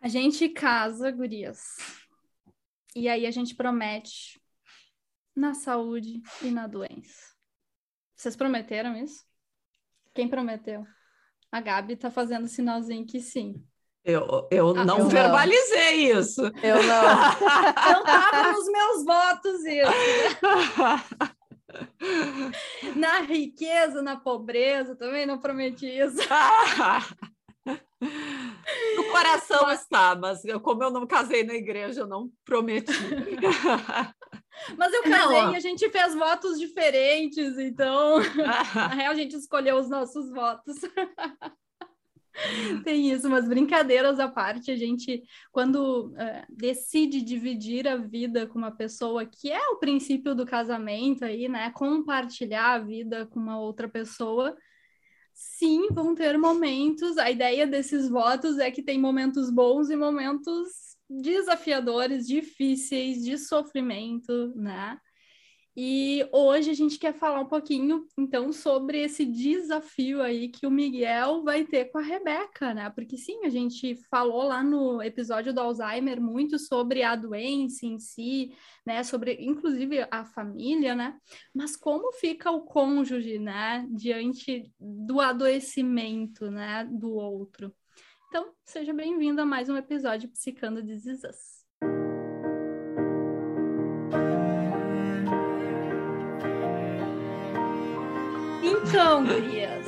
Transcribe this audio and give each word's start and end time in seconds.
A 0.00 0.08
gente 0.08 0.48
casa, 0.48 1.10
gurias. 1.10 1.76
E 2.94 3.08
aí 3.08 3.26
a 3.26 3.30
gente 3.30 3.54
promete 3.54 4.40
na 5.34 5.54
saúde 5.54 6.22
e 6.42 6.50
na 6.50 6.66
doença. 6.66 7.34
Vocês 8.14 8.36
prometeram 8.36 8.96
isso? 8.96 9.24
Quem 10.14 10.28
prometeu? 10.28 10.86
A 11.50 11.60
Gabi 11.60 11.96
tá 11.96 12.10
fazendo 12.10 12.46
sinalzinho 12.46 13.06
que 13.06 13.20
sim. 13.20 13.64
Eu, 14.04 14.48
eu 14.50 14.70
ah, 14.70 14.84
não 14.84 15.00
eu 15.00 15.08
verbalizei 15.08 16.12
não. 16.12 16.20
isso. 16.20 16.42
Eu 16.62 16.82
não. 16.82 17.02
não 17.92 18.04
tava 18.04 18.52
nos 18.52 18.68
meus 18.68 19.04
votos 19.04 19.64
isso. 19.64 19.90
na 22.96 23.20
riqueza, 23.20 24.00
na 24.00 24.16
pobreza, 24.16 24.96
também 24.96 25.26
não 25.26 25.38
prometi 25.38 25.86
isso. 25.86 26.16
No 29.08 29.12
coração 29.12 29.70
está, 29.70 30.14
mas 30.14 30.44
eu, 30.44 30.60
como 30.60 30.84
eu 30.84 30.90
não 30.90 31.06
casei 31.06 31.42
na 31.42 31.54
igreja, 31.54 32.02
eu 32.02 32.06
não 32.06 32.30
prometi. 32.44 32.92
Mas 34.76 34.92
eu 34.92 35.04
casei 35.04 35.42
não. 35.42 35.52
e 35.52 35.56
a 35.56 35.60
gente 35.60 35.88
fez 35.88 36.16
votos 36.16 36.58
diferentes, 36.58 37.56
então 37.58 38.18
na 38.74 38.88
real 38.88 39.12
a 39.12 39.14
gente 39.14 39.36
escolheu 39.36 39.76
os 39.76 39.88
nossos 39.88 40.32
votos. 40.32 40.74
Tem 42.84 43.10
isso, 43.10 43.28
mas 43.28 43.48
brincadeiras 43.48 44.20
à 44.20 44.28
parte, 44.28 44.70
a 44.70 44.76
gente, 44.76 45.24
quando 45.50 46.08
uh, 46.08 46.14
decide 46.48 47.20
dividir 47.20 47.88
a 47.88 47.96
vida 47.96 48.46
com 48.46 48.58
uma 48.58 48.70
pessoa, 48.70 49.26
que 49.26 49.50
é 49.50 49.68
o 49.70 49.76
princípio 49.76 50.36
do 50.36 50.46
casamento 50.46 51.24
aí, 51.24 51.48
né? 51.48 51.72
Compartilhar 51.72 52.74
a 52.74 52.78
vida 52.78 53.26
com 53.26 53.40
uma 53.40 53.58
outra 53.58 53.88
pessoa, 53.88 54.56
sim, 55.38 55.86
vão 55.92 56.14
ter 56.16 56.36
momentos. 56.36 57.16
A 57.16 57.30
ideia 57.30 57.66
desses 57.66 58.08
votos 58.08 58.58
é 58.58 58.70
que 58.72 58.82
tem 58.82 58.98
momentos 58.98 59.50
bons 59.50 59.88
e 59.88 59.94
momentos 59.94 60.96
desafiadores, 61.08 62.26
difíceis, 62.26 63.24
de 63.24 63.38
sofrimento, 63.38 64.52
né? 64.56 64.98
E 65.80 66.28
hoje 66.32 66.72
a 66.72 66.74
gente 66.74 66.98
quer 66.98 67.14
falar 67.14 67.38
um 67.38 67.46
pouquinho, 67.46 68.04
então, 68.18 68.52
sobre 68.52 69.00
esse 69.00 69.24
desafio 69.24 70.20
aí 70.20 70.48
que 70.48 70.66
o 70.66 70.70
Miguel 70.72 71.44
vai 71.44 71.64
ter 71.64 71.84
com 71.84 71.98
a 71.98 72.02
Rebeca, 72.02 72.74
né? 72.74 72.90
Porque 72.90 73.16
sim, 73.16 73.44
a 73.44 73.48
gente 73.48 73.94
falou 74.10 74.42
lá 74.42 74.60
no 74.60 75.00
episódio 75.00 75.54
do 75.54 75.60
Alzheimer 75.60 76.20
muito 76.20 76.58
sobre 76.58 77.04
a 77.04 77.14
doença 77.14 77.86
em 77.86 77.96
si, 78.00 78.52
né? 78.84 79.04
Sobre, 79.04 79.36
inclusive, 79.38 80.04
a 80.10 80.24
família, 80.24 80.96
né? 80.96 81.16
Mas 81.54 81.76
como 81.76 82.10
fica 82.14 82.50
o 82.50 82.62
cônjuge, 82.62 83.38
né? 83.38 83.86
Diante 83.88 84.72
do 84.80 85.20
adoecimento, 85.20 86.50
né? 86.50 86.88
Do 86.90 87.12
outro. 87.12 87.72
Então, 88.26 88.52
seja 88.64 88.92
bem-vindo 88.92 89.40
a 89.40 89.46
mais 89.46 89.68
um 89.68 89.76
episódio 89.76 90.28
Psicando 90.28 90.82
de 90.82 90.96
Então, 98.88 99.22
gurias, 99.22 99.86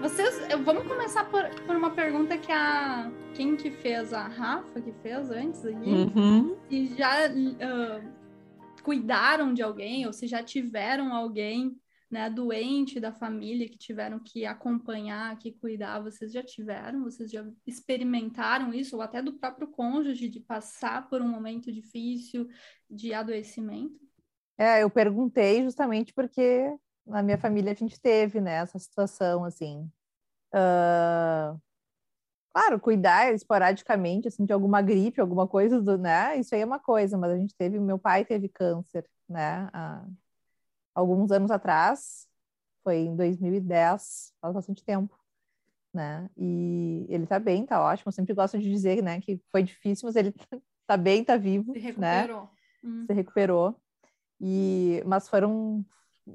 vocês, 0.00 0.40
vamos 0.64 0.86
começar 0.88 1.26
por, 1.26 1.46
por, 1.66 1.76
uma 1.76 1.90
pergunta 1.90 2.38
que 2.38 2.50
a 2.50 3.12
quem 3.34 3.54
que 3.54 3.70
fez? 3.70 4.14
A 4.14 4.26
Rafa 4.26 4.80
que 4.80 4.90
fez 5.02 5.30
antes 5.30 5.66
aqui 5.66 5.90
uhum. 5.90 6.56
e 6.70 6.86
já 6.96 7.28
uh, 7.28 8.82
cuidaram 8.82 9.52
de 9.52 9.62
alguém 9.62 10.06
ou 10.06 10.12
se 10.14 10.26
já 10.26 10.42
tiveram 10.42 11.14
alguém 11.14 11.78
né, 12.10 12.30
doente 12.30 12.98
da 12.98 13.12
família 13.12 13.68
que 13.68 13.76
tiveram 13.76 14.18
que 14.18 14.46
acompanhar, 14.46 15.38
que 15.38 15.52
cuidar, 15.52 16.00
vocês 16.00 16.32
já 16.32 16.42
tiveram, 16.42 17.04
vocês 17.04 17.30
já 17.30 17.46
experimentaram 17.66 18.72
isso? 18.72 18.96
Ou 18.96 19.02
até 19.02 19.20
do 19.20 19.34
próprio 19.34 19.68
cônjuge 19.68 20.30
de 20.30 20.40
passar 20.40 21.10
por 21.10 21.20
um 21.20 21.28
momento 21.28 21.70
difícil 21.70 22.48
de 22.88 23.12
adoecimento? 23.12 24.00
É, 24.56 24.82
eu 24.82 24.88
perguntei 24.88 25.62
justamente 25.62 26.14
porque 26.14 26.74
na 27.10 27.22
minha 27.22 27.36
família 27.38 27.72
a 27.72 27.74
gente 27.74 28.00
teve, 28.00 28.40
né, 28.40 28.54
essa 28.54 28.78
situação, 28.78 29.44
assim. 29.44 29.90
Uh, 30.54 31.60
claro, 32.52 32.80
cuidar 32.80 33.32
esporadicamente, 33.34 34.28
assim, 34.28 34.44
de 34.44 34.52
alguma 34.52 34.80
gripe, 34.80 35.20
alguma 35.20 35.46
coisa, 35.46 35.80
do, 35.80 35.98
né, 35.98 36.36
isso 36.38 36.54
aí 36.54 36.60
é 36.60 36.64
uma 36.64 36.78
coisa, 36.78 37.18
mas 37.18 37.32
a 37.32 37.36
gente 37.36 37.54
teve, 37.54 37.78
meu 37.78 37.98
pai 37.98 38.24
teve 38.24 38.48
câncer, 38.48 39.04
né, 39.28 39.68
há 39.72 40.04
alguns 40.94 41.30
anos 41.30 41.50
atrás, 41.50 42.28
foi 42.82 42.98
em 42.98 43.16
2010, 43.16 44.32
faz 44.40 44.54
bastante 44.54 44.84
tempo, 44.84 45.18
né, 45.92 46.30
e 46.36 47.06
ele 47.08 47.26
tá 47.26 47.38
bem, 47.38 47.66
tá 47.66 47.82
ótimo, 47.82 48.08
eu 48.08 48.12
sempre 48.12 48.34
gosto 48.34 48.58
de 48.58 48.70
dizer, 48.70 49.02
né, 49.02 49.20
que 49.20 49.40
foi 49.50 49.62
difícil, 49.62 50.06
mas 50.06 50.16
ele 50.16 50.32
tá 50.86 50.96
bem, 50.96 51.24
tá 51.24 51.36
vivo, 51.36 51.72
Se 51.72 51.98
né? 51.98 52.22
recuperou. 52.22 52.50
Né, 52.82 53.04
se 53.06 53.12
recuperou, 53.12 53.76
e, 54.40 55.02
mas 55.06 55.28
foram 55.28 55.84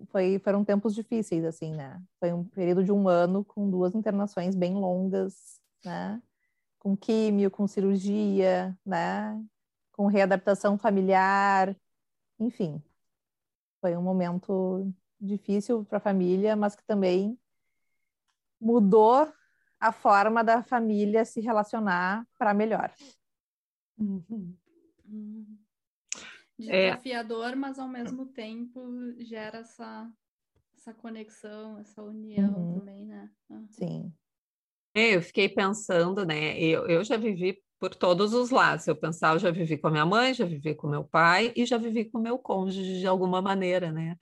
foi, 0.07 0.39
foram 0.39 0.63
tempos 0.63 0.93
difíceis, 0.93 1.43
assim, 1.43 1.73
né? 1.73 2.01
Foi 2.19 2.31
um 2.33 2.43
período 2.43 2.83
de 2.83 2.91
um 2.91 3.07
ano 3.07 3.43
com 3.43 3.69
duas 3.69 3.95
internações 3.95 4.55
bem 4.55 4.73
longas, 4.73 5.59
né? 5.83 6.21
Com 6.79 6.95
químio, 6.95 7.49
com 7.51 7.67
cirurgia, 7.67 8.77
né? 8.85 9.41
Com 9.91 10.07
readaptação 10.07 10.77
familiar, 10.77 11.75
enfim. 12.39 12.81
Foi 13.81 13.95
um 13.95 14.01
momento 14.01 14.91
difícil 15.19 15.85
para 15.85 15.97
a 15.97 16.01
família, 16.01 16.55
mas 16.55 16.75
que 16.75 16.83
também 16.85 17.37
mudou 18.59 19.31
a 19.79 19.91
forma 19.91 20.43
da 20.43 20.63
família 20.63 21.25
se 21.25 21.39
relacionar 21.41 22.25
para 22.37 22.53
melhor. 22.53 22.93
Uhum. 23.97 24.55
Uhum. 25.07 25.64
É. 26.59 26.89
desafiador, 26.89 27.51
é... 27.51 27.55
mas 27.55 27.79
ao 27.79 27.87
mesmo 27.87 28.25
tempo 28.27 28.81
gera 29.19 29.59
essa, 29.59 30.09
essa 30.75 30.93
conexão, 30.93 31.79
essa 31.79 32.01
união 32.01 32.53
uhum. 32.53 32.79
também, 32.79 33.05
né? 33.05 33.29
Uhum. 33.49 33.67
Sim. 33.69 34.13
É, 34.93 35.15
eu 35.15 35.21
fiquei 35.21 35.49
pensando, 35.49 36.25
né? 36.25 36.57
Eu, 36.57 36.87
eu 36.87 37.03
já 37.03 37.17
vivi 37.17 37.61
por 37.79 37.93
todos 37.93 38.33
os 38.33 38.49
lados. 38.49 38.87
Eu 38.87 38.95
pensava, 38.95 39.35
eu 39.35 39.39
já 39.39 39.51
vivi 39.51 39.77
com 39.77 39.87
a 39.87 39.91
minha 39.91 40.05
mãe, 40.05 40.33
já 40.33 40.45
vivi 40.45 40.73
com 40.73 40.87
meu 40.87 41.03
pai 41.03 41.51
e 41.55 41.65
já 41.65 41.77
vivi 41.77 42.05
com 42.05 42.19
meu 42.19 42.37
cônjuge 42.37 42.99
de 42.99 43.07
alguma 43.07 43.41
maneira, 43.41 43.91
né? 43.91 44.15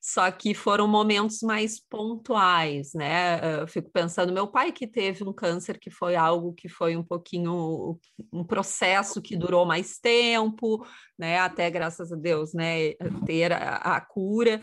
Só 0.00 0.30
que 0.30 0.54
foram 0.54 0.88
momentos 0.88 1.40
mais 1.42 1.78
pontuais, 1.78 2.94
né? 2.94 3.60
Eu 3.60 3.68
fico 3.68 3.90
pensando, 3.90 4.32
meu 4.32 4.46
pai 4.46 4.72
que 4.72 4.86
teve 4.86 5.24
um 5.24 5.32
câncer 5.32 5.78
que 5.78 5.90
foi 5.90 6.16
algo 6.16 6.52
que 6.52 6.68
foi 6.68 6.96
um 6.96 7.02
pouquinho 7.02 7.98
um 8.32 8.44
processo 8.44 9.20
que 9.20 9.36
durou 9.36 9.64
mais 9.64 9.98
tempo, 9.98 10.86
né? 11.18 11.38
Até 11.38 11.70
graças 11.70 12.12
a 12.12 12.16
Deus, 12.16 12.54
né? 12.54 12.92
Ter 13.26 13.52
a, 13.52 13.76
a 13.76 14.00
cura 14.00 14.60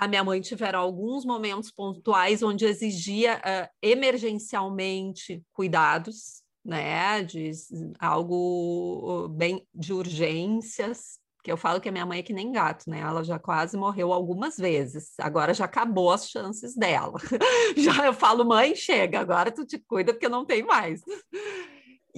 a 0.00 0.06
minha 0.06 0.22
mãe 0.22 0.40
tiveram 0.40 0.78
alguns 0.78 1.24
momentos 1.24 1.72
pontuais 1.72 2.40
onde 2.40 2.64
exigia 2.64 3.38
uh, 3.38 3.68
emergencialmente 3.82 5.42
cuidados, 5.52 6.44
né, 6.68 7.22
de 7.22 7.50
algo 7.98 9.26
bem 9.30 9.66
de 9.74 9.94
urgências, 9.94 11.18
que 11.42 11.50
eu 11.50 11.56
falo 11.56 11.80
que 11.80 11.88
a 11.88 11.92
minha 11.92 12.04
mãe 12.04 12.18
é 12.18 12.22
que 12.22 12.34
nem 12.34 12.52
gato, 12.52 12.90
né? 12.90 13.00
Ela 13.00 13.24
já 13.24 13.38
quase 13.38 13.74
morreu 13.74 14.12
algumas 14.12 14.58
vezes. 14.58 15.14
Agora 15.18 15.54
já 15.54 15.64
acabou 15.64 16.10
as 16.10 16.28
chances 16.28 16.76
dela. 16.76 17.18
já 17.74 18.04
eu 18.04 18.12
falo, 18.12 18.44
mãe, 18.44 18.74
chega, 18.74 19.18
agora 19.18 19.50
tu 19.50 19.64
te 19.64 19.78
cuida 19.78 20.12
porque 20.12 20.28
não 20.28 20.44
tem 20.44 20.62
mais. 20.62 21.00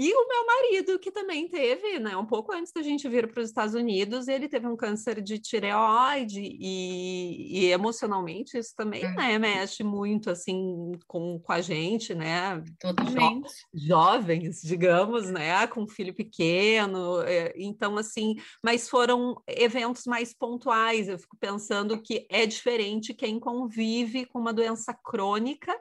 E 0.03 0.15
o 0.15 0.27
meu 0.27 0.47
marido, 0.47 0.99
que 0.99 1.12
também 1.12 1.47
teve, 1.47 1.99
né, 1.99 2.16
um 2.16 2.25
pouco 2.25 2.55
antes 2.55 2.72
da 2.72 2.81
gente 2.81 3.06
vir 3.06 3.31
para 3.31 3.43
os 3.43 3.50
Estados 3.50 3.75
Unidos, 3.75 4.28
ele 4.28 4.49
teve 4.49 4.66
um 4.66 4.75
câncer 4.75 5.21
de 5.21 5.38
tireoide 5.38 6.41
e, 6.41 7.66
e 7.66 7.66
emocionalmente 7.66 8.56
isso 8.56 8.75
também, 8.75 9.05
hum. 9.05 9.15
né, 9.15 9.39
mexe 9.39 9.84
muito, 9.84 10.31
assim, 10.31 10.93
com, 11.06 11.39
com 11.39 11.53
a 11.53 11.60
gente, 11.60 12.15
né? 12.15 12.65
Totalmente. 12.81 13.53
Jo 13.75 13.91
jovens, 14.00 14.62
digamos, 14.62 15.31
né, 15.31 15.66
com 15.66 15.83
um 15.83 15.89
filho 15.89 16.15
pequeno, 16.15 17.21
é, 17.21 17.53
então, 17.57 17.98
assim, 17.98 18.36
mas 18.65 18.89
foram 18.89 19.42
eventos 19.47 20.07
mais 20.07 20.33
pontuais, 20.33 21.10
eu 21.10 21.19
fico 21.19 21.36
pensando 21.39 22.01
que 22.01 22.27
é 22.30 22.47
diferente 22.47 23.13
quem 23.13 23.39
convive 23.39 24.24
com 24.24 24.39
uma 24.39 24.54
doença 24.54 24.95
crônica 24.95 25.78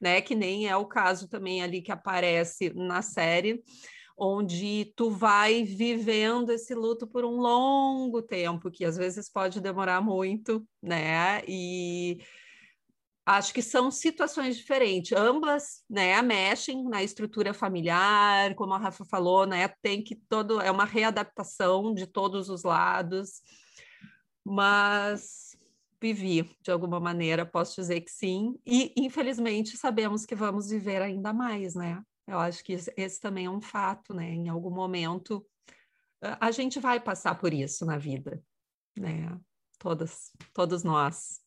né? 0.00 0.20
Que 0.20 0.34
nem 0.34 0.68
é 0.68 0.76
o 0.76 0.86
caso 0.86 1.28
também 1.28 1.62
ali 1.62 1.82
que 1.82 1.92
aparece 1.92 2.72
na 2.74 3.02
série, 3.02 3.62
onde 4.16 4.92
tu 4.96 5.10
vai 5.10 5.64
vivendo 5.64 6.50
esse 6.50 6.74
luto 6.74 7.06
por 7.06 7.24
um 7.24 7.36
longo 7.36 8.22
tempo, 8.22 8.70
que 8.70 8.84
às 8.84 8.96
vezes 8.96 9.28
pode 9.28 9.60
demorar 9.60 10.00
muito, 10.00 10.66
né? 10.82 11.42
E 11.48 12.18
acho 13.26 13.52
que 13.54 13.62
são 13.62 13.90
situações 13.90 14.56
diferentes. 14.56 15.12
Ambas, 15.12 15.82
né, 15.88 16.20
mexem 16.22 16.84
na 16.84 17.02
estrutura 17.02 17.54
familiar, 17.54 18.54
como 18.54 18.74
a 18.74 18.78
Rafa 18.78 19.04
falou, 19.04 19.46
né? 19.46 19.68
Tem 19.82 20.02
que 20.02 20.14
todo 20.14 20.60
é 20.60 20.70
uma 20.70 20.84
readaptação 20.84 21.94
de 21.94 22.06
todos 22.06 22.48
os 22.48 22.62
lados. 22.62 23.40
Mas 24.44 25.53
vivi 26.04 26.54
de 26.60 26.70
alguma 26.70 27.00
maneira, 27.00 27.46
posso 27.46 27.80
dizer 27.80 28.02
que 28.02 28.10
sim, 28.10 28.60
e 28.66 28.92
infelizmente 28.94 29.74
sabemos 29.74 30.26
que 30.26 30.34
vamos 30.34 30.68
viver 30.68 31.00
ainda 31.00 31.32
mais, 31.32 31.74
né? 31.74 32.02
Eu 32.26 32.38
acho 32.38 32.62
que 32.62 32.74
esse, 32.74 33.20
também 33.20 33.46
é 33.46 33.50
um 33.50 33.60
fato, 33.60 34.12
né? 34.12 34.28
Em 34.30 34.50
algum 34.50 34.70
momento 34.70 35.46
a 36.40 36.50
gente 36.50 36.78
vai 36.78 37.00
passar 37.00 37.38
por 37.38 37.54
isso 37.54 37.86
na 37.86 37.96
vida, 37.96 38.42
né? 38.98 39.38
Todas, 39.78 40.30
todos 40.52 40.84
nós. 40.84 41.40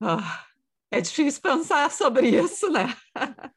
Ah, 0.00 0.46
é 0.90 1.00
difícil 1.02 1.42
pensar 1.42 1.90
sobre 1.90 2.30
isso, 2.30 2.70
né? 2.70 2.86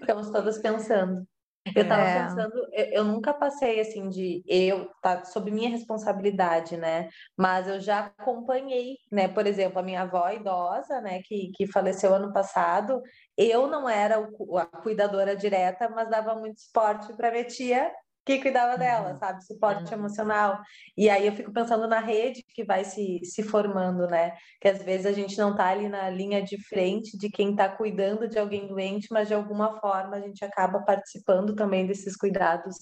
Estamos 0.00 0.30
todas 0.30 0.58
pensando. 0.58 1.26
Eu 1.74 1.82
estava 1.82 2.02
é. 2.02 2.22
pensando, 2.22 2.54
eu, 2.72 2.84
eu, 2.92 3.04
nunca 3.04 3.32
passei 3.34 3.80
assim 3.80 4.08
de 4.08 4.42
eu, 4.46 4.88
tá 5.02 5.24
sob 5.24 5.50
minha 5.50 5.68
responsabilidade, 5.68 6.76
né? 6.76 7.08
Mas 7.36 7.66
eu 7.66 7.80
já 7.80 8.12
acompanhei, 8.18 8.96
né? 9.10 9.28
Por 9.28 9.46
exemplo, 9.46 9.78
a 9.78 9.82
minha 9.82 10.02
avó 10.02 10.30
idosa, 10.30 11.00
né, 11.00 11.20
que, 11.22 11.50
que 11.54 11.66
faleceu 11.66 12.14
ano 12.14 12.32
passado, 12.32 13.02
eu 13.36 13.66
não 13.66 13.88
era 13.88 14.20
o, 14.38 14.58
a 14.58 14.66
cuidadora 14.66 15.34
direta, 15.34 15.88
mas 15.88 16.08
dava 16.08 16.34
muito 16.34 16.60
suporte 16.60 17.12
para 17.14 17.30
minha 17.30 17.44
tia 17.44 17.90
que 18.24 18.40
cuidava 18.40 18.78
dela, 18.78 19.12
uhum. 19.12 19.18
sabe? 19.18 19.44
Suporte 19.44 19.92
uhum. 19.92 19.98
emocional. 19.98 20.60
E 20.96 21.10
aí 21.10 21.26
eu 21.26 21.32
fico 21.32 21.52
pensando 21.52 21.86
na 21.86 22.00
rede 22.00 22.44
que 22.54 22.64
vai 22.64 22.84
se, 22.84 23.20
se 23.22 23.42
formando, 23.42 24.06
né? 24.06 24.34
Que 24.60 24.68
às 24.68 24.82
vezes 24.82 25.06
a 25.06 25.12
gente 25.12 25.36
não 25.36 25.54
tá 25.54 25.66
ali 25.66 25.88
na 25.88 26.08
linha 26.08 26.42
de 26.42 26.56
frente 26.66 27.18
de 27.18 27.28
quem 27.28 27.54
tá 27.54 27.68
cuidando 27.68 28.26
de 28.26 28.38
alguém 28.38 28.66
doente, 28.66 29.08
mas 29.10 29.28
de 29.28 29.34
alguma 29.34 29.78
forma 29.78 30.16
a 30.16 30.20
gente 30.20 30.44
acaba 30.44 30.80
participando 30.80 31.54
também 31.54 31.86
desses 31.86 32.16
cuidados. 32.16 32.76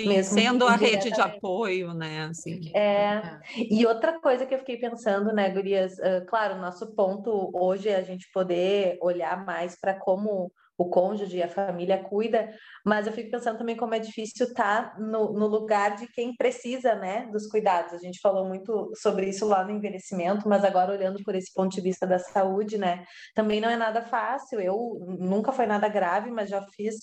Sim, 0.00 0.08
mesmo 0.08 0.34
sendo 0.34 0.66
a 0.66 0.74
rede 0.74 1.10
de 1.10 1.20
apoio, 1.20 1.94
né? 1.94 2.24
Assim. 2.30 2.76
É. 2.76 3.38
E 3.56 3.86
outra 3.86 4.20
coisa 4.20 4.46
que 4.46 4.54
eu 4.54 4.58
fiquei 4.58 4.78
pensando, 4.78 5.32
né, 5.32 5.48
Gurias? 5.50 5.92
Uh, 5.98 6.26
claro, 6.26 6.60
nosso 6.60 6.94
ponto 6.94 7.50
hoje 7.54 7.88
é 7.88 7.96
a 7.96 8.02
gente 8.02 8.28
poder 8.32 8.98
olhar 9.00 9.44
mais 9.44 9.78
para 9.80 9.94
como 9.94 10.50
o 10.78 10.88
cônjuge 10.88 11.36
e 11.36 11.42
a 11.42 11.48
família 11.48 11.98
cuida, 12.04 12.54
mas 12.86 13.06
eu 13.06 13.12
fico 13.12 13.32
pensando 13.32 13.58
também 13.58 13.76
como 13.76 13.94
é 13.94 13.98
difícil 13.98 14.46
estar 14.46 14.92
tá 14.92 14.98
no, 14.98 15.32
no, 15.32 15.48
lugar 15.48 15.96
de 15.96 16.06
quem 16.06 16.36
precisa, 16.36 16.94
né, 16.94 17.28
dos 17.32 17.48
cuidados. 17.48 17.92
A 17.92 17.98
gente 17.98 18.20
falou 18.20 18.46
muito 18.46 18.92
sobre 18.94 19.28
isso 19.28 19.44
lá 19.44 19.64
no 19.64 19.72
envelhecimento, 19.72 20.48
mas 20.48 20.64
agora 20.64 20.92
olhando 20.92 21.22
por 21.24 21.34
esse 21.34 21.52
ponto 21.52 21.74
de 21.74 21.80
vista 21.80 22.06
da 22.06 22.20
saúde, 22.20 22.78
né, 22.78 23.04
também 23.34 23.60
não 23.60 23.68
é 23.68 23.76
nada 23.76 24.02
fácil. 24.02 24.60
Eu 24.60 24.78
nunca 25.18 25.50
foi 25.50 25.66
nada 25.66 25.88
grave, 25.88 26.30
mas 26.30 26.48
já 26.48 26.64
fiz 26.76 26.94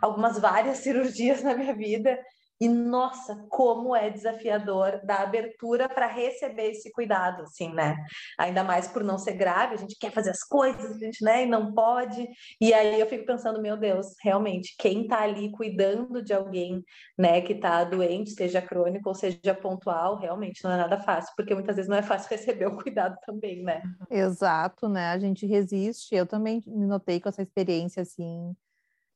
algumas 0.00 0.38
várias 0.38 0.78
cirurgias 0.84 1.42
na 1.42 1.54
minha 1.56 1.74
vida 1.74 2.16
e 2.60 2.68
nossa, 2.68 3.46
como 3.48 3.94
é 3.94 4.10
desafiador 4.10 5.00
dar 5.04 5.22
abertura 5.22 5.88
para 5.88 6.06
receber 6.06 6.70
esse 6.70 6.90
cuidado, 6.92 7.42
assim, 7.42 7.72
né? 7.72 7.96
Ainda 8.38 8.62
mais 8.62 8.86
por 8.86 9.02
não 9.02 9.18
ser 9.18 9.34
grave, 9.34 9.74
a 9.74 9.78
gente 9.78 9.96
quer 9.98 10.12
fazer 10.12 10.30
as 10.30 10.42
coisas, 10.44 10.96
a 10.96 10.98
gente, 10.98 11.24
né, 11.24 11.42
e 11.42 11.46
não 11.46 11.74
pode. 11.74 12.26
E 12.60 12.72
aí 12.72 13.00
eu 13.00 13.06
fico 13.06 13.26
pensando, 13.26 13.60
meu 13.60 13.76
Deus, 13.76 14.06
realmente, 14.22 14.74
quem 14.78 15.02
está 15.02 15.22
ali 15.22 15.50
cuidando 15.50 16.22
de 16.22 16.32
alguém, 16.32 16.82
né, 17.18 17.40
que 17.40 17.54
está 17.54 17.82
doente, 17.84 18.30
seja 18.30 18.62
crônico 18.62 19.08
ou 19.08 19.14
seja 19.14 19.54
pontual, 19.54 20.16
realmente 20.16 20.62
não 20.62 20.72
é 20.72 20.76
nada 20.76 21.00
fácil, 21.00 21.32
porque 21.36 21.54
muitas 21.54 21.76
vezes 21.76 21.88
não 21.88 21.96
é 21.96 22.02
fácil 22.02 22.30
receber 22.36 22.66
o 22.66 22.76
cuidado 22.76 23.16
também, 23.26 23.62
né? 23.62 23.82
Exato, 24.10 24.88
né? 24.88 25.10
A 25.10 25.18
gente 25.18 25.46
resiste. 25.46 26.14
Eu 26.14 26.26
também 26.26 26.62
me 26.66 26.86
notei 26.86 27.20
com 27.20 27.28
essa 27.28 27.42
experiência, 27.42 28.02
assim, 28.02 28.54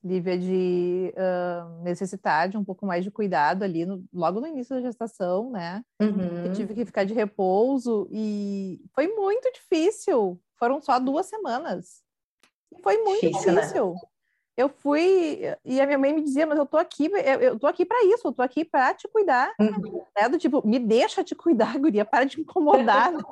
Lívia, 0.02 0.38
de 0.38 1.12
uh, 1.16 1.82
necessidade 1.82 2.56
um 2.56 2.64
pouco 2.64 2.86
mais 2.86 3.02
de 3.02 3.10
cuidado 3.10 3.64
ali, 3.64 3.84
no, 3.84 4.04
logo 4.12 4.40
no 4.40 4.46
início 4.46 4.76
da 4.76 4.82
gestação, 4.82 5.50
né? 5.50 5.82
Uhum. 6.00 6.46
Eu 6.46 6.52
tive 6.52 6.74
que 6.74 6.84
ficar 6.84 7.04
de 7.04 7.14
repouso 7.14 8.08
e 8.10 8.80
foi 8.94 9.08
muito 9.08 9.50
difícil. 9.52 10.40
Foram 10.56 10.80
só 10.80 10.98
duas 10.98 11.26
semanas. 11.26 12.02
Foi 12.82 12.96
muito 12.98 13.26
difícil. 13.26 13.52
Né? 13.52 13.60
difícil. 13.60 13.90
Né? 13.92 14.00
Eu 14.56 14.68
fui 14.68 15.40
e 15.64 15.80
a 15.80 15.86
minha 15.86 15.98
mãe 15.98 16.12
me 16.12 16.22
dizia, 16.22 16.44
mas 16.44 16.58
eu 16.58 16.66
tô 16.66 16.76
aqui, 16.76 17.06
eu, 17.06 17.40
eu 17.40 17.58
tô 17.58 17.68
aqui 17.68 17.84
para 17.84 18.04
isso, 18.06 18.26
eu 18.26 18.32
tô 18.32 18.42
aqui 18.42 18.64
para 18.64 18.92
te 18.92 19.06
cuidar. 19.06 19.52
Uhum. 19.60 20.04
Né? 20.16 20.28
Do 20.28 20.36
tipo, 20.36 20.66
me 20.66 20.80
deixa 20.80 21.22
te 21.22 21.34
cuidar, 21.34 21.78
guria, 21.78 22.04
para 22.04 22.24
de 22.24 22.40
incomodar. 22.40 23.12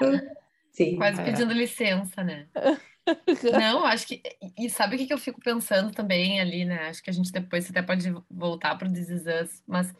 Né? 0.00 0.34
Sim. 0.72 0.96
Quase 0.96 1.20
é. 1.20 1.24
pedindo 1.24 1.52
licença, 1.52 2.24
né? 2.24 2.48
Não, 3.60 3.84
acho 3.84 4.06
que. 4.06 4.22
E 4.58 4.70
sabe 4.70 4.94
o 4.94 4.98
que, 4.98 5.06
que 5.06 5.12
eu 5.12 5.18
fico 5.18 5.40
pensando 5.40 5.90
também 5.90 6.40
ali, 6.40 6.64
né? 6.64 6.88
Acho 6.88 7.02
que 7.02 7.10
a 7.10 7.12
gente 7.12 7.32
depois 7.32 7.68
até 7.68 7.82
pode 7.82 8.12
voltar 8.30 8.76
para 8.76 8.88
o 8.88 8.92
This 8.92 9.08
Is 9.08 9.24
Us, 9.26 9.62
mas 9.66 9.92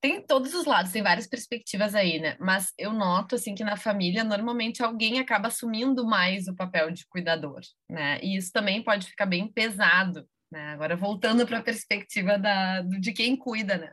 tem 0.00 0.20
todos 0.20 0.54
os 0.54 0.66
lados, 0.66 0.92
tem 0.92 1.02
várias 1.02 1.26
perspectivas 1.26 1.94
aí, 1.94 2.18
né? 2.18 2.36
Mas 2.38 2.72
eu 2.78 2.92
noto, 2.92 3.34
assim, 3.34 3.54
que 3.54 3.64
na 3.64 3.76
família, 3.76 4.24
normalmente 4.24 4.82
alguém 4.82 5.18
acaba 5.18 5.48
assumindo 5.48 6.06
mais 6.06 6.48
o 6.48 6.54
papel 6.54 6.90
de 6.90 7.06
cuidador, 7.06 7.60
né? 7.88 8.18
E 8.22 8.36
isso 8.36 8.52
também 8.52 8.82
pode 8.82 9.06
ficar 9.06 9.26
bem 9.26 9.46
pesado, 9.48 10.26
né? 10.50 10.68
Agora, 10.72 10.96
voltando 10.96 11.46
para 11.46 11.58
a 11.58 11.62
perspectiva 11.62 12.38
da, 12.38 12.82
de 12.82 13.12
quem 13.12 13.36
cuida, 13.36 13.76
né? 13.78 13.92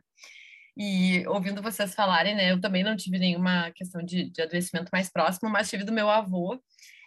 E 0.75 1.25
ouvindo 1.27 1.61
vocês 1.61 1.93
falarem, 1.93 2.35
né? 2.35 2.51
Eu 2.51 2.59
também 2.59 2.83
não 2.83 2.95
tive 2.95 3.19
nenhuma 3.19 3.71
questão 3.71 4.03
de, 4.03 4.29
de 4.29 4.41
adoecimento 4.41 4.89
mais 4.91 5.09
próximo, 5.11 5.49
mas 5.49 5.69
tive 5.69 5.83
do 5.83 5.91
meu 5.91 6.09
avô, 6.09 6.59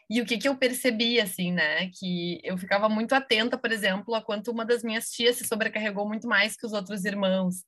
e 0.08 0.20
o 0.20 0.26
que, 0.26 0.38
que 0.38 0.48
eu 0.48 0.56
percebi, 0.56 1.20
assim, 1.20 1.52
né? 1.52 1.90
Que 1.98 2.40
eu 2.44 2.56
ficava 2.56 2.88
muito 2.88 3.12
atenta, 3.12 3.58
por 3.58 3.72
exemplo, 3.72 4.14
a 4.14 4.22
quanto 4.22 4.52
uma 4.52 4.64
das 4.64 4.84
minhas 4.84 5.10
tias 5.10 5.36
se 5.36 5.46
sobrecarregou 5.46 6.06
muito 6.06 6.28
mais 6.28 6.56
que 6.56 6.64
os 6.64 6.72
outros 6.72 7.04
irmãos. 7.04 7.64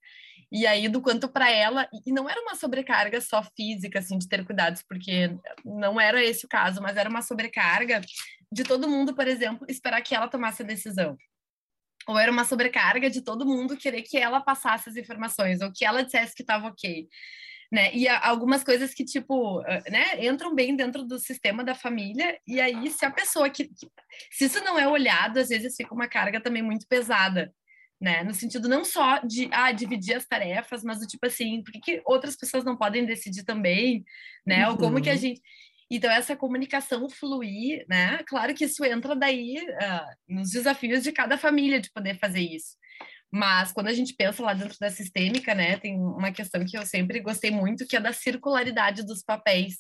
E 0.51 0.67
aí, 0.67 0.89
do 0.89 1.03
quanto 1.03 1.29
para 1.29 1.51
ela, 1.51 1.89
e 2.07 2.13
não 2.13 2.31
era 2.31 2.41
uma 2.41 2.55
sobrecarga 2.55 3.21
só 3.21 3.43
física, 3.57 3.99
assim, 3.99 4.17
de 4.19 4.29
ter 4.29 4.47
cuidados, 4.47 4.83
porque 4.89 5.37
não 5.65 6.01
era 6.01 6.25
esse 6.25 6.47
o 6.47 6.49
caso, 6.49 6.81
mas 6.81 6.97
era 6.97 7.11
uma 7.11 7.23
sobrecarga 7.23 8.01
de 8.51 8.63
todo 8.63 8.89
mundo, 8.89 9.15
por 9.15 9.27
exemplo, 9.27 9.67
esperar 9.69 10.01
que 10.01 10.15
ela 10.15 10.29
tomasse 10.29 10.63
a 10.63 10.67
decisão. 10.67 11.17
Ou 12.09 12.19
era 12.19 12.33
uma 12.33 12.45
sobrecarga 12.45 13.11
de 13.11 13.23
todo 13.23 13.47
mundo 13.47 13.77
querer 13.77 14.03
que 14.03 14.17
ela 14.17 14.41
passasse 14.41 14.89
as 14.89 14.97
informações, 14.97 15.61
ou 15.61 15.71
que 15.73 15.85
ela 15.85 16.03
dissesse 16.03 16.35
que 16.35 16.43
estava 16.43 16.69
ok 16.69 17.07
né? 17.71 17.95
E 17.95 18.09
algumas 18.09 18.65
coisas 18.65 18.95
que, 18.95 19.05
tipo, 19.05 19.61
né, 19.91 20.25
entram 20.27 20.55
bem 20.55 20.75
dentro 20.75 21.05
do 21.05 21.19
sistema 21.19 21.63
da 21.63 21.75
família, 21.75 22.39
e 22.47 22.61
aí, 22.61 22.91
se 22.91 23.05
a 23.05 23.11
pessoa 23.11 23.51
que. 23.51 23.71
Se 24.31 24.47
isso 24.47 24.63
não 24.65 24.79
é 24.79 24.89
olhado, 24.89 25.39
às 25.39 25.49
vezes 25.49 25.77
fica 25.77 25.95
uma 25.95 26.09
carga 26.09 26.41
também 26.41 26.63
muito 26.63 26.87
pesada, 26.89 27.53
né? 28.01 28.25
No 28.25 28.33
sentido 28.33 28.69
não 28.69 28.85
só 28.85 29.19
de 29.19 29.49
ah, 29.53 29.71
dividir 29.71 30.15
as 30.15 30.27
tarefas, 30.27 30.83
mas 30.83 31.01
do 31.01 31.07
tipo 31.07 31.27
assim, 31.27 31.63
por 31.63 31.73
que, 31.73 31.81
que 31.81 32.03
outras 32.07 32.37
pessoas 32.37 32.65
não 32.65 32.77
podem 32.77 33.05
decidir 33.05 33.45
também, 33.45 34.05
né? 34.47 34.65
Uhum. 34.67 34.73
Ou 34.73 34.79
como 34.79 35.03
que 35.03 35.11
a 35.11 35.13
uhum. 35.13 35.19
gente. 35.19 35.43
Então, 35.91 36.11
essa 36.11 36.37
comunicação 36.37 37.09
fluir, 37.09 37.85
né? 37.89 38.23
Claro 38.27 38.55
que 38.55 38.65
isso 38.65 38.85
entra 38.85 39.17
daí 39.17 39.57
uh, 39.57 40.35
nos 40.35 40.51
desafios 40.51 41.03
de 41.03 41.13
cada 41.13 41.39
família 41.39 41.81
de 41.81 41.91
poder 41.91 42.19
fazer 42.19 42.41
isso. 42.41 42.77
Mas 43.31 43.73
quando 43.73 43.89
a 43.89 43.93
gente 43.93 44.15
pensa 44.15 44.43
lá 44.43 44.55
dentro 44.55 44.77
da 44.81 44.91
sistêmica, 44.91 45.55
né, 45.55 45.79
tem 45.79 45.99
uma 45.99 46.33
questão 46.33 46.65
que 46.65 46.79
eu 46.79 46.87
sempre 46.87 47.21
gostei 47.21 47.51
muito, 47.51 47.87
que 47.87 47.97
é 47.97 48.01
da 48.01 48.13
circularidade 48.13 49.05
dos 49.05 49.23
papéis. 49.23 49.77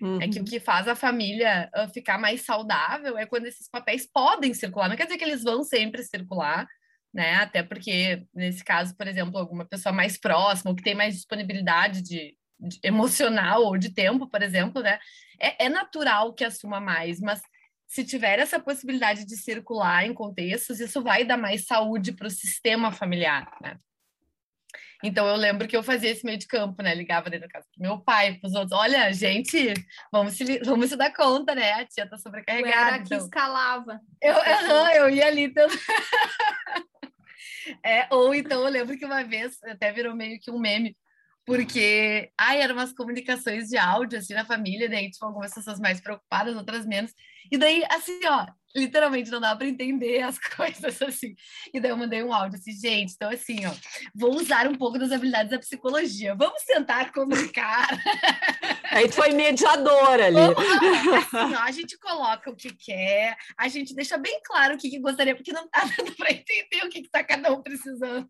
Uhum. 0.00 0.20
É 0.20 0.28
que 0.28 0.36
o 0.36 0.40
uhum. 0.40 0.44
que 0.44 0.60
faz 0.60 0.88
a 0.88 0.94
família 0.94 1.70
uh, 1.74 1.88
ficar 1.92 2.18
mais 2.18 2.42
saudável 2.42 3.16
é 3.16 3.26
quando 3.26 3.46
esses 3.46 3.68
papéis 3.68 4.06
podem 4.10 4.52
circular. 4.52 4.88
Não 4.88 4.96
quer 4.96 5.04
dizer 5.04 5.18
que 5.18 5.24
eles 5.24 5.42
vão 5.42 5.62
sempre 5.62 6.02
circular, 6.02 6.66
né? 7.12 7.36
Até 7.36 7.62
porque, 7.62 8.24
nesse 8.34 8.64
caso, 8.64 8.94
por 8.96 9.06
exemplo, 9.06 9.38
alguma 9.38 9.64
pessoa 9.64 9.92
mais 9.92 10.18
próxima, 10.18 10.70
ou 10.70 10.76
que 10.76 10.82
tem 10.82 10.94
mais 10.94 11.14
disponibilidade 11.14 12.02
de, 12.02 12.36
de 12.36 12.36
emocional 12.82 13.64
ou 13.64 13.76
de 13.76 13.90
tempo, 13.90 14.28
por 14.28 14.42
exemplo, 14.42 14.82
né? 14.82 14.98
É, 15.40 15.66
é 15.66 15.68
natural 15.68 16.32
que 16.32 16.44
assuma 16.44 16.80
mais, 16.80 17.20
mas 17.20 17.42
se 17.86 18.04
tiver 18.04 18.38
essa 18.38 18.58
possibilidade 18.58 19.24
de 19.24 19.36
circular 19.36 20.06
em 20.06 20.14
contextos, 20.14 20.80
isso 20.80 21.02
vai 21.02 21.24
dar 21.24 21.36
mais 21.36 21.66
saúde 21.66 22.12
para 22.12 22.26
o 22.26 22.30
sistema 22.30 22.90
familiar, 22.90 23.56
né? 23.62 23.76
Então 25.02 25.28
eu 25.28 25.36
lembro 25.36 25.68
que 25.68 25.76
eu 25.76 25.82
fazia 25.82 26.10
esse 26.10 26.24
meio 26.24 26.38
de 26.38 26.46
campo, 26.46 26.82
né? 26.82 26.94
Ligava 26.94 27.28
dentro 27.28 27.46
da 27.46 27.52
casa 27.52 27.66
pro 27.70 27.82
meu 27.82 28.00
pai, 28.00 28.34
para 28.34 28.48
os 28.48 28.54
outros. 28.54 28.72
Olha, 28.72 29.12
gente, 29.12 29.74
vamos 30.10 30.34
se, 30.34 30.60
vamos 30.60 30.88
se 30.88 30.96
dar 30.96 31.12
conta, 31.12 31.54
né? 31.54 31.74
A 31.74 31.84
tia 31.84 32.08
tá 32.08 32.16
sobrecarregada. 32.16 32.74
Eu 32.74 32.86
era 32.86 32.98
que 32.98 33.04
então... 33.04 33.18
escalava. 33.18 34.00
Eu, 34.20 34.34
uhum, 34.34 34.88
eu 34.94 35.10
ia 35.10 35.26
ali. 35.26 35.42
Então... 35.42 35.68
é, 37.84 38.06
ou 38.10 38.34
então 38.34 38.62
eu 38.62 38.70
lembro 38.70 38.96
que 38.96 39.04
uma 39.04 39.22
vez 39.22 39.62
até 39.64 39.92
virou 39.92 40.16
meio 40.16 40.40
que 40.40 40.50
um 40.50 40.58
meme 40.58 40.96
porque 41.44 42.32
ai, 42.38 42.60
eram 42.62 42.74
umas 42.74 42.92
comunicaões 42.92 43.68
de 43.68 43.76
áudio 43.76 44.18
assim 44.18 44.34
na 44.34 44.44
família, 44.44 44.88
daí 44.88 45.10
tipo, 45.10 45.24
algumas 45.26 45.54
pessoas 45.54 45.78
mais 45.78 46.00
preocupadas, 46.00 46.56
outras 46.56 46.86
menos. 46.86 47.12
E 47.50 47.58
daí, 47.58 47.84
assim, 47.90 48.18
ó, 48.26 48.46
literalmente 48.74 49.30
não 49.30 49.40
dá 49.40 49.54
para 49.54 49.66
entender 49.66 50.22
as 50.22 50.38
coisas 50.56 51.00
assim. 51.00 51.34
E 51.72 51.80
daí 51.80 51.90
eu 51.90 51.96
mandei 51.96 52.22
um 52.22 52.32
áudio 52.32 52.58
assim, 52.58 52.72
gente, 52.72 53.14
então 53.14 53.30
assim, 53.30 53.64
ó, 53.66 53.72
vou 54.14 54.34
usar 54.34 54.66
um 54.66 54.74
pouco 54.74 54.98
das 54.98 55.12
habilidades 55.12 55.50
da 55.50 55.58
psicologia. 55.58 56.34
Vamos 56.34 56.62
tentar 56.64 57.12
comunicar. 57.12 57.88
Aí 58.90 59.08
tu 59.08 59.14
foi 59.14 59.30
mediadora 59.30 60.26
ali. 60.26 60.38
Assim, 60.38 61.54
ó, 61.54 61.58
a 61.58 61.70
gente 61.72 61.98
coloca 61.98 62.48
o 62.48 62.54
que 62.54 62.72
quer, 62.72 63.36
a 63.58 63.66
gente 63.66 63.92
deixa 63.92 64.16
bem 64.16 64.40
claro 64.44 64.74
o 64.74 64.78
que, 64.78 64.88
que 64.88 65.00
gostaria, 65.00 65.34
porque 65.34 65.52
não 65.52 65.64
dá 65.64 65.82
para 66.16 66.30
entender 66.30 66.84
o 66.84 66.88
que 66.88 67.00
está 67.00 67.24
cada 67.24 67.52
um 67.52 67.60
precisando. 67.60 68.28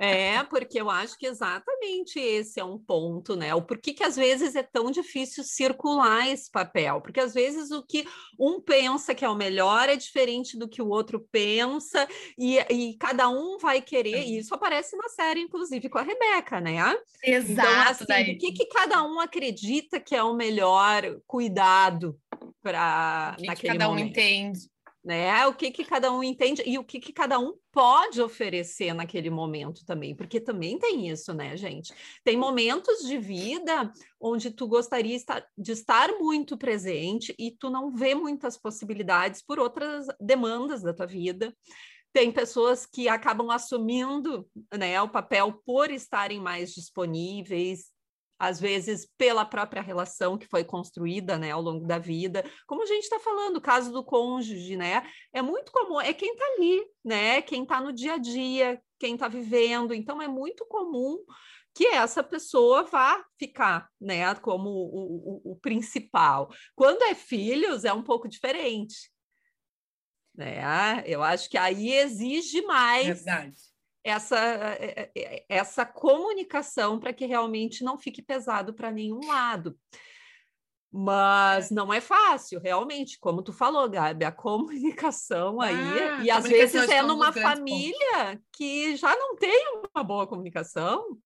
É, 0.00 0.42
porque 0.44 0.80
eu 0.80 0.90
acho 0.90 1.16
que 1.16 1.26
exatamente 1.26 2.18
esse 2.18 2.58
é 2.58 2.64
um 2.64 2.76
ponto, 2.76 3.36
né? 3.36 3.54
O 3.54 3.62
porquê 3.62 3.92
que 3.92 4.02
às 4.02 4.16
vezes 4.16 4.56
é 4.56 4.64
tão 4.64 4.90
difícil 4.90 5.44
circular 5.44 6.28
esse 6.28 6.50
papel, 6.50 7.00
porque 7.00 7.20
às 7.20 7.32
vezes 7.32 7.70
o 7.70 7.82
que 7.82 8.04
um 8.38 8.60
pensa 8.60 9.14
que 9.14 9.24
é 9.24 9.28
o 9.28 9.34
melhor 9.34 9.63
é 9.92 9.96
diferente 9.96 10.58
do 10.58 10.68
que 10.68 10.82
o 10.82 10.88
outro 10.88 11.20
pensa, 11.30 12.06
e, 12.38 12.58
e 12.70 12.96
cada 12.98 13.28
um 13.28 13.58
vai 13.58 13.80
querer, 13.80 14.22
e 14.24 14.38
isso 14.38 14.54
aparece 14.54 14.96
na 14.96 15.08
série, 15.08 15.40
inclusive, 15.40 15.88
com 15.88 15.98
a 15.98 16.02
Rebeca, 16.02 16.60
né? 16.60 16.96
Exato. 17.22 17.52
Então, 17.52 17.80
assim, 17.82 18.04
daí. 18.08 18.34
o 18.34 18.38
que, 18.38 18.52
que 18.52 18.66
cada 18.66 19.02
um 19.02 19.20
acredita 19.20 20.00
que 20.00 20.14
é 20.14 20.22
o 20.22 20.34
melhor 20.34 21.02
cuidado 21.26 22.18
para 22.62 23.36
naquele 23.40 23.72
cada 23.72 23.88
momento? 23.88 24.04
um 24.04 24.08
entende 24.08 24.73
né? 25.04 25.46
O 25.46 25.54
que, 25.54 25.70
que 25.70 25.84
cada 25.84 26.10
um 26.10 26.22
entende 26.22 26.62
e 26.64 26.78
o 26.78 26.84
que, 26.84 26.98
que 26.98 27.12
cada 27.12 27.38
um 27.38 27.54
pode 27.70 28.22
oferecer 28.22 28.94
naquele 28.94 29.28
momento 29.28 29.84
também, 29.84 30.14
porque 30.14 30.40
também 30.40 30.78
tem 30.78 31.08
isso, 31.08 31.34
né, 31.34 31.56
gente? 31.56 31.92
Tem 32.24 32.36
momentos 32.36 33.06
de 33.06 33.18
vida 33.18 33.92
onde 34.18 34.50
tu 34.50 34.66
gostaria 34.66 35.18
de 35.58 35.72
estar 35.72 36.08
muito 36.18 36.56
presente 36.56 37.34
e 37.38 37.50
tu 37.50 37.68
não 37.68 37.92
vê 37.92 38.14
muitas 38.14 38.56
possibilidades 38.56 39.42
por 39.42 39.58
outras 39.58 40.06
demandas 40.18 40.82
da 40.82 40.94
tua 40.94 41.06
vida. 41.06 41.54
Tem 42.12 42.30
pessoas 42.30 42.86
que 42.86 43.08
acabam 43.08 43.50
assumindo 43.50 44.48
né, 44.72 45.02
o 45.02 45.08
papel 45.08 45.60
por 45.66 45.90
estarem 45.90 46.40
mais 46.40 46.72
disponíveis, 46.72 47.93
às 48.38 48.60
vezes 48.60 49.08
pela 49.16 49.44
própria 49.44 49.82
relação 49.82 50.36
que 50.36 50.46
foi 50.46 50.64
construída 50.64 51.38
né, 51.38 51.50
ao 51.50 51.62
longo 51.62 51.86
da 51.86 51.98
vida. 51.98 52.44
Como 52.66 52.82
a 52.82 52.86
gente 52.86 53.04
está 53.04 53.18
falando, 53.18 53.56
o 53.56 53.60
caso 53.60 53.92
do 53.92 54.04
cônjuge, 54.04 54.76
né? 54.76 55.02
É 55.32 55.40
muito 55.40 55.70
comum, 55.72 56.00
é 56.00 56.12
quem 56.12 56.32
está 56.32 56.44
ali, 56.46 56.84
né? 57.04 57.42
Quem 57.42 57.62
está 57.62 57.80
no 57.80 57.92
dia 57.92 58.14
a 58.14 58.18
dia, 58.18 58.80
quem 58.98 59.14
está 59.14 59.28
vivendo. 59.28 59.94
Então, 59.94 60.20
é 60.20 60.28
muito 60.28 60.66
comum 60.66 61.18
que 61.74 61.86
essa 61.86 62.22
pessoa 62.22 62.84
vá 62.84 63.24
ficar, 63.36 63.88
né, 64.00 64.32
como 64.36 64.68
o, 64.70 65.42
o, 65.44 65.52
o 65.52 65.56
principal. 65.56 66.48
Quando 66.76 67.02
é 67.02 67.14
filhos, 67.14 67.84
é 67.84 67.92
um 67.92 68.02
pouco 68.02 68.28
diferente. 68.28 69.10
Né? 70.32 71.02
Eu 71.06 71.22
acho 71.22 71.50
que 71.50 71.58
aí 71.58 71.92
exige 71.92 72.62
mais 72.62 73.24
Verdade 73.24 73.73
essa, 74.04 74.38
eh, 74.38 74.78
eh, 74.84 75.10
eh, 75.16 75.44
essa 75.48 75.86
comunicação 75.86 77.00
para 77.00 77.12
que 77.12 77.24
realmente 77.24 77.82
não 77.82 77.98
fique 77.98 78.20
pesado 78.20 78.74
para 78.74 78.92
nenhum 78.92 79.26
lado. 79.26 79.76
Mas 80.92 81.70
não 81.70 81.92
é 81.92 82.00
fácil, 82.00 82.60
realmente, 82.60 83.18
como 83.18 83.42
tu 83.42 83.52
falou, 83.52 83.88
Gabi, 83.88 84.24
a 84.24 84.30
comunicação 84.30 85.60
aí, 85.60 85.74
ah, 85.74 86.22
e 86.22 86.30
às 86.30 86.46
vezes 86.46 86.88
é 86.88 87.02
numa 87.02 87.32
família 87.32 88.40
que 88.52 88.94
já 88.94 89.16
não 89.16 89.34
tem 89.34 89.66
uma 89.92 90.04
boa 90.04 90.24
comunicação, 90.24 91.18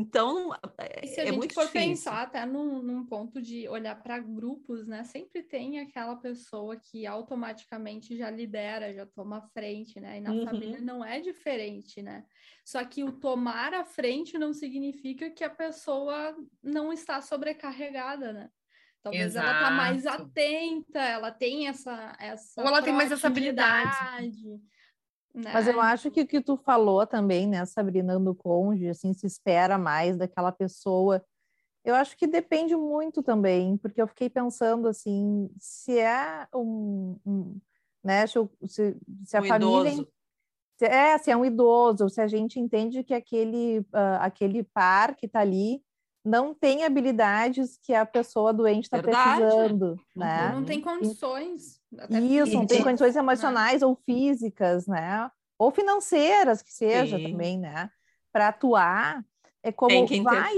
então, 0.00 0.52
é, 0.78 1.02
e 1.02 1.06
se 1.08 1.20
a 1.20 1.24
é 1.24 1.26
gente 1.26 1.38
muito 1.38 1.54
for 1.54 1.64
difícil. 1.64 1.80
pensar 1.80 2.22
até 2.22 2.44
num, 2.44 2.82
num 2.82 3.06
ponto 3.06 3.40
de 3.40 3.66
olhar 3.68 3.94
para 4.02 4.18
grupos, 4.18 4.86
né? 4.86 5.02
Sempre 5.04 5.42
tem 5.42 5.80
aquela 5.80 6.16
pessoa 6.16 6.76
que 6.76 7.06
automaticamente 7.06 8.16
já 8.16 8.30
lidera, 8.30 8.92
já 8.92 9.06
toma 9.06 9.38
a 9.38 9.48
frente, 9.48 9.98
né? 9.98 10.18
E 10.18 10.20
na 10.20 10.32
Uhum. 10.32 10.44
família 10.44 10.80
não 10.80 11.04
é 11.04 11.20
diferente, 11.20 12.02
né? 12.02 12.24
Só 12.64 12.84
que 12.84 13.02
o 13.02 13.12
tomar 13.12 13.72
a 13.72 13.84
frente 13.84 14.36
não 14.38 14.52
significa 14.52 15.30
que 15.30 15.42
a 15.42 15.50
pessoa 15.50 16.36
não 16.62 16.92
está 16.92 17.20
sobrecarregada, 17.22 18.32
né? 18.32 18.50
Talvez 19.02 19.34
ela 19.34 19.54
tá 19.54 19.70
mais 19.70 20.04
Exato. 20.04 20.22
atenta, 20.24 20.98
ela 21.00 21.30
tem 21.32 21.66
essa, 21.68 22.14
essa 22.20 22.60
Ou 22.62 22.68
ela 22.68 22.82
tem 22.82 22.92
mais 22.92 23.10
essa 23.10 23.26
habilidade. 23.26 24.60
Proatividade, 25.32 25.34
né? 25.34 25.50
Mas 25.52 25.66
eu 25.68 25.80
acho 25.80 26.10
que 26.10 26.22
o 26.22 26.26
que 26.26 26.40
tu 26.40 26.56
falou 26.56 27.06
também, 27.06 27.46
né, 27.46 27.64
Sabrina, 27.64 28.18
do 28.18 28.34
cônjuge, 28.34 28.88
assim, 28.88 29.12
se 29.12 29.26
espera 29.26 29.78
mais 29.78 30.16
daquela 30.16 30.52
pessoa. 30.52 31.24
Eu 31.84 31.94
acho 31.94 32.16
que 32.16 32.26
depende 32.26 32.76
muito 32.76 33.22
também, 33.22 33.76
porque 33.78 34.02
eu 34.02 34.06
fiquei 34.06 34.28
pensando 34.28 34.86
assim, 34.88 35.50
se 35.58 35.98
é 35.98 36.46
um, 36.54 37.18
um 37.24 37.58
né, 38.04 38.26
se, 38.26 38.34
se, 38.66 38.96
se 39.24 39.36
a 39.36 39.40
Um 39.40 39.46
família 39.46 39.92
idoso. 39.92 40.08
se 40.76 40.84
é, 40.84 41.18
se 41.18 41.30
é 41.30 41.36
um 41.36 41.44
idoso, 41.44 42.08
se 42.08 42.20
a 42.20 42.26
gente 42.26 42.58
entende 42.58 43.04
que 43.04 43.14
aquele, 43.14 43.84
ah, 43.92 44.24
aquele 44.24 44.62
par 44.62 45.16
que 45.16 45.26
está 45.26 45.40
ali 45.40 45.82
não 46.24 46.54
tem 46.54 46.84
habilidades 46.84 47.78
que 47.82 47.94
a 47.94 48.04
pessoa 48.04 48.52
doente 48.52 48.84
está 48.84 49.00
precisando, 49.02 49.96
né? 50.14 50.52
não 50.54 50.64
tem 50.64 50.80
condições. 50.80 51.80
até 51.98 52.20
Isso, 52.20 52.54
não 52.54 52.66
tem 52.66 52.82
condições 52.82 53.14
né? 53.14 53.20
emocionais 53.20 53.82
ou 53.82 53.96
físicas, 54.04 54.86
né? 54.86 55.30
Ou 55.58 55.70
financeiras 55.70 56.62
que 56.62 56.72
seja 56.72 57.16
Sim. 57.18 57.30
também, 57.30 57.58
né? 57.58 57.90
Para 58.32 58.48
atuar, 58.48 59.24
é 59.62 59.72
como 59.72 59.90
Tem 59.90 60.06
que 60.06 60.20
vai 60.20 60.54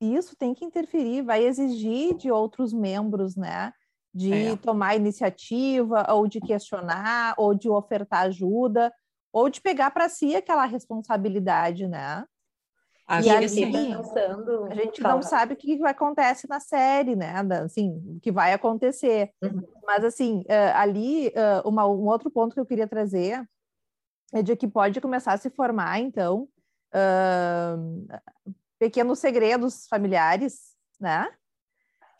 isso 0.00 0.36
tem 0.36 0.52
que 0.52 0.64
interferir, 0.64 1.22
vai 1.22 1.44
exigir 1.44 2.14
de 2.16 2.30
outros 2.30 2.72
membros, 2.72 3.36
né? 3.36 3.72
De 4.12 4.32
É. 4.32 4.56
tomar 4.56 4.96
iniciativa, 4.96 6.06
ou 6.10 6.26
de 6.28 6.40
questionar, 6.40 7.34
ou 7.38 7.54
de 7.54 7.68
ofertar 7.68 8.26
ajuda, 8.26 8.92
ou 9.32 9.48
de 9.48 9.60
pegar 9.60 9.90
para 9.90 10.08
si 10.08 10.36
aquela 10.36 10.66
responsabilidade, 10.66 11.88
né? 11.88 12.24
Acho 13.06 13.28
E 13.28 13.48
sim. 13.48 13.70
pensando. 13.72 14.64
A 14.64 14.74
gente 14.74 15.00
Fala. 15.02 15.14
não 15.14 15.22
sabe 15.22 15.54
o 15.54 15.56
que 15.56 15.76
que 15.76 15.84
acontece 15.84 16.48
na 16.48 16.58
série, 16.58 17.14
né? 17.14 17.34
Assim, 17.62 17.90
o 18.16 18.20
que 18.20 18.32
vai 18.32 18.52
acontecer. 18.52 19.30
Uhum. 19.42 19.62
Mas, 19.86 20.04
assim, 20.04 20.42
eh, 20.48 20.72
ali, 20.72 21.28
eh, 21.28 21.62
uma- 21.64 21.86
um 21.86 22.06
outro 22.06 22.30
ponto 22.30 22.54
que 22.54 22.60
eu 22.60 22.64
queria 22.66 22.88
trazer 22.88 23.44
é 24.32 24.42
de 24.42 24.56
que 24.56 24.66
pode 24.66 25.00
começar 25.00 25.34
a 25.34 25.36
se 25.38 25.50
formar, 25.50 26.00
então, 26.00 26.48
ahn, 26.94 28.06
pequenos 28.78 29.18
segredos 29.18 29.86
familiares, 29.86 30.74
né? 30.98 31.30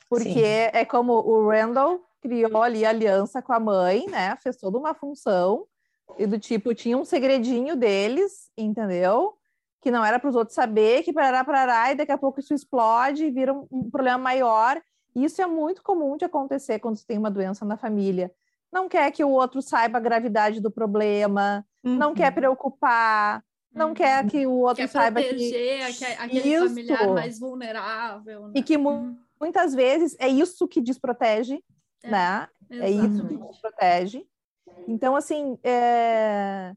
Porque 0.08 0.32
Sim. 0.34 0.42
é 0.72 0.84
como 0.84 1.14
o 1.14 1.48
Randall 1.48 2.00
criou 2.20 2.62
ali 2.62 2.84
a 2.84 2.90
aliança 2.90 3.40
com 3.40 3.52
a 3.54 3.58
mãe, 3.60 4.06
né? 4.06 4.36
Fez 4.42 4.56
toda 4.56 4.78
uma 4.78 4.94
função, 4.94 5.66
e 6.18 6.26
do 6.26 6.38
tipo, 6.38 6.74
tinha 6.74 6.96
um 6.98 7.04
segredinho 7.04 7.74
deles, 7.74 8.50
entendeu? 8.56 9.34
Que 9.84 9.90
não 9.90 10.02
era 10.02 10.18
para 10.18 10.30
os 10.30 10.34
outros 10.34 10.54
saber, 10.54 11.02
que 11.02 11.12
parará, 11.12 11.44
parará, 11.44 11.92
e 11.92 11.94
daqui 11.94 12.10
a 12.10 12.16
pouco 12.16 12.40
isso 12.40 12.54
explode 12.54 13.26
e 13.26 13.30
vira 13.30 13.52
um, 13.52 13.66
um 13.70 13.90
problema 13.90 14.16
maior. 14.16 14.80
E 15.14 15.22
isso 15.26 15.42
é 15.42 15.46
muito 15.46 15.82
comum 15.82 16.16
de 16.16 16.24
acontecer 16.24 16.78
quando 16.78 16.96
você 16.96 17.04
tem 17.06 17.18
uma 17.18 17.30
doença 17.30 17.66
na 17.66 17.76
família. 17.76 18.32
Não 18.72 18.88
quer 18.88 19.10
que 19.10 19.22
o 19.22 19.28
outro 19.28 19.60
saiba 19.60 19.98
a 19.98 20.00
gravidade 20.00 20.58
do 20.58 20.70
problema, 20.70 21.66
não 21.82 22.08
Uhum. 22.08 22.14
quer 22.14 22.30
preocupar, 22.32 23.44
não 23.74 23.88
Uhum. 23.88 23.94
quer 23.94 24.26
que 24.26 24.46
o 24.46 24.52
outro 24.52 24.82
Quer 24.84 24.88
saiba 24.88 25.20
que 25.20 25.28
proteger 25.28 25.82
aque- 25.84 26.04
aquele 26.18 26.48
Isso. 26.54 26.66
familiar 26.68 27.08
mais 27.12 27.38
vulnerável. 27.38 28.50
E 28.54 28.60
né? 28.60 28.62
que 28.62 28.78
mu- 28.78 28.88
Uhum. 28.90 29.18
muitas 29.38 29.74
vezes 29.74 30.16
é 30.18 30.28
isso 30.28 30.66
que 30.66 30.80
desprotege, 30.80 31.62
É, 32.02 32.10
né? 32.10 32.48
É 32.70 32.88
isso 32.88 33.00
que 33.02 33.06
Exatamente. 33.34 33.48
desprotege. 33.50 34.26
Então, 34.88 35.14
assim, 35.14 35.58
é, 35.62 36.72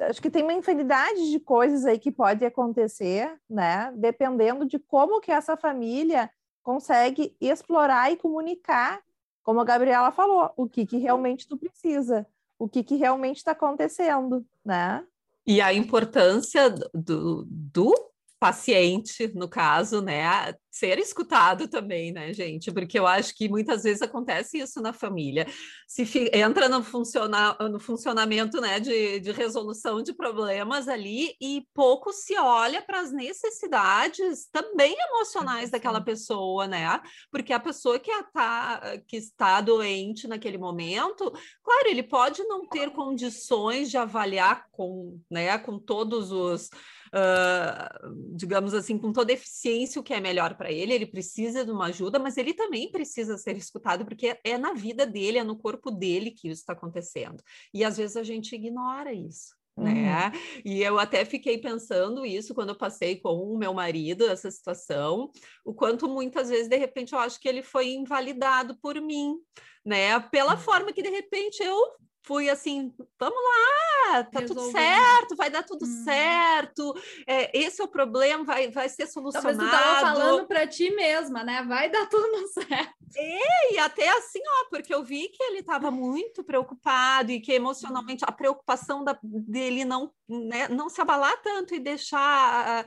acho 0.00 0.20
que 0.20 0.30
tem 0.30 0.42
uma 0.42 0.52
infinidade 0.52 1.30
de 1.30 1.40
coisas 1.40 1.84
aí 1.84 1.98
que 1.98 2.12
pode 2.12 2.44
acontecer, 2.44 3.32
né? 3.48 3.92
Dependendo 3.96 4.66
de 4.66 4.78
como 4.78 5.20
que 5.20 5.30
essa 5.30 5.56
família 5.56 6.30
consegue 6.62 7.36
explorar 7.40 8.12
e 8.12 8.16
comunicar, 8.16 9.00
como 9.42 9.60
a 9.60 9.64
Gabriela 9.64 10.12
falou, 10.12 10.50
o 10.56 10.68
que 10.68 10.86
que 10.86 10.98
realmente 10.98 11.48
tu 11.48 11.56
precisa, 11.56 12.26
o 12.58 12.68
que 12.68 12.84
que 12.84 12.96
realmente 12.96 13.38
está 13.38 13.52
acontecendo, 13.52 14.44
né? 14.64 15.04
E 15.46 15.60
a 15.60 15.72
importância 15.72 16.70
do, 16.94 17.44
do 17.48 18.09
paciente, 18.40 19.30
no 19.34 19.46
caso, 19.46 20.00
né, 20.00 20.54
ser 20.70 20.98
escutado 20.98 21.68
também, 21.68 22.10
né, 22.10 22.32
gente? 22.32 22.72
Porque 22.72 22.98
eu 22.98 23.06
acho 23.06 23.36
que 23.36 23.50
muitas 23.50 23.82
vezes 23.82 24.00
acontece 24.00 24.58
isso 24.58 24.80
na 24.80 24.94
família. 24.94 25.46
Se 25.86 26.06
fi- 26.06 26.30
entra 26.32 26.66
no, 26.66 26.82
funciona, 26.82 27.54
no 27.70 27.78
funcionamento, 27.78 28.58
né, 28.58 28.80
de, 28.80 29.20
de 29.20 29.30
resolução 29.30 30.02
de 30.02 30.14
problemas 30.14 30.88
ali 30.88 31.36
e 31.38 31.66
pouco 31.74 32.14
se 32.14 32.34
olha 32.38 32.80
para 32.80 33.00
as 33.00 33.12
necessidades 33.12 34.48
também 34.50 34.96
emocionais 35.10 35.70
daquela 35.70 36.00
pessoa, 36.00 36.66
né? 36.66 36.98
Porque 37.30 37.52
a 37.52 37.60
pessoa 37.60 37.98
que, 37.98 38.10
a 38.10 38.22
tá, 38.22 38.98
que 39.06 39.18
está 39.18 39.60
doente 39.60 40.26
naquele 40.26 40.56
momento, 40.56 41.30
claro, 41.62 41.88
ele 41.88 42.02
pode 42.02 42.42
não 42.44 42.66
ter 42.66 42.90
condições 42.90 43.90
de 43.90 43.98
avaliar 43.98 44.66
com, 44.70 45.20
né, 45.30 45.58
com 45.58 45.78
todos 45.78 46.32
os 46.32 46.70
uh, 47.14 48.34
digamos 48.34 48.74
assim, 48.74 48.98
com 48.98 49.12
toda 49.12 49.32
eficiência 49.32 50.00
o 50.00 50.04
que 50.04 50.14
é 50.14 50.20
melhor 50.20 50.54
para 50.56 50.70
ele, 50.70 50.92
ele 50.92 51.06
precisa 51.06 51.64
de 51.64 51.70
uma 51.70 51.86
ajuda, 51.86 52.18
mas 52.18 52.36
ele 52.36 52.54
também 52.54 52.90
precisa 52.90 53.36
ser 53.36 53.56
escutado, 53.56 54.04
porque 54.04 54.38
é 54.44 54.58
na 54.58 54.72
vida 54.72 55.06
dele, 55.06 55.38
é 55.38 55.44
no 55.44 55.56
corpo 55.56 55.90
dele 55.90 56.30
que 56.30 56.48
isso 56.48 56.60
está 56.60 56.72
acontecendo. 56.72 57.42
E 57.72 57.84
às 57.84 57.96
vezes 57.96 58.16
a 58.16 58.22
gente 58.22 58.54
ignora 58.54 59.12
isso. 59.12 59.58
Né? 59.76 60.26
Uhum. 60.26 60.62
E 60.64 60.82
eu 60.82 60.98
até 60.98 61.24
fiquei 61.24 61.56
pensando 61.56 62.26
isso 62.26 62.54
quando 62.54 62.70
eu 62.70 62.74
passei 62.76 63.16
com 63.16 63.30
o 63.30 63.56
meu 63.56 63.72
marido 63.72 64.26
essa 64.26 64.50
situação, 64.50 65.30
o 65.64 65.72
quanto 65.72 66.08
muitas 66.08 66.50
vezes 66.50 66.68
de 66.68 66.76
repente 66.76 67.14
eu 67.14 67.18
acho 67.18 67.40
que 67.40 67.48
ele 67.48 67.62
foi 67.62 67.92
invalidado 67.92 68.76
por 68.80 69.00
mim, 69.00 69.36
né? 69.84 70.20
Pela 70.20 70.54
uhum. 70.54 70.60
forma 70.60 70.92
que 70.92 71.02
de 71.02 71.08
repente 71.08 71.62
eu 71.62 71.78
fui 72.22 72.50
assim, 72.50 72.92
vamos 73.18 73.38
lá, 73.38 74.24
tá 74.24 74.42
tudo 74.42 74.70
certo, 74.70 75.36
vai 75.36 75.50
dar 75.50 75.62
tudo 75.62 75.84
hum. 75.84 76.04
certo, 76.04 76.94
é, 77.26 77.56
esse 77.58 77.80
é 77.80 77.84
o 77.84 77.88
problema, 77.88 78.44
vai, 78.44 78.70
vai 78.70 78.88
ser 78.88 79.06
solucionado. 79.06 79.58
Talvez 79.58 79.70
tu 79.70 79.84
tava 79.84 80.00
falando 80.00 80.46
para 80.46 80.66
ti 80.66 80.90
mesma, 80.90 81.42
né? 81.42 81.64
Vai 81.66 81.90
dar 81.90 82.06
tudo 82.06 82.46
certo. 82.52 82.94
É, 83.16 83.74
e 83.74 83.78
até 83.78 84.08
assim, 84.10 84.40
ó, 84.46 84.68
porque 84.70 84.94
eu 84.94 85.02
vi 85.02 85.28
que 85.28 85.42
ele 85.42 85.58
estava 85.58 85.90
muito 85.90 86.44
preocupado 86.44 87.32
e 87.32 87.40
que 87.40 87.52
emocionalmente 87.52 88.24
a 88.24 88.30
preocupação 88.30 89.02
da, 89.02 89.18
dele 89.22 89.84
não, 89.84 90.12
né, 90.28 90.68
não 90.68 90.88
se 90.88 91.00
abalar 91.00 91.40
tanto 91.42 91.74
e 91.74 91.80
deixar 91.80 92.86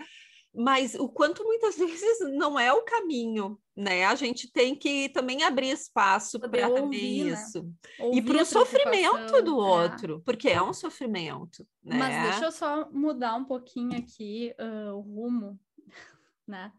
mas 0.53 0.93
o 0.93 1.09
quanto 1.09 1.43
muitas 1.43 1.75
vezes 1.77 2.19
não 2.33 2.59
é 2.59 2.71
o 2.71 2.83
caminho, 2.83 3.59
né? 3.75 4.05
A 4.05 4.15
gente 4.15 4.51
tem 4.51 4.75
que 4.75 5.09
também 5.09 5.43
abrir 5.43 5.69
espaço 5.69 6.39
para 6.39 6.69
também 6.69 7.23
né? 7.23 7.31
isso. 7.31 7.63
Né? 7.63 8.11
E 8.13 8.21
para 8.21 8.41
o 8.41 8.45
sofrimento 8.45 9.41
do 9.41 9.59
é. 9.59 9.63
outro, 9.63 10.21
porque 10.23 10.49
é 10.49 10.61
um 10.61 10.73
sofrimento. 10.73 11.67
Né? 11.83 11.97
Mas 11.97 12.29
deixa 12.29 12.45
eu 12.45 12.51
só 12.51 12.89
mudar 12.91 13.35
um 13.35 13.45
pouquinho 13.45 13.97
aqui 13.97 14.53
uh, 14.59 14.93
o 14.95 15.01
rumo, 15.01 15.59
né? 16.47 16.71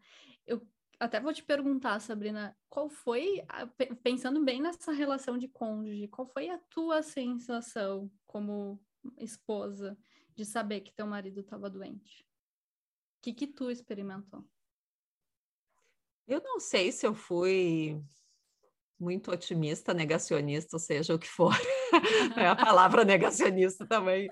Eu 0.47 0.65
até 0.97 1.19
vou 1.19 1.33
te 1.33 1.43
perguntar, 1.43 1.99
Sabrina, 1.99 2.55
qual 2.69 2.89
foi, 2.89 3.43
pensando 4.01 4.43
bem 4.43 4.61
nessa 4.61 4.93
relação 4.93 5.37
de 5.37 5.49
cônjuge, 5.49 6.07
qual 6.07 6.25
foi 6.25 6.49
a 6.49 6.57
tua 6.69 7.03
sensação 7.03 8.09
como 8.25 8.79
esposa 9.17 9.97
de 10.33 10.45
saber 10.45 10.81
que 10.81 10.95
teu 10.95 11.05
marido 11.05 11.41
estava 11.41 11.69
doente? 11.69 12.25
Que, 13.25 13.33
que 13.33 13.47
tu 13.47 13.71
experimentou? 13.71 14.45
Eu 16.27 16.41
não 16.41 16.59
sei 16.59 16.91
se 16.91 17.07
eu 17.07 17.15
fui 17.15 17.99
muito 18.99 19.31
otimista, 19.31 19.93
negacionista, 19.93 20.75
ou 20.75 20.79
seja, 20.79 21.13
o 21.13 21.19
que 21.19 21.27
for. 21.27 21.53
é 22.37 22.47
a 22.47 22.55
palavra 22.55 23.03
negacionista 23.03 23.85
também, 23.85 24.27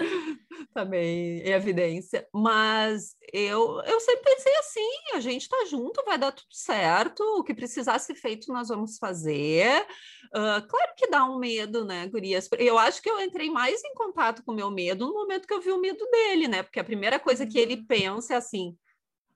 também 0.73 1.41
em 1.41 1.51
evidência. 1.51 2.27
Mas 2.33 3.15
eu, 3.31 3.81
eu 3.85 3.99
sempre 3.99 4.23
pensei 4.23 4.55
assim: 4.57 5.15
a 5.15 5.19
gente 5.19 5.41
está 5.43 5.65
junto, 5.65 6.03
vai 6.05 6.17
dar 6.17 6.31
tudo 6.31 6.53
certo, 6.53 7.21
o 7.39 7.43
que 7.43 7.53
precisar 7.53 7.99
ser 7.99 8.15
feito 8.15 8.51
nós 8.53 8.69
vamos 8.69 8.97
fazer. 8.97 9.85
Uh, 10.27 10.65
claro 10.67 10.93
que 10.97 11.09
dá 11.09 11.25
um 11.25 11.37
medo, 11.37 11.85
né, 11.85 12.07
Gurias? 12.07 12.49
Eu 12.57 12.79
acho 12.79 13.01
que 13.01 13.09
eu 13.09 13.19
entrei 13.21 13.49
mais 13.49 13.83
em 13.83 13.93
contato 13.93 14.43
com 14.43 14.51
o 14.51 14.55
meu 14.55 14.71
medo 14.71 15.05
no 15.05 15.13
momento 15.13 15.47
que 15.47 15.53
eu 15.53 15.61
vi 15.61 15.71
o 15.71 15.79
medo 15.79 16.03
dele, 16.09 16.47
né? 16.47 16.63
Porque 16.63 16.79
a 16.79 16.83
primeira 16.83 17.19
coisa 17.19 17.45
que 17.45 17.59
ele 17.59 17.75
uhum. 17.75 17.85
pensa 17.85 18.33
é 18.33 18.37
assim: 18.37 18.75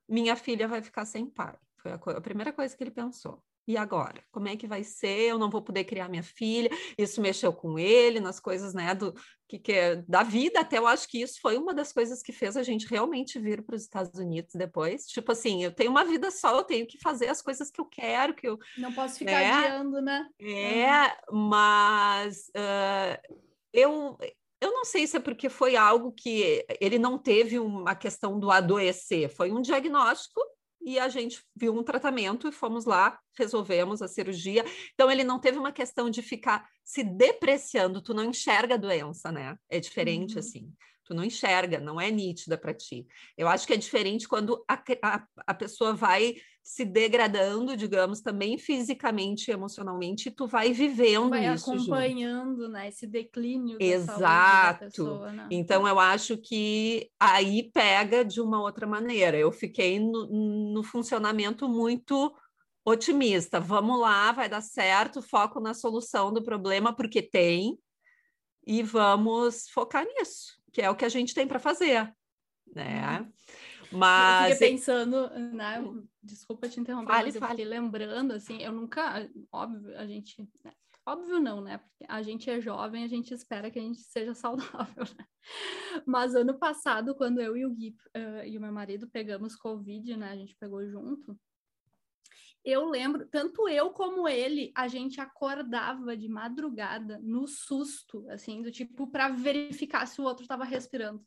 minha 0.07 0.35
filha 0.35 0.67
vai 0.67 0.81
ficar 0.81 1.05
sem 1.05 1.25
pai. 1.25 1.55
Foi 1.77 1.91
a, 1.91 2.17
a, 2.17 2.21
primeira 2.21 2.51
coisa 2.51 2.75
que 2.75 2.83
ele 2.83 2.91
pensou. 2.91 3.41
E 3.67 3.75
agora? 3.75 4.23
Como 4.31 4.47
é 4.47 4.55
que 4.55 4.65
vai 4.65 4.81
ser? 4.81 5.31
Eu 5.31 5.37
não 5.37 5.49
vou 5.49 5.61
poder 5.61 5.83
criar 5.83 6.07
minha 6.07 6.23
filha. 6.23 6.69
Isso 6.97 7.19
mexeu 7.19 7.51
com 7.51 7.77
ele 7.77 8.21
nas 8.21 8.39
coisas, 8.39 8.73
né, 8.73 8.95
do 8.95 9.13
que, 9.45 9.59
que 9.59 9.73
é, 9.73 9.97
da 10.07 10.23
vida. 10.23 10.61
Até 10.61 10.77
eu 10.77 10.87
acho 10.87 11.07
que 11.09 11.21
isso 11.21 11.39
foi 11.41 11.57
uma 11.57 11.73
das 11.73 11.91
coisas 11.91 12.23
que 12.23 12.31
fez 12.31 12.55
a 12.55 12.63
gente 12.63 12.87
realmente 12.87 13.37
vir 13.37 13.61
para 13.61 13.75
os 13.75 13.81
Estados 13.81 14.17
Unidos 14.17 14.53
depois. 14.55 15.05
Tipo 15.07 15.33
assim, 15.33 15.63
eu 15.63 15.73
tenho 15.73 15.91
uma 15.91 16.05
vida 16.05 16.31
só, 16.31 16.57
eu 16.57 16.63
tenho 16.63 16.87
que 16.87 16.97
fazer 16.99 17.27
as 17.27 17.41
coisas 17.41 17.69
que 17.69 17.81
eu 17.81 17.85
quero, 17.85 18.33
que 18.33 18.47
eu 18.47 18.57
não 18.77 18.93
posso 18.93 19.19
ficar 19.19 19.31
né? 19.31 19.51
adiando, 19.51 20.01
né? 20.01 20.25
É, 20.39 21.17
mas 21.29 22.49
uh, 22.55 23.35
eu 23.73 24.17
eu 24.59 24.71
não 24.71 24.85
sei 24.85 25.05
se 25.05 25.17
é 25.17 25.19
porque 25.19 25.49
foi 25.49 25.75
algo 25.75 26.11
que 26.11 26.65
ele 26.79 26.97
não 26.97 27.17
teve 27.17 27.59
uma 27.59 27.95
questão 27.95 28.39
do 28.39 28.49
adoecer, 28.51 29.29
foi 29.29 29.51
um 29.51 29.61
diagnóstico 29.61 30.41
e 30.81 30.97
a 30.97 31.09
gente 31.09 31.43
viu 31.55 31.75
um 31.75 31.83
tratamento 31.83 32.47
e 32.47 32.51
fomos 32.51 32.85
lá, 32.85 33.19
resolvemos 33.37 34.01
a 34.01 34.07
cirurgia. 34.07 34.63
Então, 34.93 35.11
ele 35.11 35.23
não 35.23 35.39
teve 35.39 35.57
uma 35.57 35.71
questão 35.71 36.09
de 36.09 36.21
ficar 36.21 36.67
se 36.83 37.03
depreciando, 37.03 38.01
tu 38.01 38.13
não 38.13 38.23
enxerga 38.23 38.75
a 38.75 38.77
doença, 38.77 39.31
né? 39.31 39.57
É 39.69 39.79
diferente 39.79 40.33
uhum. 40.33 40.39
assim 40.39 40.73
tu 41.07 41.13
não 41.13 41.23
enxerga, 41.23 41.79
não 41.79 41.99
é 41.99 42.11
nítida 42.11 42.57
para 42.57 42.73
ti. 42.73 43.07
Eu 43.37 43.47
acho 43.47 43.65
que 43.65 43.71
é 43.71 43.77
diferente 43.77 44.27
quando 44.27 44.63
a, 44.67 44.83
a, 45.01 45.27
a, 45.47 45.53
pessoa 45.53 45.93
vai 45.93 46.35
se 46.67 46.83
degradando, 46.83 47.77
digamos, 47.77 48.19
também 48.19 48.57
fisicamente 48.57 49.47
e 49.47 49.53
emocionalmente, 49.53 50.27
e 50.27 50.31
tu 50.31 50.45
vai 50.45 50.73
vivendo 50.73 51.29
vai 51.29 51.53
isso. 51.53 51.71
acompanhando, 51.71 52.63
junto. 52.63 52.73
né, 52.73 52.89
esse 52.89 53.07
declínio. 53.07 53.77
Exato. 53.79 54.79
Pessoa, 54.85 55.31
né? 55.31 55.47
Então 55.49 55.87
eu 55.87 55.97
acho 55.97 56.37
que 56.37 57.09
aí 57.17 57.71
pega 57.71 58.25
de 58.25 58.41
uma 58.41 58.61
outra 58.61 58.85
maneira. 58.85 59.37
Eu 59.37 59.51
fiquei 59.51 59.97
no, 59.97 60.73
no 60.73 60.83
funcionamento 60.83 61.69
muito 61.69 62.35
otimista. 62.83 63.59
Vamos 63.59 63.99
lá, 63.99 64.33
vai 64.33 64.49
dar 64.49 64.61
certo, 64.61 65.21
foco 65.21 65.61
na 65.61 65.73
solução 65.73 66.33
do 66.33 66.43
problema, 66.43 66.93
porque 66.93 67.21
tem, 67.21 67.79
e 68.65 68.83
vamos 68.83 69.69
focar 69.69 70.05
nisso 70.05 70.57
que 70.77 70.81
é 70.83 70.89
o 70.91 70.95
que 70.95 71.05
a 71.05 71.09
gente 71.09 71.33
tem 71.33 71.47
para 71.47 71.57
fazer, 71.57 72.13
né? 72.75 73.19
Uhum. 73.19 73.33
Mas 73.91 74.49
eu 74.49 74.55
fiquei 74.55 74.69
pensando, 74.71 75.29
né? 75.53 75.83
Desculpa 76.21 76.67
te 76.67 76.79
interromper, 76.79 77.13
fale, 77.13 77.25
mas 77.25 77.35
eu 77.35 77.47
fiquei 77.47 77.65
lembrando 77.65 78.33
assim, 78.33 78.61
eu 78.61 78.71
nunca, 78.71 79.29
óbvio, 79.51 79.97
a 79.97 80.05
gente, 80.05 80.41
né? 80.63 80.73
óbvio 81.05 81.39
não, 81.39 81.61
né? 81.61 81.77
Porque 81.77 82.05
a 82.07 82.21
gente 82.21 82.49
é 82.49 82.59
jovem, 82.59 83.03
a 83.03 83.07
gente 83.07 83.33
espera 83.33 83.71
que 83.71 83.79
a 83.79 83.81
gente 83.81 83.99
seja 83.99 84.33
saudável, 84.35 85.03
né? 85.17 85.25
Mas 86.05 86.35
ano 86.35 86.57
passado, 86.57 87.15
quando 87.15 87.39
eu 87.39 87.55
e 87.55 87.65
o 87.65 87.73
Gui 87.73 87.95
uh, 88.15 88.45
e 88.45 88.57
o 88.57 88.61
meu 88.61 88.71
marido 88.71 89.07
pegamos 89.07 89.55
Covid, 89.55 90.17
né? 90.17 90.31
A 90.31 90.35
gente 90.35 90.55
pegou 90.59 90.85
junto 90.87 91.37
eu 92.67 92.89
lembro, 92.89 93.25
tanto 93.27 93.69
eu 93.69 93.91
como 93.91 94.27
ele, 94.27 94.73
a 94.75 94.89
gente 94.89 95.21
acordava 95.21 96.17
de 96.17 96.27
madrugada 96.27 97.17
no 97.23 97.47
susto, 97.47 98.29
assim, 98.29 98.61
do 98.61 98.69
tipo, 98.69 99.07
para 99.07 99.29
verificar 99.29 100.05
se 100.05 100.19
o 100.19 100.25
outro 100.25 100.43
estava 100.43 100.65
respirando. 100.65 101.25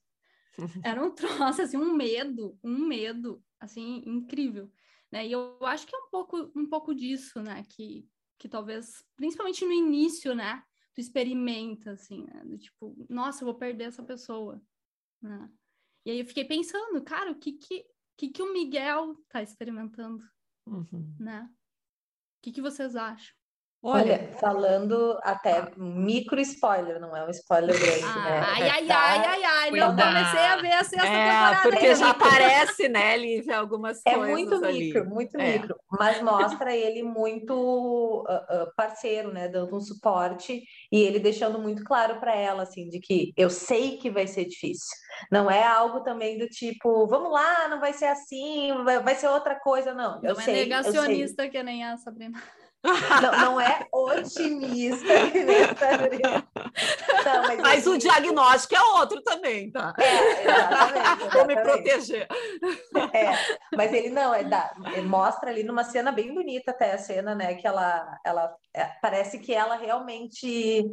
Era 0.83 1.05
um 1.05 1.11
troço, 1.11 1.63
assim, 1.63 1.77
um 1.77 1.95
medo, 1.95 2.59
um 2.63 2.87
medo, 2.87 3.43
assim, 3.59 4.03
incrível. 4.07 4.71
Né? 5.11 5.27
E 5.27 5.33
eu 5.33 5.59
acho 5.65 5.87
que 5.87 5.95
é 5.95 5.99
um 5.99 6.11
pouco, 6.11 6.53
um 6.55 6.67
pouco 6.69 6.95
disso, 6.95 7.43
né? 7.43 7.65
Que, 7.69 8.09
que 8.39 8.49
talvez, 8.49 9.05
principalmente 9.17 9.65
no 9.65 9.73
início, 9.73 10.35
né? 10.35 10.63
Tu 10.95 11.01
experimenta, 11.01 11.93
assim, 11.93 12.25
né? 12.25 12.43
Do 12.45 12.59
tipo, 12.59 13.07
nossa, 13.09 13.43
eu 13.43 13.47
vou 13.47 13.55
perder 13.55 13.85
essa 13.85 14.03
pessoa. 14.03 14.63
Né? 15.23 15.51
E 16.05 16.11
aí 16.11 16.21
eu 16.21 16.27
fiquei 16.27 16.45
pensando, 16.45 17.03
cara, 17.03 17.31
o 17.31 17.39
que 17.39 17.53
que, 17.53 17.85
que, 18.17 18.29
que 18.29 18.43
o 18.43 18.53
Miguel 18.53 19.17
tá 19.29 19.43
experimentando? 19.43 20.25
Uhum. 20.67 21.15
Né? 21.19 21.49
O 21.53 22.43
que, 22.43 22.53
que 22.53 22.63
vocês 22.63 22.97
acham? 22.97 23.40
Olha, 23.83 24.03
Olha, 24.03 24.31
falando 24.39 25.19
até 25.23 25.71
micro 25.75 26.39
spoiler, 26.43 27.01
não 27.01 27.17
é 27.17 27.27
um 27.27 27.31
spoiler 27.31 27.75
grande, 27.81 28.05
ah, 28.05 28.25
né? 28.25 28.45
Ai, 28.47 28.69
ai, 28.69 28.87
tá... 28.87 28.99
ai, 28.99 29.25
ai, 29.25 29.45
ai, 29.45 29.71
não 29.71 29.97
comecei 29.97 30.41
a 30.41 30.57
ver 30.57 30.73
a 30.73 30.85
sexta 30.85 31.07
é, 31.07 31.11
temporada. 31.11 31.63
Porque 31.63 31.87
ainda. 31.87 31.95
já 31.95 32.11
aparece, 32.11 32.89
né, 32.91 33.17
Lívia, 33.17 33.59
algumas 33.59 34.03
é 34.05 34.15
coisas. 34.15 34.29
É 34.29 34.33
muito 34.33 34.65
ali. 34.67 34.79
micro, 34.81 35.09
muito 35.09 35.41
é. 35.41 35.53
micro, 35.53 35.77
mas 35.91 36.21
mostra 36.21 36.77
ele 36.77 37.03
muito 37.03 37.55
uh, 37.55 38.65
uh, 38.65 38.75
parceiro, 38.77 39.33
né? 39.33 39.49
Dando 39.49 39.75
um 39.75 39.81
suporte 39.81 40.63
e 40.93 41.01
ele 41.01 41.19
deixando 41.19 41.59
muito 41.59 41.83
claro 41.83 42.21
para 42.21 42.37
ela, 42.37 42.65
assim, 42.65 42.87
de 42.87 43.01
que 43.01 43.33
eu 43.35 43.49
sei 43.49 43.97
que 43.97 44.11
vai 44.11 44.27
ser 44.27 44.45
difícil. 44.45 44.95
Não 45.33 45.51
é 45.51 45.67
algo 45.67 46.01
também 46.01 46.37
do 46.37 46.47
tipo, 46.49 47.07
vamos 47.07 47.33
lá, 47.33 47.67
não 47.69 47.81
vai 47.81 47.95
ser 47.95 48.07
assim, 48.07 48.75
vai, 48.85 49.03
vai 49.03 49.15
ser 49.15 49.29
outra 49.29 49.59
coisa, 49.59 49.95
não. 49.95 50.17
Eu 50.23 50.35
não 50.35 50.41
é 50.41 50.45
sei, 50.45 50.55
negacionista 50.55 51.49
que 51.49 51.63
nem 51.63 51.83
a 51.83 51.97
Sabrina. 51.97 52.39
Não, 52.83 53.41
não 53.41 53.61
é 53.61 53.87
otimista. 53.93 55.05
Não, 57.25 57.43
mas, 57.43 57.61
mas 57.61 57.87
o 57.87 57.99
diagnóstico 57.99 58.75
é 58.75 58.83
outro 58.99 59.23
também, 59.23 59.71
tá? 59.71 59.95
É, 59.99 60.43
exatamente. 60.43 61.35
Vou 61.35 61.47
me 61.47 61.57
proteger. 61.61 62.27
É, 63.13 63.57
mas 63.77 63.93
ele 63.93 64.11
não, 64.11 64.35
é 64.35 64.45
da, 64.45 64.73
mostra 65.05 65.51
ali 65.51 65.63
numa 65.63 65.85
cena 65.85 66.11
bem 66.11 66.33
bonita 66.33 66.71
até 66.71 66.93
a 66.93 66.99
cena, 66.99 67.35
né? 67.35 67.55
Que 67.55 67.67
ela, 67.67 68.19
ela 68.25 68.55
é, 68.75 68.85
parece 69.03 69.39
que 69.39 69.53
ela 69.53 69.77
realmente 69.77 70.91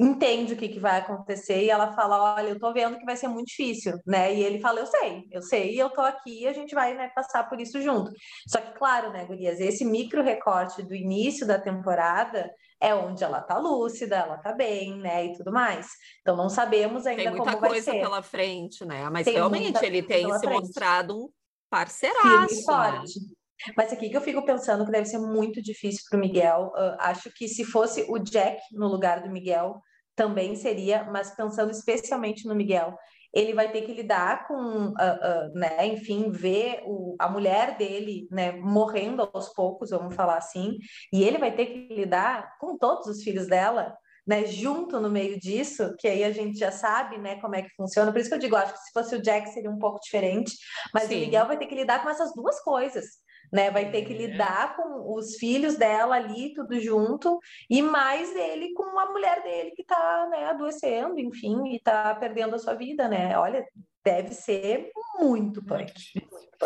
entende 0.00 0.54
o 0.54 0.56
que, 0.56 0.68
que 0.68 0.80
vai 0.80 0.98
acontecer 0.98 1.62
e 1.62 1.68
ela 1.68 1.92
fala, 1.92 2.34
olha, 2.34 2.48
eu 2.48 2.58
tô 2.58 2.72
vendo 2.72 2.98
que 2.98 3.04
vai 3.04 3.16
ser 3.16 3.28
muito 3.28 3.48
difícil, 3.48 4.00
né? 4.06 4.34
E 4.34 4.42
ele 4.42 4.58
fala, 4.58 4.80
eu 4.80 4.86
sei, 4.86 5.28
eu 5.30 5.42
sei, 5.42 5.74
e 5.74 5.78
eu 5.78 5.90
tô 5.90 6.00
aqui 6.00 6.42
e 6.42 6.46
a 6.46 6.52
gente 6.54 6.74
vai 6.74 6.94
né, 6.94 7.10
passar 7.14 7.48
por 7.48 7.60
isso 7.60 7.82
junto. 7.82 8.10
Só 8.48 8.60
que, 8.60 8.72
claro, 8.78 9.12
né, 9.12 9.26
Gurias, 9.26 9.60
esse 9.60 9.84
micro 9.84 10.22
recorte 10.22 10.82
do 10.82 10.94
início 10.94 11.46
da 11.46 11.58
temporada 11.58 12.50
é 12.80 12.94
onde 12.94 13.22
ela 13.22 13.42
tá 13.42 13.58
lúcida, 13.58 14.16
ela 14.16 14.38
tá 14.38 14.52
bem, 14.54 14.96
né, 14.98 15.26
e 15.26 15.32
tudo 15.34 15.52
mais. 15.52 15.88
Então 16.22 16.34
não 16.34 16.48
sabemos 16.48 17.06
ainda 17.06 17.32
como 17.32 17.44
vai 17.44 17.44
ser. 17.44 17.50
Tem 17.52 17.60
muita 17.60 17.68
coisa 17.68 17.92
pela 17.92 18.22
frente, 18.22 18.84
né? 18.86 19.10
Mas 19.10 19.26
tem 19.26 19.34
realmente 19.34 19.84
ele 19.84 20.02
tem 20.02 20.32
se 20.32 20.38
frente. 20.38 20.60
mostrado 20.60 21.24
um 21.24 21.28
parceiraço. 21.68 22.64
Forte. 22.64 23.20
Né? 23.20 23.74
Mas 23.76 23.92
aqui 23.92 24.08
que 24.08 24.16
eu 24.16 24.22
fico 24.22 24.42
pensando 24.46 24.86
que 24.86 24.90
deve 24.90 25.04
ser 25.04 25.18
muito 25.18 25.60
difícil 25.60 26.02
para 26.08 26.16
o 26.16 26.20
Miguel. 26.20 26.72
Uh, 26.74 26.96
acho 27.00 27.30
que 27.34 27.46
se 27.46 27.64
fosse 27.64 28.06
o 28.08 28.18
Jack 28.18 28.58
no 28.72 28.88
lugar 28.88 29.22
do 29.22 29.30
Miguel, 29.30 29.82
também 30.20 30.54
seria, 30.54 31.04
mas 31.04 31.34
pensando 31.34 31.70
especialmente 31.70 32.46
no 32.46 32.54
Miguel, 32.54 32.94
ele 33.32 33.54
vai 33.54 33.72
ter 33.72 33.80
que 33.86 33.94
lidar 33.94 34.46
com, 34.46 34.88
uh, 34.88 34.90
uh, 34.90 35.54
né, 35.54 35.86
enfim, 35.86 36.30
ver 36.30 36.82
o, 36.84 37.16
a 37.18 37.26
mulher 37.26 37.78
dele, 37.78 38.28
né, 38.30 38.52
morrendo 38.52 39.26
aos 39.32 39.48
poucos, 39.54 39.88
vamos 39.88 40.14
falar 40.14 40.36
assim, 40.36 40.76
e 41.10 41.24
ele 41.24 41.38
vai 41.38 41.54
ter 41.56 41.66
que 41.66 41.94
lidar 41.94 42.58
com 42.58 42.76
todos 42.76 43.06
os 43.06 43.22
filhos 43.22 43.46
dela, 43.46 43.96
né, 44.26 44.44
junto 44.44 45.00
no 45.00 45.08
meio 45.08 45.40
disso, 45.40 45.94
que 45.98 46.06
aí 46.06 46.22
a 46.22 46.32
gente 46.32 46.58
já 46.58 46.70
sabe, 46.70 47.16
né, 47.16 47.40
como 47.40 47.56
é 47.56 47.62
que 47.62 47.74
funciona. 47.74 48.12
Por 48.12 48.20
isso 48.20 48.28
que 48.28 48.34
eu 48.34 48.40
digo, 48.40 48.56
acho 48.56 48.74
que 48.74 48.80
se 48.80 48.92
fosse 48.92 49.16
o 49.16 49.22
Jack 49.22 49.48
seria 49.48 49.70
um 49.70 49.78
pouco 49.78 50.00
diferente, 50.00 50.52
mas 50.92 51.04
Sim. 51.04 51.16
o 51.16 51.20
Miguel 51.20 51.46
vai 51.46 51.56
ter 51.56 51.66
que 51.66 51.74
lidar 51.74 52.02
com 52.02 52.10
essas 52.10 52.34
duas 52.34 52.60
coisas 52.62 53.06
né? 53.52 53.70
Vai 53.70 53.90
ter 53.90 54.04
que 54.04 54.12
é. 54.12 54.16
lidar 54.16 54.76
com 54.76 55.14
os 55.14 55.36
filhos 55.36 55.76
dela 55.76 56.16
ali, 56.16 56.54
tudo 56.54 56.78
junto, 56.80 57.38
e 57.68 57.82
mais 57.82 58.34
ele 58.34 58.72
com 58.74 58.98
a 58.98 59.10
mulher 59.10 59.42
dele 59.42 59.72
que 59.72 59.84
tá, 59.84 60.28
né, 60.30 60.46
adoecendo, 60.46 61.18
enfim, 61.18 61.74
e 61.74 61.80
tá 61.80 62.14
perdendo 62.14 62.54
a 62.54 62.58
sua 62.58 62.74
vida, 62.74 63.08
né? 63.08 63.36
Olha, 63.38 63.64
deve 64.04 64.34
ser 64.34 64.90
muito 65.18 65.64
punk. 65.64 65.92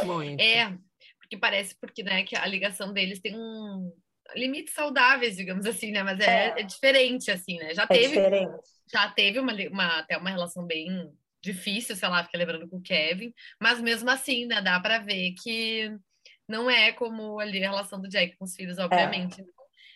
Muito. 0.05 0.41
É, 0.41 0.77
porque 1.19 1.37
parece 1.37 1.77
porque, 1.81 2.03
né, 2.03 2.23
que 2.23 2.37
a 2.37 2.47
ligação 2.47 2.93
deles 2.93 3.21
tem 3.21 3.37
um 3.37 3.93
limites 4.35 4.75
saudáveis, 4.75 5.37
digamos 5.37 5.67
assim, 5.67 5.91
né? 5.91 6.03
Mas 6.03 6.21
é, 6.21 6.49
é. 6.49 6.61
é 6.61 6.63
diferente, 6.63 7.31
assim, 7.31 7.59
né? 7.59 7.75
Já 7.75 7.85
é 7.85 7.87
teve, 7.87 8.09
diferente. 8.09 8.61
já 8.91 9.11
teve 9.11 9.39
uma, 9.39 9.53
uma, 9.71 9.99
até 9.99 10.17
uma 10.17 10.31
relação 10.31 10.67
bem 10.67 11.11
difícil, 11.43 11.95
sei 11.95 12.09
lá, 12.09 12.25
fica 12.25 12.39
lembrando 12.39 12.69
com 12.69 12.79
o 12.79 12.83
Kevin, 12.83 13.33
mas 13.61 13.79
mesmo 13.81 14.09
assim, 14.09 14.47
né, 14.47 14.63
dá 14.63 14.81
para 14.81 14.99
ver 14.99 15.35
que 15.43 15.95
não 16.49 16.71
é 16.71 16.93
como 16.93 17.39
ali 17.41 17.65
a 17.65 17.71
relação 17.71 18.01
do 18.01 18.09
Jack 18.09 18.37
com 18.37 18.45
os 18.45 18.55
filhos, 18.55 18.79
obviamente. 18.79 19.45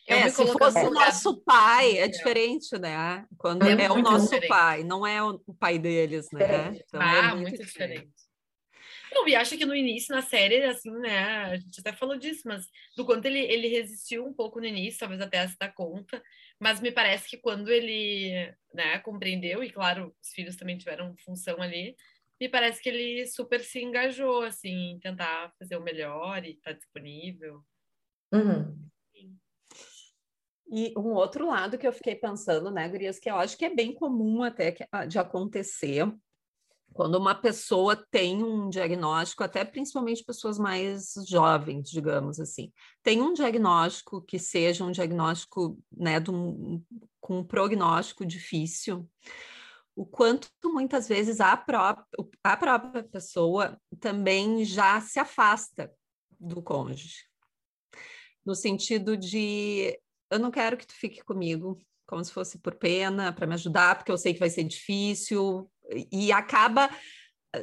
É. 0.07 0.21
é 0.21 0.29
se 0.31 0.47
fosse 0.47 0.79
o 0.79 0.91
nosso 0.91 1.37
pai, 1.43 1.99
é 1.99 2.09
diferente, 2.09 2.79
né? 2.79 3.27
Quando 3.37 3.67
é, 3.67 3.85
é 3.85 3.91
o 3.91 4.01
nosso 4.01 4.25
diferente. 4.25 4.49
pai, 4.49 4.83
não 4.83 5.07
é 5.07 5.23
o 5.23 5.55
pai 5.59 5.79
deles, 5.79 6.31
né? 6.33 6.75
Então, 6.75 7.03
é 7.03 7.05
ah, 7.05 7.19
é 7.19 7.23
muito, 7.35 7.43
muito 7.43 7.65
diferente. 7.65 8.07
diferente. 8.07 8.29
Não, 9.13 9.27
e 9.27 9.35
acho 9.35 9.57
que 9.57 9.65
no 9.65 9.75
início, 9.75 10.15
na 10.15 10.23
série, 10.23 10.63
assim, 10.65 10.91
né? 10.91 11.19
A 11.45 11.57
gente 11.57 11.81
até 11.81 11.93
falou 11.93 12.17
disso, 12.17 12.43
mas 12.45 12.67
do 12.97 13.05
quanto 13.05 13.27
ele, 13.27 13.41
ele 13.41 13.69
resistiu 13.69 14.27
um 14.27 14.33
pouco 14.33 14.61
no 14.61 14.67
início, 14.67 15.01
talvez 15.01 15.21
até 15.21 15.47
se 15.47 15.57
dar 15.59 15.73
conta, 15.73 16.23
mas 16.59 16.81
me 16.81 16.93
parece 16.93 17.29
que 17.29 17.37
quando 17.37 17.71
ele, 17.71 18.53
né, 18.73 18.99
compreendeu, 19.01 19.63
e 19.63 19.71
claro, 19.71 20.15
os 20.23 20.31
filhos 20.31 20.57
também 20.57 20.77
tiveram 20.77 21.17
função 21.25 21.61
ali, 21.61 21.97
me 22.40 22.48
parece 22.48 22.81
que 22.81 22.88
ele 22.88 23.27
super 23.27 23.61
se 23.61 23.83
engajou, 23.83 24.42
assim, 24.42 24.92
em 24.92 25.01
tentar 25.01 25.53
fazer 25.59 25.77
o 25.77 25.83
melhor 25.83 26.44
e 26.44 26.53
estar 26.53 26.72
tá 26.72 26.77
disponível. 26.77 27.62
Uhum. 28.33 28.88
E 30.70 30.92
um 30.96 31.14
outro 31.14 31.46
lado 31.46 31.79
que 31.79 31.87
eu 31.87 31.92
fiquei 31.92 32.14
pensando, 32.14 32.70
né, 32.70 32.87
Gurias, 32.88 33.18
que 33.18 33.31
eu 33.31 33.37
acho 33.37 33.57
que 33.57 33.64
é 33.64 33.74
bem 33.74 33.94
comum 33.94 34.42
até 34.42 34.77
ah, 34.92 35.07
de 35.07 35.18
acontecer 35.18 36.07
quando 36.92 37.16
uma 37.16 37.35
pessoa 37.35 37.96
tem 38.11 38.42
um 38.42 38.68
diagnóstico, 38.68 39.44
até 39.44 39.64
principalmente 39.64 40.24
pessoas 40.24 40.59
mais 40.59 41.12
jovens, 41.29 41.88
digamos 41.90 42.40
assim, 42.40 42.72
tem 43.03 43.22
um 43.22 43.33
diagnóstico 43.33 44.20
que 44.22 44.38
seja 44.38 44.85
um 44.85 44.90
diagnóstico, 44.90 45.79
né, 45.96 46.18
um, 46.29 46.83
com 47.20 47.38
um 47.38 47.44
prognóstico 47.44 48.27
difícil, 48.27 49.09
o 49.99 50.07
quanto 50.07 50.49
muitas 50.67 51.09
vezes 51.09 51.41
a 51.41 51.57
própria, 51.57 52.07
a 52.45 52.57
própria 52.57 53.03
pessoa 53.03 53.77
também 53.99 54.65
já 54.65 55.01
se 55.01 55.19
afasta 55.19 55.93
do 56.39 56.63
cônjuge. 56.63 57.25
No 58.47 58.55
sentido 58.55 59.17
de 59.17 59.99
eu 60.31 60.39
não 60.39 60.53
quero 60.53 60.77
que 60.77 60.87
tu 60.87 60.95
fique 60.95 61.25
comigo, 61.25 61.77
como 62.07 62.25
se 62.25 62.33
fosse 62.33 62.61
por 62.61 62.77
pena, 62.77 63.33
para 63.33 63.45
me 63.45 63.55
ajudar, 63.55 63.97
porque 63.97 64.13
eu 64.13 64.17
sei 64.17 64.33
que 64.33 64.39
vai 64.39 64.51
ser 64.51 64.63
difícil, 64.63 65.69
e 66.13 66.31
acaba 66.31 66.89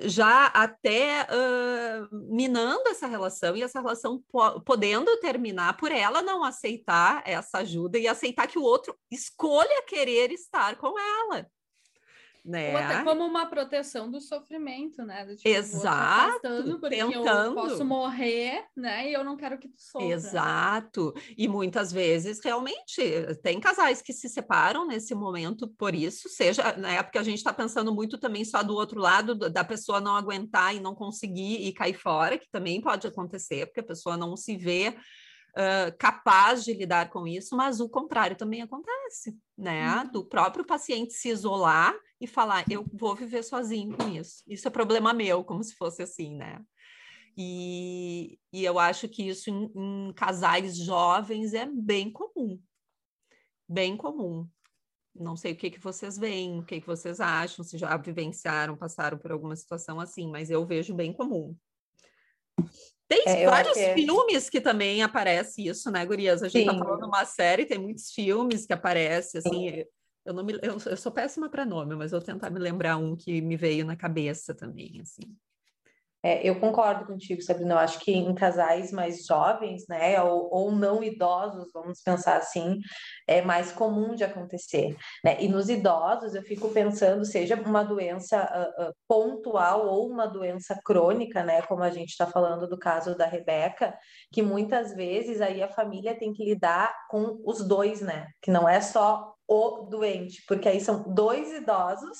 já 0.01 0.47
até 0.47 1.25
uh, 1.31 2.33
minando 2.35 2.89
essa 2.89 3.07
relação 3.07 3.55
e 3.55 3.63
essa 3.63 3.79
relação 3.79 4.21
po 4.27 4.59
podendo 4.61 5.15
terminar 5.21 5.77
por 5.77 5.89
ela 5.89 6.21
não 6.21 6.43
aceitar 6.43 7.23
essa 7.25 7.59
ajuda 7.59 7.97
e 7.97 8.09
aceitar 8.09 8.47
que 8.47 8.59
o 8.59 8.63
outro 8.63 8.93
escolha 9.09 9.85
querer 9.87 10.31
estar 10.31 10.75
com 10.75 10.99
ela 10.99 11.49
né? 12.45 12.71
Ou 12.71 12.77
até 12.77 13.03
como 13.03 13.25
uma 13.25 13.47
proteção 13.47 14.09
do 14.09 14.21
sofrimento, 14.21 15.03
né? 15.03 15.25
Do, 15.25 15.35
tipo, 15.35 15.49
Exato, 15.49 16.77
porque 16.79 16.97
tentando. 16.97 17.25
eu 17.25 17.55
posso 17.55 17.83
morrer, 17.83 18.63
né? 18.75 19.09
E 19.09 19.13
eu 19.13 19.23
não 19.23 19.35
quero 19.35 19.57
que 19.57 19.67
tu 19.67 19.81
sofra. 19.81 20.07
Exato. 20.07 21.13
E 21.35 21.47
muitas 21.47 21.91
vezes, 21.91 22.39
realmente, 22.43 23.01
tem 23.41 23.59
casais 23.59 24.01
que 24.01 24.13
se 24.13 24.29
separam 24.29 24.85
nesse 24.85 25.15
momento 25.15 25.67
por 25.67 25.95
isso, 25.95 26.29
seja, 26.29 26.73
né? 26.77 27.01
Porque 27.01 27.17
a 27.17 27.23
gente 27.23 27.37
está 27.37 27.51
pensando 27.51 27.93
muito 27.93 28.17
também 28.19 28.45
só 28.45 28.61
do 28.61 28.75
outro 28.75 28.99
lado, 28.99 29.35
da 29.35 29.63
pessoa 29.63 29.99
não 29.99 30.15
aguentar 30.15 30.75
e 30.75 30.79
não 30.79 30.93
conseguir 30.93 31.67
e 31.67 31.73
cair 31.73 31.95
fora, 31.95 32.37
que 32.37 32.49
também 32.49 32.79
pode 32.79 33.07
acontecer, 33.07 33.65
porque 33.65 33.79
a 33.79 33.85
pessoa 33.85 34.15
não 34.15 34.37
se 34.37 34.55
vê 34.55 34.95
uh, 35.55 35.97
capaz 35.97 36.63
de 36.63 36.73
lidar 36.73 37.09
com 37.09 37.27
isso, 37.27 37.55
mas 37.55 37.79
o 37.79 37.89
contrário 37.89 38.35
também 38.35 38.61
acontece, 38.61 39.37
né? 39.57 39.97
Uhum. 39.97 40.11
Do 40.11 40.25
próprio 40.25 40.65
paciente 40.65 41.13
se 41.13 41.29
isolar 41.29 41.95
e 42.19 42.27
falar, 42.27 42.65
eu 42.69 42.85
vou 42.93 43.15
viver 43.15 43.43
sozinho 43.43 43.95
com 43.97 44.09
isso. 44.09 44.43
Isso 44.47 44.67
é 44.67 44.71
problema 44.71 45.13
meu, 45.13 45.43
como 45.43 45.63
se 45.63 45.75
fosse 45.75 46.03
assim, 46.03 46.35
né? 46.35 46.61
E, 47.37 48.39
e 48.53 48.63
eu 48.63 48.79
acho 48.79 49.09
que 49.09 49.27
isso 49.27 49.49
em, 49.49 49.71
em 49.75 50.13
casais 50.13 50.77
jovens 50.77 51.53
é 51.53 51.65
bem 51.65 52.11
comum. 52.11 52.61
Bem 53.67 53.97
comum. 53.97 54.47
Não 55.13 55.35
sei 55.35 55.53
o 55.53 55.55
que, 55.55 55.69
que 55.69 55.79
vocês 55.79 56.17
veem, 56.17 56.59
o 56.59 56.65
que, 56.65 56.81
que 56.81 56.87
vocês 56.87 57.19
acham, 57.19 57.63
se 57.63 57.77
já 57.77 57.95
vivenciaram, 57.97 58.77
passaram 58.77 59.17
por 59.17 59.31
alguma 59.31 59.55
situação 59.55 59.99
assim, 59.99 60.29
mas 60.29 60.49
eu 60.49 60.65
vejo 60.65 60.93
bem 60.93 61.13
comum. 61.13 61.55
Tem 63.07 63.23
é, 63.27 63.45
vários 63.45 63.77
é. 63.77 63.93
filmes 63.93 64.49
que 64.49 64.59
também 64.59 65.03
aparece 65.03 65.67
isso, 65.67 65.91
né, 65.91 66.05
Gurias? 66.05 66.41
A 66.41 66.47
gente 66.47 66.69
Sim. 66.69 66.77
tá 66.77 66.85
falando 66.85 67.05
uma 67.05 67.23
série, 67.23 67.65
tem 67.65 67.77
muitos 67.77 68.11
filmes 68.11 68.65
que 68.65 68.73
aparecem, 68.73 69.39
assim. 69.39 69.83
Eu, 70.25 70.33
não 70.33 70.43
me, 70.43 70.53
eu, 70.53 70.77
eu 70.85 70.97
sou 70.97 71.11
péssima 71.11 71.47
para 71.47 71.65
nome, 71.65 71.95
mas 71.95 72.11
vou 72.11 72.21
tentar 72.21 72.49
me 72.49 72.59
lembrar 72.59 72.97
um 72.97 73.15
que 73.15 73.41
me 73.41 73.55
veio 73.55 73.85
na 73.85 73.95
cabeça 73.95 74.55
também, 74.55 74.99
assim. 75.01 75.35
É, 76.25 76.41
eu 76.43 76.59
concordo 76.59 77.05
contigo, 77.05 77.39
Sabrina. 77.43 77.75
Eu 77.75 77.77
acho 77.77 77.99
que 77.99 78.11
em 78.11 78.33
casais 78.33 78.91
mais 78.91 79.27
jovens, 79.27 79.85
né, 79.87 80.19
ou, 80.23 80.49
ou, 80.51 80.71
não 80.71 81.03
idosos, 81.03 81.69
vamos 81.71 82.01
pensar 82.01 82.37
assim, 82.37 82.79
é 83.27 83.43
mais 83.43 83.71
comum 83.71 84.15
de 84.15 84.23
acontecer. 84.23 84.97
Né? 85.23 85.37
E 85.39 85.47
nos 85.47 85.69
idosos, 85.69 86.33
eu 86.33 86.41
fico 86.41 86.69
pensando, 86.69 87.23
seja 87.23 87.55
uma 87.55 87.83
doença 87.83 88.41
uh, 88.41 88.89
uh, 88.89 88.93
pontual 89.07 89.85
ou 89.85 90.09
uma 90.09 90.25
doença 90.25 90.75
crônica, 90.83 91.43
né, 91.43 91.61
como 91.61 91.83
a 91.83 91.91
gente 91.91 92.09
está 92.09 92.25
falando 92.25 92.67
do 92.67 92.79
caso 92.79 93.15
da 93.15 93.27
Rebeca, 93.27 93.95
que 94.33 94.41
muitas 94.41 94.95
vezes 94.95 95.41
aí 95.41 95.61
a 95.61 95.71
família 95.71 96.17
tem 96.17 96.33
que 96.33 96.43
lidar 96.43 96.91
com 97.07 97.39
os 97.45 97.63
dois, 97.67 98.01
né, 98.01 98.29
que 98.41 98.49
não 98.49 98.67
é 98.67 98.81
só 98.81 99.35
o 99.47 99.87
doente, 99.91 100.43
porque 100.47 100.67
aí 100.67 100.81
são 100.81 101.03
dois 101.13 101.53
idosos 101.53 102.17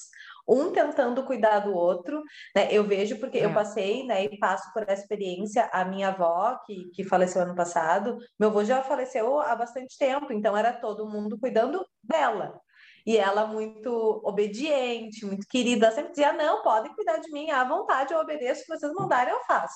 um 0.48 0.72
tentando 0.72 1.24
cuidar 1.26 1.60
do 1.60 1.74
outro, 1.74 2.22
né? 2.56 2.68
Eu 2.72 2.84
vejo 2.84 3.20
porque 3.20 3.40
é. 3.40 3.46
eu 3.46 3.54
passei, 3.54 4.06
né, 4.06 4.26
e 4.26 4.38
passo 4.38 4.72
por 4.74 4.84
essa 4.84 5.02
experiência, 5.02 5.70
a 5.72 5.86
minha 5.86 6.10
avó, 6.10 6.58
que, 6.66 6.90
que 6.94 7.04
faleceu 7.04 7.42
ano 7.42 7.56
passado, 7.56 8.18
meu 8.40 8.50
avô 8.50 8.64
já 8.64 8.84
faleceu 8.84 9.40
há 9.40 9.56
bastante 9.56 9.98
tempo, 9.98 10.32
então 10.32 10.56
era 10.56 10.74
todo 10.74 11.10
mundo 11.10 11.38
cuidando 11.40 11.86
dela. 12.04 12.60
E 13.06 13.18
ela 13.18 13.46
muito 13.46 14.22
obediente, 14.26 15.26
muito 15.26 15.46
querida, 15.48 15.92
sempre 15.92 16.10
dizia: 16.10 16.34
não, 16.34 16.64
podem 16.64 16.94
cuidar 16.96 17.18
de 17.18 17.32
mim 17.32 17.52
à 17.52 17.64
vontade, 17.64 18.12
eu 18.14 18.20
obedeço, 18.20 18.62
se 18.62 18.68
vocês 18.68 18.92
mandarem, 18.94 19.32
eu 19.32 19.44
faço. 19.46 19.76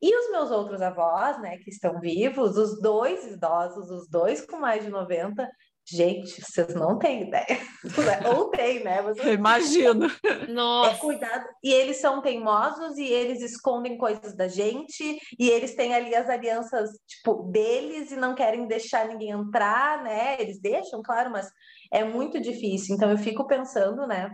E 0.00 0.16
os 0.16 0.30
meus 0.30 0.50
outros 0.52 0.80
avós, 0.80 1.40
né, 1.40 1.58
que 1.58 1.70
estão 1.70 1.98
vivos, 1.98 2.56
os 2.56 2.80
dois 2.80 3.26
idosos, 3.26 3.90
os 3.90 4.08
dois 4.08 4.46
com 4.46 4.58
mais 4.58 4.84
de 4.84 4.90
90, 4.90 5.48
Gente, 5.90 6.42
vocês 6.42 6.74
não 6.74 6.98
têm 6.98 7.22
ideia. 7.22 7.58
Ou 8.36 8.50
tem, 8.50 8.84
né? 8.84 9.00
Mas... 9.00 9.16
Eu 9.16 9.32
imagino. 9.32 10.06
Nossa. 10.48 10.90
É 10.90 10.98
cuidado. 10.98 11.46
E 11.64 11.72
eles 11.72 11.96
são 11.98 12.20
teimosos 12.20 12.98
e 12.98 13.04
eles 13.04 13.40
escondem 13.40 13.96
coisas 13.96 14.36
da 14.36 14.48
gente 14.48 15.18
e 15.38 15.48
eles 15.48 15.74
têm 15.74 15.94
ali 15.94 16.14
as 16.14 16.28
alianças, 16.28 16.90
tipo, 17.06 17.44
deles 17.50 18.10
e 18.10 18.16
não 18.16 18.34
querem 18.34 18.66
deixar 18.66 19.08
ninguém 19.08 19.30
entrar, 19.30 20.02
né? 20.02 20.36
Eles 20.38 20.60
deixam, 20.60 21.00
claro, 21.02 21.30
mas 21.30 21.48
é 21.90 22.04
muito 22.04 22.38
difícil. 22.38 22.94
Então 22.94 23.10
eu 23.10 23.16
fico 23.16 23.46
pensando, 23.46 24.06
né? 24.06 24.30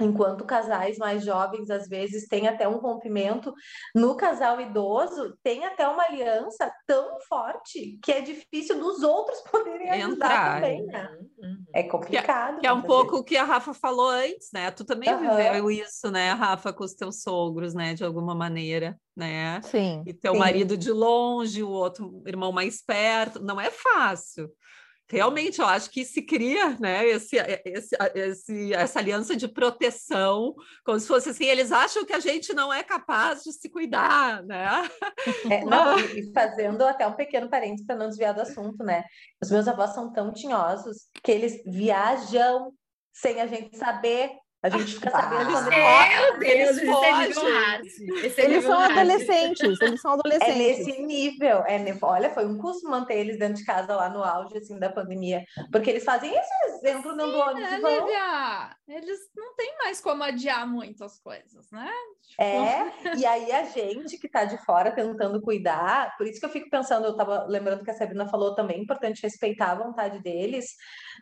Enquanto 0.00 0.44
casais 0.44 0.96
mais 0.98 1.24
jovens, 1.24 1.70
às 1.70 1.88
vezes, 1.88 2.26
têm 2.26 2.48
até 2.48 2.68
um 2.68 2.78
rompimento, 2.78 3.52
no 3.94 4.16
casal 4.16 4.60
idoso, 4.60 5.36
tem 5.42 5.64
até 5.64 5.86
uma 5.86 6.04
aliança 6.04 6.72
tão 6.86 7.18
forte 7.28 7.98
que 8.02 8.12
é 8.12 8.20
difícil 8.20 8.78
dos 8.78 9.02
outros 9.02 9.40
poderem 9.50 9.90
ajudar 9.90 10.10
Entrar. 10.10 10.54
também, 10.54 10.86
né? 10.86 11.08
Uhum. 11.38 11.64
É 11.74 11.82
complicado. 11.82 12.60
Que 12.60 12.66
é 12.66 12.72
um 12.72 12.82
pouco 12.82 13.16
o 13.18 13.24
que 13.24 13.36
a 13.36 13.44
Rafa 13.44 13.72
falou 13.72 14.08
antes, 14.08 14.48
né? 14.52 14.70
Tu 14.70 14.84
também 14.84 15.12
Aham. 15.12 15.36
viveu 15.36 15.70
isso, 15.70 16.10
né, 16.10 16.32
Rafa, 16.32 16.72
com 16.72 16.84
os 16.84 16.94
teus 16.94 17.22
sogros, 17.22 17.74
né, 17.74 17.94
de 17.94 18.04
alguma 18.04 18.34
maneira, 18.34 18.98
né? 19.16 19.60
Sim. 19.62 20.02
E 20.06 20.12
teu 20.12 20.32
Sim. 20.32 20.38
marido 20.38 20.76
de 20.76 20.90
longe, 20.90 21.62
o 21.62 21.70
outro 21.70 22.22
irmão 22.26 22.52
mais 22.52 22.82
perto, 22.82 23.40
não 23.40 23.60
é 23.60 23.70
fácil. 23.70 24.50
Realmente, 25.10 25.60
eu 25.60 25.66
acho 25.66 25.90
que 25.90 26.04
se 26.04 26.22
cria, 26.22 26.76
né, 26.78 27.04
esse, 27.06 27.36
esse, 27.64 27.96
esse- 28.14 28.72
essa 28.74 28.98
aliança 29.00 29.34
de 29.34 29.48
proteção, 29.48 30.54
como 30.84 31.00
se 31.00 31.08
fosse 31.08 31.30
assim, 31.30 31.46
eles 31.46 31.72
acham 31.72 32.04
que 32.04 32.12
a 32.12 32.20
gente 32.20 32.52
não 32.54 32.72
é 32.72 32.82
capaz 32.82 33.42
de 33.42 33.52
se 33.52 33.68
cuidar, 33.68 34.42
né? 34.44 34.88
É, 35.50 35.64
não, 35.64 35.98
e, 35.98 36.20
e 36.20 36.32
fazendo 36.32 36.82
até 36.84 37.06
um 37.06 37.14
pequeno 37.14 37.50
parênteses 37.50 37.84
para 37.84 37.96
não 37.96 38.08
desviar 38.08 38.32
do 38.34 38.40
assunto, 38.42 38.84
né? 38.84 39.02
Os 39.42 39.50
meus 39.50 39.66
avós 39.66 39.90
são 39.94 40.12
tão 40.12 40.32
tinhosos 40.32 41.08
que 41.22 41.32
eles 41.32 41.60
viajam 41.66 42.72
sem 43.12 43.40
a 43.40 43.46
gente 43.46 43.76
saber. 43.76 44.30
A 44.62 44.68
gente 44.68 44.94
fica 44.94 45.10
sabendo 45.10 45.40
Ah, 45.40 45.52
quando 45.52 45.70
Meu 45.70 46.38
Deus, 46.38 46.76
Deus, 46.76 46.76
esse 46.76 46.88
é 46.88 46.92
fogem. 46.92 48.24
Esse 48.26 48.40
é 48.40 48.44
Eles 48.44 48.64
são 48.64 48.78
adolescentes, 48.78 49.80
eles 49.80 50.00
são 50.02 50.10
É 50.10 50.14
adolescentes. 50.14 50.56
nesse 50.86 51.02
nível, 51.02 51.64
é, 51.66 51.82
olha, 52.02 52.30
foi 52.30 52.46
um 52.46 52.58
custo 52.58 52.88
manter 52.88 53.18
eles 53.18 53.38
dentro 53.38 53.54
de 53.54 53.64
casa 53.64 53.96
lá 53.96 54.10
no 54.10 54.22
auge 54.22 54.58
assim 54.58 54.78
da 54.78 54.90
pandemia, 54.90 55.44
porque 55.72 55.88
eles 55.88 56.04
fazem 56.04 56.30
eles 56.30 56.96
entram 56.96 57.16
dentro 57.16 57.32
do 57.32 57.38
ônibus 57.38 57.72
É, 57.72 57.78
e 57.78 57.80
vão. 57.80 58.00
Lívia, 58.00 58.76
eles 58.88 59.18
não 59.34 59.54
têm 59.56 59.78
mais 59.78 60.00
como 60.00 60.22
adiar 60.22 60.66
muitas 60.68 61.18
coisas, 61.20 61.70
né? 61.72 61.90
Tipo, 62.28 62.42
É, 62.42 62.92
e 63.16 63.24
aí 63.24 63.50
a 63.52 63.64
gente 63.64 64.18
que 64.18 64.28
tá 64.28 64.44
de 64.44 64.58
fora 64.64 64.92
tentando 64.92 65.40
cuidar, 65.40 66.14
por 66.18 66.26
isso 66.26 66.38
que 66.38 66.44
eu 66.46 66.50
fico 66.50 66.68
pensando, 66.68 67.06
eu 67.06 67.16
tava 67.16 67.46
lembrando 67.48 67.82
que 67.82 67.90
a 67.90 67.94
Sabrina 67.94 68.28
falou 68.28 68.54
também, 68.54 68.76
é 68.76 68.80
importante 68.82 69.22
respeitar 69.22 69.72
a 69.72 69.74
vontade 69.76 70.22
deles, 70.22 70.66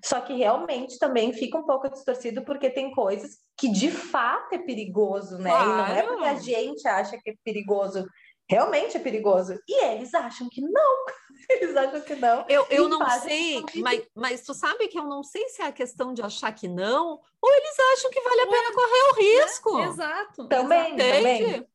só 0.05 0.21
que 0.21 0.35
realmente 0.35 0.99
também 0.99 1.33
fica 1.33 1.59
um 1.59 1.65
pouco 1.65 1.89
distorcido 1.89 2.43
porque 2.45 2.71
tem 2.71 2.91
coisas 2.93 3.39
que 3.57 3.69
de 3.71 3.91
fato 3.91 4.55
é 4.55 4.59
perigoso, 4.59 5.39
né? 5.39 5.51
E 5.51 5.65
não 5.65 5.87
é 5.87 6.03
porque 6.03 6.25
a 6.25 6.31
Claro. 6.31 6.41
gente 6.43 6.87
acha 6.89 7.19
que 7.23 7.31
é 7.31 7.35
perigoso, 7.45 8.07
realmente 8.49 8.97
é 8.97 9.01
perigoso. 9.01 9.59
E 9.69 9.85
eles 9.85 10.15
acham 10.15 10.49
que 10.49 10.61
não. 10.61 11.05
Eles 11.51 11.75
acham 11.75 12.01
que 12.03 12.15
não. 12.15 12.45
Eu, 12.47 12.67
eu 12.69 12.89
não 12.91 13.09
sei, 13.21 13.63
mas, 13.77 14.07
mas 14.15 14.43
tu 14.43 14.53
sabe 14.53 14.87
que 14.89 14.99
eu 14.99 15.05
não 15.05 15.23
sei 15.23 15.49
se 15.49 15.63
é 15.63 15.67
a 15.67 15.73
questão 15.73 16.13
de 16.13 16.21
achar 16.21 16.53
que 16.53 16.69
não, 16.69 17.19
ou 17.41 17.55
eles 17.55 17.77
acham 17.95 18.11
que 18.11 18.21
vale 18.21 18.41
a 18.43 18.47
pena 18.49 18.73
correr 18.75 19.11
o 19.11 19.15
risco. 19.15 19.81
Exato. 19.81 20.49
Também, 20.49 20.95
exato. 20.95 20.97
também. 20.99 21.43
Entende? 21.43 21.67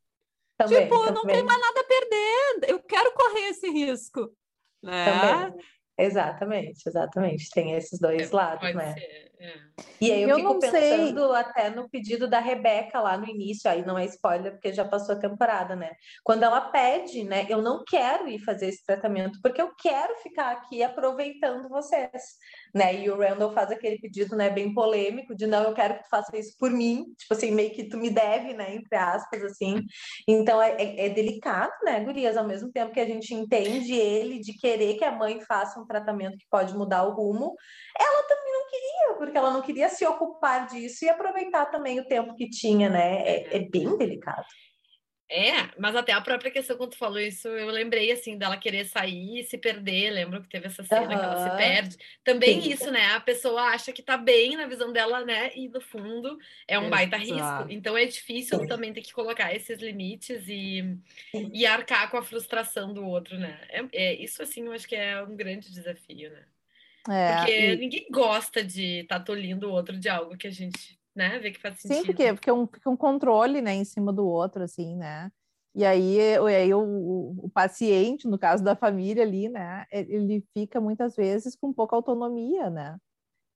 Também, 0.58 0.84
tipo, 0.84 0.96
não 0.96 1.22
também, 1.22 1.36
tem 1.38 1.44
mais 1.44 1.60
nada 1.60 1.80
a 1.80 1.84
perder. 1.84 2.70
Eu 2.70 2.80
quero 2.84 3.12
correr 3.14 3.48
esse 3.50 3.70
risco. 3.70 4.30
Né? 4.84 5.06
também. 5.06 5.66
Exatamente, 5.98 6.88
exatamente. 6.88 7.50
Tem 7.52 7.74
esses 7.74 8.00
dois 8.00 8.32
lados, 8.32 8.62
Pode 8.62 8.76
né? 8.76 8.94
ser. 8.94 9.32
é. 9.40 9.54
E 10.00 10.12
aí 10.12 10.24
eu, 10.24 10.30
Eu 10.30 10.36
fico 10.38 10.54
não 10.54 10.62
sei. 10.62 10.72
pensando 10.72 11.34
até 11.34 11.70
no 11.70 11.90
pedido 11.90 12.28
da 12.28 12.40
Rebeca 12.40 13.00
lá 13.00 13.18
no 13.18 13.28
início, 13.28 13.70
aí 13.70 13.86
não 13.86 13.98
é 13.98 14.06
spoiler 14.06 14.54
porque 14.54 14.74
já 14.74 14.86
passou 14.86 15.16
a 15.16 15.20
temporada, 15.20 15.76
né? 15.76 15.92
Quando 16.24 16.44
ela 16.44 16.62
pede, 16.62 17.24
né? 17.24 17.46
Eu 17.50 17.62
não 17.62 17.84
quero 17.84 18.28
ir 18.28 18.40
fazer 18.40 18.68
esse 18.68 18.84
tratamento 18.86 19.40
porque 19.42 19.62
eu 19.62 19.74
quero 19.76 20.16
ficar 20.18 20.52
aqui 20.52 20.82
aproveitando 20.82 21.70
vocês, 21.70 22.38
né? 22.74 22.96
E 23.04 23.10
o 23.10 23.18
Randall 23.18 23.52
faz 23.54 23.72
aquele 23.72 24.00
pedido, 24.00 24.36
né? 24.36 24.50
Bem 24.50 24.74
polêmico 24.74 25.36
de 25.36 25.46
não, 25.48 25.64
eu 25.64 25.74
quero 25.74 25.96
que 25.96 26.04
tu 26.04 26.10
faça 26.10 26.36
isso 26.38 26.56
por 26.58 26.72
mim, 26.72 27.06
tipo 27.18 27.34
assim, 27.34 27.52
meio 27.52 27.72
que 27.72 27.84
tu 27.88 27.98
me 27.98 28.10
deve, 28.10 28.54
né? 28.54 28.76
Entre 28.76 28.96
aspas, 28.96 29.44
assim. 29.44 29.82
Então 30.28 30.62
é, 30.62 30.72
é- 30.82 31.06
é 31.08 31.10
delicado, 31.10 31.72
né, 31.84 32.00
Gurias? 32.04 32.38
Ao 32.38 32.48
mesmo 32.48 32.72
tempo 32.72 32.92
que 32.94 33.00
a 33.00 33.06
gente 33.06 33.34
entende 33.34 33.94
ele 33.94 34.40
de 34.40 34.54
querer 34.58 34.96
que 34.98 35.06
a 35.06 35.12
mãe 35.12 35.40
faça 35.42 35.80
um 35.80 35.86
tratamento 35.86 36.38
que 36.38 36.46
pode 36.50 36.76
mudar 36.76 37.04
o 37.04 37.14
rumo, 37.14 37.54
ela 38.00 38.24
também 38.28 38.54
não 38.54 38.68
queria, 38.70 39.18
porque 39.18 39.38
ela 39.38 39.52
não 39.52 39.62
queria 39.62 39.90
se 39.90 40.06
ocupar 40.06 40.68
disso 40.68 41.06
e 41.06 41.10
aproveitar 41.10 41.66
também 41.68 42.00
o 42.00 42.08
tempo 42.08 42.36
que 42.36 42.50
tinha, 42.50 42.90
né? 42.90 43.22
É, 43.24 43.58
é 43.58 43.60
bem 43.70 43.98
delicado. 43.98 44.46
É, 45.36 45.68
mas 45.80 45.96
até 45.96 46.12
a 46.12 46.22
própria 46.22 46.52
questão, 46.52 46.78
quando 46.78 46.92
tu 46.92 46.98
falou 46.98 47.20
isso, 47.20 47.48
eu 47.48 47.66
lembrei, 47.72 48.12
assim, 48.12 48.38
dela 48.38 48.56
querer 48.56 48.86
sair 48.86 49.40
e 49.40 49.44
se 49.44 49.58
perder. 49.58 50.12
Lembro 50.12 50.40
que 50.40 50.48
teve 50.48 50.68
essa 50.68 50.84
cena 50.84 51.08
que 51.08 51.26
ela 51.26 51.44
se 51.44 51.58
perde. 51.58 51.98
Também 52.24 52.62
Sim. 52.62 52.72
isso, 52.72 52.92
né? 52.92 53.04
A 53.16 53.20
pessoa 53.20 53.64
acha 53.64 53.92
que 53.92 54.04
tá 54.04 54.16
bem 54.16 54.56
na 54.56 54.68
visão 54.68 54.94
dela, 54.94 55.26
né? 55.26 55.50
E 55.56 55.68
no 55.68 55.82
fundo 55.82 56.38
é 56.68 56.78
um 56.78 56.88
baita 56.88 57.18
risco. 57.18 57.34
Exato. 57.34 57.72
Então 57.72 57.98
é 57.98 58.06
difícil 58.06 58.60
tu 58.60 58.68
também 58.68 58.94
ter 58.94 59.02
que 59.02 59.12
colocar 59.12 59.52
esses 59.56 59.80
limites 59.80 60.48
e, 60.48 61.00
e 61.34 61.66
arcar 61.66 62.12
com 62.12 62.18
a 62.18 62.24
frustração 62.24 62.94
do 62.94 63.04
outro, 63.04 63.36
né? 63.40 63.60
É, 63.70 63.86
é- 63.92 64.14
isso, 64.14 64.44
assim, 64.44 64.68
eu 64.68 64.72
acho 64.72 64.88
que 64.88 64.96
é 64.96 65.20
um 65.24 65.36
grande 65.36 65.72
desafio, 65.72 66.30
né? 66.30 66.44
É, 67.10 67.34
Porque 67.34 67.52
e- 67.52 67.76
ninguém 67.78 68.06
gosta 68.12 68.64
de 68.64 69.00
estar 69.00 69.18
tá 69.18 69.26
tolindo 69.26 69.68
o 69.68 69.72
outro 69.72 69.98
de 69.98 70.10
algo 70.10 70.38
que 70.38 70.46
a 70.46 70.52
gente, 70.52 71.00
né, 71.16 71.40
vê 71.40 71.52
que 71.52 71.60
faz 71.60 71.80
sentido. 71.80 71.98
Sim, 71.98 72.06
porque, 72.06 72.34
porque 72.34 72.50
é 72.50 72.54
um, 72.54 72.68
fica 72.68 72.90
um 72.90 72.98
controle, 72.98 73.62
né, 73.62 73.74
em 73.74 73.86
cima 73.86 74.12
do 74.12 74.26
outro, 74.26 74.64
assim, 74.64 74.96
né? 74.96 75.32
E 75.76 75.84
aí, 75.84 76.18
e 76.18 76.56
aí 76.56 76.74
o, 76.74 76.80
o, 76.80 77.46
o 77.46 77.50
paciente, 77.50 78.28
no 78.28 78.38
caso 78.38 78.64
da 78.64 78.76
família 78.76 79.24
ali, 79.24 79.50
né, 79.50 79.86
ele 79.92 80.46
fica 80.54 80.80
muitas 80.80 81.16
vezes 81.16 81.56
com 81.56 81.74
pouca 81.74 81.96
autonomia, 81.96 82.70
né? 82.70 82.98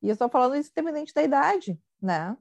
E 0.01 0.09
eu 0.09 0.13
estou 0.13 0.29
falando 0.29 0.55
isso 0.55 0.71
independente 0.71 1.13
da 1.13 1.23
idade, 1.23 1.79
né? 2.01 2.35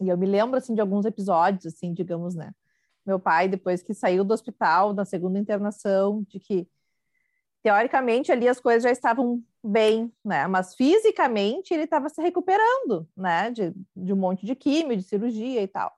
E 0.00 0.08
eu 0.08 0.16
me 0.16 0.26
lembro, 0.26 0.56
assim, 0.56 0.74
de 0.74 0.80
alguns 0.80 1.04
episódios, 1.04 1.66
assim, 1.66 1.92
digamos, 1.92 2.34
né? 2.34 2.52
Meu 3.04 3.18
pai, 3.18 3.48
depois 3.48 3.82
que 3.82 3.94
saiu 3.94 4.24
do 4.24 4.34
hospital, 4.34 4.92
da 4.92 5.04
segunda 5.04 5.38
internação, 5.38 6.24
de 6.28 6.38
que, 6.38 6.68
teoricamente, 7.62 8.30
ali 8.30 8.48
as 8.48 8.60
coisas 8.60 8.82
já 8.82 8.90
estavam 8.90 9.42
bem, 9.66 10.12
né? 10.24 10.46
Mas 10.46 10.74
fisicamente 10.74 11.72
ele 11.74 11.84
estava 11.84 12.08
se 12.08 12.20
recuperando, 12.22 13.08
né? 13.16 13.50
De, 13.50 13.72
de 13.96 14.12
um 14.12 14.16
monte 14.16 14.46
de 14.46 14.54
químio, 14.56 14.96
de 14.96 15.02
cirurgia 15.02 15.62
e 15.62 15.68
tal. 15.68 15.92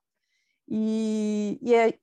E, 0.68 1.58
e, 1.62 1.74
é- 1.74 1.98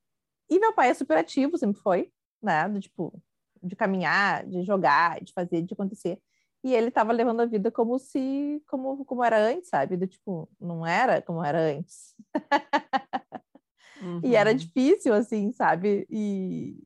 e 0.49 0.59
meu 0.59 0.73
pai 0.73 0.89
é 0.89 0.93
super 0.93 1.17
ativo, 1.17 1.57
sempre 1.57 1.81
foi, 1.81 2.11
né? 2.41 2.67
Do, 2.69 2.79
tipo, 2.81 3.21
de 3.63 3.75
caminhar, 3.75 4.45
de 4.47 4.63
jogar, 4.63 5.21
de 5.23 5.33
fazer, 5.33 5.61
de 5.63 5.73
acontecer. 5.73 6.21
E 6.63 6.73
ele 6.75 6.89
estava 6.89 7.13
levando 7.13 7.41
a 7.41 7.45
vida 7.45 7.71
como 7.71 7.99
se, 7.99 8.61
como, 8.67 9.05
como 9.05 9.23
era 9.23 9.37
antes, 9.39 9.69
sabe? 9.69 9.97
Do 9.97 10.07
tipo, 10.07 10.49
não 10.59 10.85
era 10.85 11.21
como 11.21 11.43
era 11.43 11.59
antes. 11.59 12.15
E 14.23 14.35
era 14.35 14.53
Uhum. 14.53 14.55
difícil, 14.55 15.13
assim, 15.13 15.51
sabe? 15.51 16.05
E, 16.09 16.77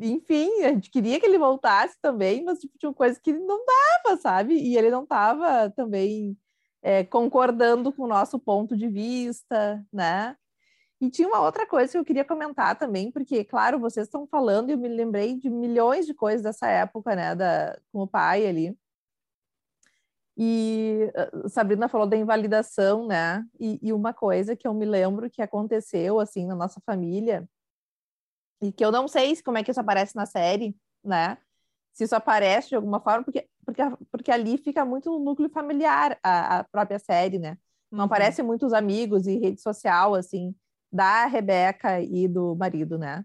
enfim, 0.00 0.62
a 0.62 0.68
gente 0.68 0.90
queria 0.90 1.20
que 1.20 1.26
ele 1.26 1.38
voltasse 1.38 1.96
também, 2.00 2.44
mas 2.44 2.58
tipo, 2.60 2.78
tinha 2.78 2.92
coisas 2.92 3.18
que 3.18 3.32
não 3.32 3.64
dava, 3.64 4.16
sabe? 4.16 4.54
E 4.54 4.76
ele 4.76 4.90
não 4.90 5.02
estava 5.02 5.70
também 5.70 6.36
é, 6.82 7.04
concordando 7.04 7.92
com 7.92 8.04
o 8.04 8.08
nosso 8.08 8.38
ponto 8.38 8.76
de 8.76 8.88
vista, 8.88 9.84
né? 9.92 10.36
E 11.00 11.10
tinha 11.10 11.26
uma 11.26 11.40
outra 11.40 11.66
coisa 11.66 11.90
que 11.92 11.98
eu 11.98 12.04
queria 12.04 12.24
comentar 12.24 12.78
também, 12.78 13.10
porque, 13.10 13.44
claro, 13.44 13.80
vocês 13.80 14.06
estão 14.06 14.26
falando 14.26 14.70
e 14.70 14.72
eu 14.72 14.78
me 14.78 14.88
lembrei 14.88 15.34
de 15.36 15.50
milhões 15.50 16.06
de 16.06 16.14
coisas 16.14 16.42
dessa 16.42 16.68
época, 16.68 17.16
né, 17.16 17.34
da, 17.34 17.76
com 17.92 18.02
o 18.02 18.06
pai 18.06 18.46
ali. 18.46 18.76
E 20.36 21.10
uh, 21.34 21.48
Sabrina 21.48 21.88
falou 21.88 22.06
da 22.06 22.16
invalidação, 22.16 23.06
né? 23.06 23.44
E, 23.58 23.78
e 23.82 23.92
uma 23.92 24.14
coisa 24.14 24.56
que 24.56 24.66
eu 24.66 24.72
me 24.72 24.84
lembro 24.86 25.28
que 25.28 25.42
aconteceu, 25.42 26.20
assim, 26.20 26.46
na 26.46 26.54
nossa 26.54 26.80
família, 26.86 27.48
e 28.62 28.72
que 28.72 28.84
eu 28.84 28.92
não 28.92 29.08
sei 29.08 29.34
se- 29.34 29.42
como 29.42 29.58
é 29.58 29.62
que 29.64 29.70
isso 29.70 29.80
aparece 29.80 30.14
na 30.16 30.24
série, 30.26 30.76
né? 31.04 31.36
Se 31.92 32.04
isso 32.04 32.14
aparece 32.16 32.70
de 32.70 32.76
alguma 32.76 33.00
forma, 33.00 33.24
porque, 33.24 33.46
porque, 33.66 33.82
porque 34.10 34.30
ali 34.30 34.56
fica 34.56 34.84
muito 34.84 35.10
no 35.10 35.18
núcleo 35.18 35.50
familiar 35.50 36.18
a, 36.22 36.60
a 36.60 36.64
própria 36.64 36.98
série, 36.98 37.38
né? 37.38 37.58
Não 37.90 38.00
Uhum. 38.00 38.04
aparecem 38.06 38.44
muitos 38.44 38.72
amigos 38.72 39.26
e 39.26 39.36
rede 39.38 39.60
social, 39.60 40.14
assim, 40.14 40.54
da 40.90 41.26
Rebeca 41.26 42.00
e 42.00 42.26
do 42.28 42.54
marido, 42.56 42.96
né? 42.98 43.24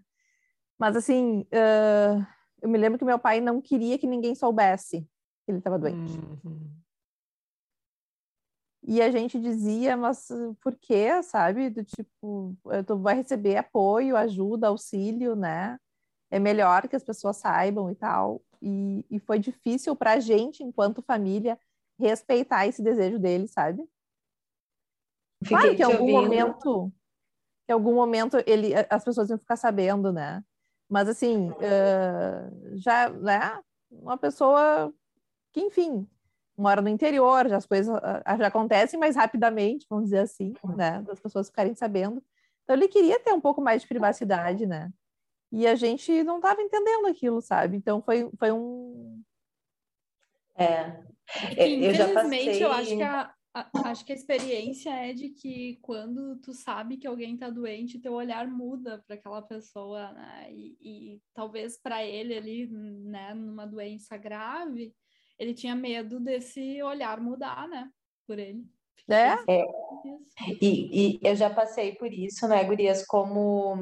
Mas, 0.78 0.94
assim, 0.96 1.40
uh, 1.52 2.26
eu 2.60 2.68
me 2.68 2.76
lembro 2.78 2.98
que 2.98 3.04
meu 3.04 3.18
pai 3.18 3.40
não 3.40 3.60
queria 3.60 3.98
que 3.98 4.06
ninguém 4.06 4.34
soubesse 4.34 5.00
que 5.44 5.50
ele 5.52 5.58
estava 5.58 5.78
doente. 5.78 6.18
Uhum. 6.44 6.70
E 8.90 9.02
a 9.02 9.10
gente 9.10 9.38
dizia, 9.38 9.98
mas 9.98 10.30
uh, 10.30 10.56
por 10.62 10.74
quê, 10.74 11.22
sabe? 11.22 11.68
Do 11.68 11.84
tipo, 11.84 12.56
tu 12.86 12.98
vai 12.98 13.16
receber 13.16 13.58
apoio, 13.58 14.16
ajuda, 14.16 14.68
auxílio, 14.68 15.36
né? 15.36 15.78
É 16.30 16.38
melhor 16.38 16.88
que 16.88 16.96
as 16.96 17.04
pessoas 17.04 17.36
saibam 17.36 17.90
e 17.90 17.94
tal. 17.94 18.40
E, 18.62 19.04
e 19.10 19.20
foi 19.20 19.38
difícil 19.38 19.94
para 19.94 20.12
a 20.12 20.20
gente, 20.20 20.62
enquanto 20.62 21.02
família, 21.02 21.60
respeitar 22.00 22.66
esse 22.66 22.82
desejo 22.82 23.18
dele, 23.18 23.46
sabe? 23.46 23.86
Claro 25.46 25.68
Fiquei 25.68 25.76
que 25.76 25.82
em 25.82 25.84
algum 25.84 26.14
ouvindo. 26.14 26.22
momento, 26.22 26.92
em 27.68 27.72
algum 27.74 27.94
momento 27.94 28.38
ele, 28.46 28.72
as 28.88 29.04
pessoas 29.04 29.28
iam 29.28 29.38
ficar 29.38 29.56
sabendo, 29.56 30.10
né? 30.10 30.42
Mas 30.88 31.10
assim, 31.10 31.50
eh, 31.60 32.50
já, 32.76 33.10
né? 33.10 33.62
Uma 33.90 34.16
pessoa 34.16 34.90
que, 35.52 35.60
enfim, 35.60 36.08
mora 36.58 36.82
no 36.82 36.88
interior, 36.88 37.48
já 37.48 37.56
as 37.56 37.66
coisas 37.66 37.94
uh, 37.96 38.38
já 38.38 38.48
acontecem 38.48 38.98
mais 38.98 39.14
rapidamente, 39.14 39.86
vamos 39.88 40.06
dizer 40.06 40.18
assim, 40.18 40.52
né? 40.76 41.00
Das 41.02 41.20
pessoas 41.20 41.48
ficarem 41.48 41.74
sabendo. 41.74 42.22
Então 42.64 42.76
ele 42.76 42.88
queria 42.88 43.18
ter 43.20 43.32
um 43.32 43.40
pouco 43.40 43.62
mais 43.62 43.82
de 43.82 43.88
privacidade, 43.88 44.66
né? 44.66 44.92
E 45.50 45.66
a 45.66 45.74
gente 45.74 46.22
não 46.24 46.36
estava 46.36 46.60
entendendo 46.60 47.06
aquilo, 47.06 47.40
sabe? 47.40 47.76
Então 47.76 48.02
foi, 48.02 48.28
foi 48.38 48.52
um. 48.52 49.22
É. 50.56 51.00
eu 51.56 51.94
já 51.94 52.12
passei... 52.12 52.62
eu 52.62 52.72
acho 52.72 52.96
que 52.96 53.02
a, 53.02 53.34
acho 53.84 54.04
que 54.04 54.12
a 54.12 54.14
experiência 54.14 54.90
é 54.90 55.12
de 55.12 55.30
que 55.30 55.78
quando 55.80 56.36
tu 56.36 56.52
sabe 56.52 56.96
que 56.96 57.06
alguém 57.06 57.34
está 57.34 57.48
doente, 57.48 58.00
teu 58.00 58.12
olhar 58.12 58.46
muda 58.48 59.02
para 59.06 59.14
aquela 59.14 59.40
pessoa, 59.40 60.12
né? 60.12 60.48
E, 60.52 60.76
e 60.80 61.22
talvez 61.32 61.80
para 61.80 62.04
ele 62.04 62.36
ali, 62.36 62.66
né, 62.66 63.32
numa 63.32 63.66
doença 63.66 64.16
grave, 64.16 64.92
ele 65.38 65.54
tinha 65.54 65.74
medo 65.74 66.18
desse 66.20 66.82
olhar 66.82 67.20
mudar, 67.20 67.68
né, 67.68 67.90
por 68.26 68.38
ele. 68.38 68.64
É. 69.08 69.36
é. 69.48 69.64
E, 70.60 71.16
e 71.16 71.20
eu 71.22 71.34
já 71.34 71.48
passei 71.48 71.94
por 71.94 72.12
isso, 72.12 72.46
né, 72.46 72.62
Gurias, 72.64 73.06
como 73.06 73.76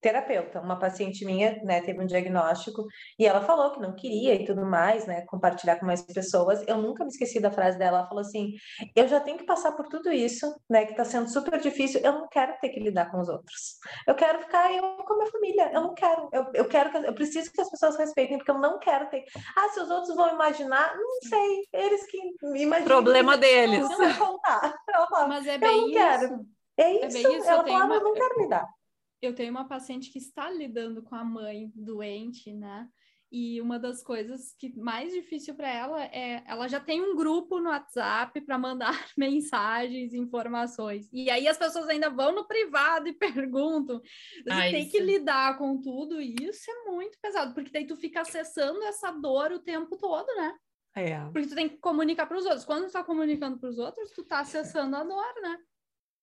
terapeuta, 0.00 0.60
uma 0.60 0.78
paciente 0.78 1.24
minha, 1.24 1.60
né, 1.64 1.80
teve 1.80 2.00
um 2.00 2.06
diagnóstico 2.06 2.86
e 3.18 3.26
ela 3.26 3.40
falou 3.40 3.72
que 3.72 3.80
não 3.80 3.94
queria 3.94 4.34
e 4.34 4.44
tudo 4.44 4.64
mais, 4.64 5.06
né, 5.06 5.22
compartilhar 5.26 5.76
com 5.76 5.86
mais 5.86 6.02
pessoas. 6.02 6.62
Eu 6.68 6.78
nunca 6.78 7.04
me 7.04 7.10
esqueci 7.10 7.40
da 7.40 7.50
frase 7.50 7.78
dela, 7.78 7.98
ela 7.98 8.08
falou 8.08 8.20
assim: 8.20 8.52
"Eu 8.94 9.08
já 9.08 9.20
tenho 9.20 9.38
que 9.38 9.44
passar 9.44 9.72
por 9.72 9.88
tudo 9.88 10.12
isso, 10.12 10.54
né, 10.70 10.86
que 10.86 10.94
tá 10.94 11.04
sendo 11.04 11.30
super 11.30 11.60
difícil, 11.60 12.00
eu 12.02 12.12
não 12.12 12.28
quero 12.28 12.56
ter 12.60 12.68
que 12.70 12.80
lidar 12.80 13.10
com 13.10 13.20
os 13.20 13.28
outros. 13.28 13.78
Eu 14.06 14.14
quero 14.14 14.40
ficar 14.40 14.72
eu 14.72 14.82
com 15.04 15.14
a 15.14 15.16
minha 15.16 15.30
família, 15.30 15.70
eu 15.72 15.80
não 15.82 15.94
quero. 15.94 16.28
Eu, 16.32 16.46
eu 16.54 16.68
quero 16.68 16.90
que, 16.90 16.98
eu 16.98 17.14
preciso 17.14 17.52
que 17.52 17.60
as 17.60 17.70
pessoas 17.70 17.96
respeitem 17.96 18.38
porque 18.38 18.50
eu 18.50 18.58
não 18.58 18.78
quero 18.78 19.08
ter. 19.10 19.24
Ah, 19.56 19.68
se 19.70 19.80
os 19.80 19.90
outros 19.90 20.14
vão 20.14 20.32
imaginar, 20.32 20.94
não 20.96 21.28
sei, 21.28 21.68
eles 21.72 22.06
que 22.06 22.18
imaginam. 22.56 22.86
Problema 22.86 23.36
deles. 23.36 23.80
Não 23.80 24.14
contar. 24.14 24.74
Ela 24.88 25.06
fala, 25.08 25.28
Mas 25.28 25.46
é 25.46 25.58
bem 25.58 25.68
eu 25.68 25.80
não 25.80 25.88
isso. 25.88 25.98
quero. 25.98 26.46
É 26.76 26.92
isso. 26.92 27.18
É 27.18 27.22
bem 27.22 27.38
isso. 27.38 27.48
Ela 27.48 27.64
falava, 27.66 27.84
uma... 27.86 27.94
eu 27.96 28.04
não 28.04 28.14
quero 28.14 28.40
lidar 28.40 28.78
eu 29.20 29.34
tenho 29.34 29.50
uma 29.50 29.68
paciente 29.68 30.10
que 30.10 30.18
está 30.18 30.50
lidando 30.50 31.02
com 31.02 31.14
a 31.14 31.24
mãe 31.24 31.72
doente, 31.74 32.52
né? 32.52 32.88
E 33.30 33.60
uma 33.60 33.78
das 33.78 34.02
coisas 34.02 34.54
que 34.58 34.74
mais 34.74 35.12
difícil 35.12 35.54
para 35.54 35.68
ela 35.68 36.02
é 36.04 36.42
ela 36.46 36.66
já 36.66 36.80
tem 36.80 37.02
um 37.02 37.14
grupo 37.14 37.60
no 37.60 37.68
WhatsApp 37.68 38.40
para 38.40 38.56
mandar 38.56 38.92
mensagens, 39.18 40.14
informações. 40.14 41.10
E 41.12 41.28
aí 41.28 41.46
as 41.46 41.58
pessoas 41.58 41.88
ainda 41.88 42.08
vão 42.08 42.34
no 42.34 42.46
privado 42.46 43.06
e 43.06 43.12
perguntam. 43.18 44.00
Você 44.00 44.50
ah, 44.50 44.70
tem 44.70 44.82
isso. 44.82 44.92
que 44.92 45.00
lidar 45.00 45.58
com 45.58 45.78
tudo 45.78 46.20
e 46.22 46.34
isso 46.40 46.70
é 46.70 46.90
muito 46.90 47.18
pesado, 47.20 47.52
porque 47.52 47.70
daí 47.70 47.86
tu 47.86 47.96
fica 47.96 48.22
acessando 48.22 48.82
essa 48.84 49.10
dor 49.10 49.52
o 49.52 49.60
tempo 49.60 49.98
todo, 49.98 50.26
né? 50.34 50.56
É. 50.96 51.20
Porque 51.30 51.48
tu 51.48 51.54
tem 51.54 51.68
que 51.68 51.76
comunicar 51.76 52.26
para 52.26 52.38
os 52.38 52.46
outros. 52.46 52.64
Quando 52.64 52.86
tu 52.86 52.92
tá 52.92 53.04
comunicando 53.04 53.58
para 53.58 53.68
os 53.68 53.78
outros, 53.78 54.10
tu 54.10 54.24
tá 54.24 54.40
acessando 54.40 54.96
a 54.96 55.04
dor, 55.04 55.34
né? 55.42 55.58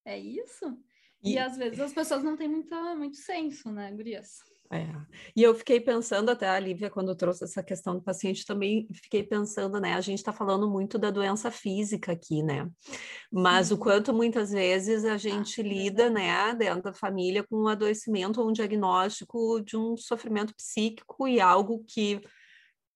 É 0.06 0.18
isso? 0.18 0.76
E, 1.26 1.34
e 1.34 1.40
às 1.40 1.58
vezes 1.58 1.80
as 1.80 1.94
pessoas 1.94 2.24
não 2.24 2.38
têm 2.38 2.48
muita, 2.48 2.96
muito 2.96 3.18
senso, 3.18 3.72
né, 3.72 3.92
Gurias? 3.92 4.44
É. 4.72 4.88
E 5.36 5.44
eu 5.44 5.54
fiquei 5.54 5.80
pensando, 5.80 6.30
até 6.30 6.50
a 6.50 6.60
Lívia, 6.60 6.90
quando 6.90 7.16
trouxe 7.16 7.44
essa 7.44 7.62
questão 7.62 7.96
do 7.96 8.02
paciente, 8.02 8.46
também 8.46 8.88
fiquei 8.94 9.24
pensando, 9.24 9.80
né? 9.80 9.94
A 9.94 10.02
gente 10.02 10.18
está 10.20 10.34
falando 10.34 10.70
muito 10.70 10.98
da 10.98 11.12
doença 11.12 11.52
física 11.52 12.12
aqui, 12.12 12.42
né? 12.42 12.70
Mas 13.32 13.72
o 13.72 13.78
quanto 13.78 14.14
muitas 14.14 14.52
vezes 14.52 15.06
a 15.06 15.14
ah, 15.14 15.18
gente 15.18 15.62
ah, 15.62 15.64
lida, 15.64 16.10
né, 16.10 16.56
dentro 16.56 16.84
da 16.84 16.94
família, 16.94 17.44
com 17.44 17.64
um 17.64 17.68
adoecimento 17.68 18.42
ou 18.42 18.50
um 18.50 18.54
diagnóstico 18.54 19.62
de 19.62 19.78
um 19.78 19.96
sofrimento 19.96 20.54
psíquico 20.56 21.28
e 21.28 21.40
algo 21.40 21.84
que 21.88 22.22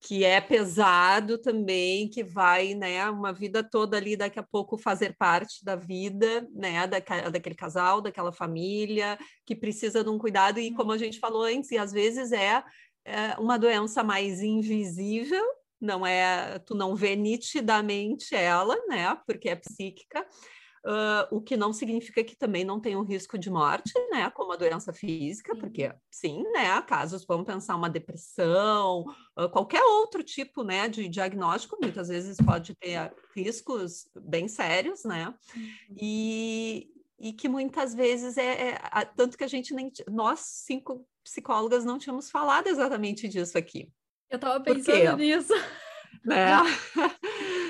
que 0.00 0.24
é 0.24 0.40
pesado 0.40 1.36
também, 1.36 2.08
que 2.08 2.24
vai, 2.24 2.74
né, 2.74 3.08
uma 3.10 3.32
vida 3.32 3.62
toda 3.62 3.98
ali 3.98 4.16
daqui 4.16 4.38
a 4.38 4.42
pouco 4.42 4.78
fazer 4.78 5.14
parte 5.18 5.62
da 5.62 5.76
vida, 5.76 6.48
né, 6.54 6.86
da, 6.86 6.98
daquele 7.28 7.54
casal, 7.54 8.00
daquela 8.00 8.32
família, 8.32 9.18
que 9.44 9.54
precisa 9.54 10.02
de 10.02 10.08
um 10.08 10.18
cuidado. 10.18 10.58
E 10.58 10.72
como 10.72 10.92
a 10.92 10.98
gente 10.98 11.18
falou 11.18 11.42
antes, 11.42 11.70
e 11.70 11.76
às 11.76 11.92
vezes 11.92 12.32
é, 12.32 12.64
é 13.04 13.36
uma 13.38 13.58
doença 13.58 14.02
mais 14.02 14.40
invisível, 14.40 15.44
não 15.78 16.06
é, 16.06 16.58
tu 16.60 16.74
não 16.74 16.96
vê 16.96 17.14
nitidamente 17.14 18.34
ela, 18.34 18.76
né, 18.88 19.14
porque 19.26 19.50
é 19.50 19.56
psíquica, 19.56 20.26
Uh, 20.82 21.36
o 21.36 21.42
que 21.42 21.58
não 21.58 21.74
significa 21.74 22.24
que 22.24 22.34
também 22.34 22.64
não 22.64 22.80
tem 22.80 22.96
um 22.96 23.02
risco 23.02 23.36
de 23.36 23.50
morte, 23.50 23.92
né, 24.10 24.30
como 24.30 24.52
a 24.52 24.56
doença 24.56 24.94
física, 24.94 25.54
sim. 25.54 25.60
porque 25.60 25.94
sim, 26.10 26.42
né, 26.54 26.80
casos, 26.80 27.22
vamos 27.26 27.44
pensar 27.44 27.76
uma 27.76 27.90
depressão, 27.90 29.04
uh, 29.38 29.48
qualquer 29.50 29.82
outro 29.82 30.22
tipo, 30.22 30.64
né, 30.64 30.88
de 30.88 31.06
diagnóstico, 31.06 31.76
muitas 31.82 32.08
vezes 32.08 32.38
pode 32.38 32.74
ter 32.76 33.12
riscos 33.36 34.08
bem 34.14 34.48
sérios, 34.48 35.04
né, 35.04 35.34
uhum. 35.54 35.96
e, 36.00 36.88
e 37.18 37.34
que 37.34 37.46
muitas 37.46 37.94
vezes 37.94 38.38
é, 38.38 38.70
é, 38.70 39.04
tanto 39.14 39.36
que 39.36 39.44
a 39.44 39.48
gente 39.48 39.74
nem, 39.74 39.92
nós 40.08 40.40
cinco 40.40 41.06
psicólogas 41.22 41.84
não 41.84 41.98
tínhamos 41.98 42.30
falado 42.30 42.68
exatamente 42.68 43.28
disso 43.28 43.58
aqui. 43.58 43.92
Eu 44.30 44.36
estava 44.36 44.58
pensando 44.60 45.18
nisso. 45.18 45.52
Né? 46.24 46.46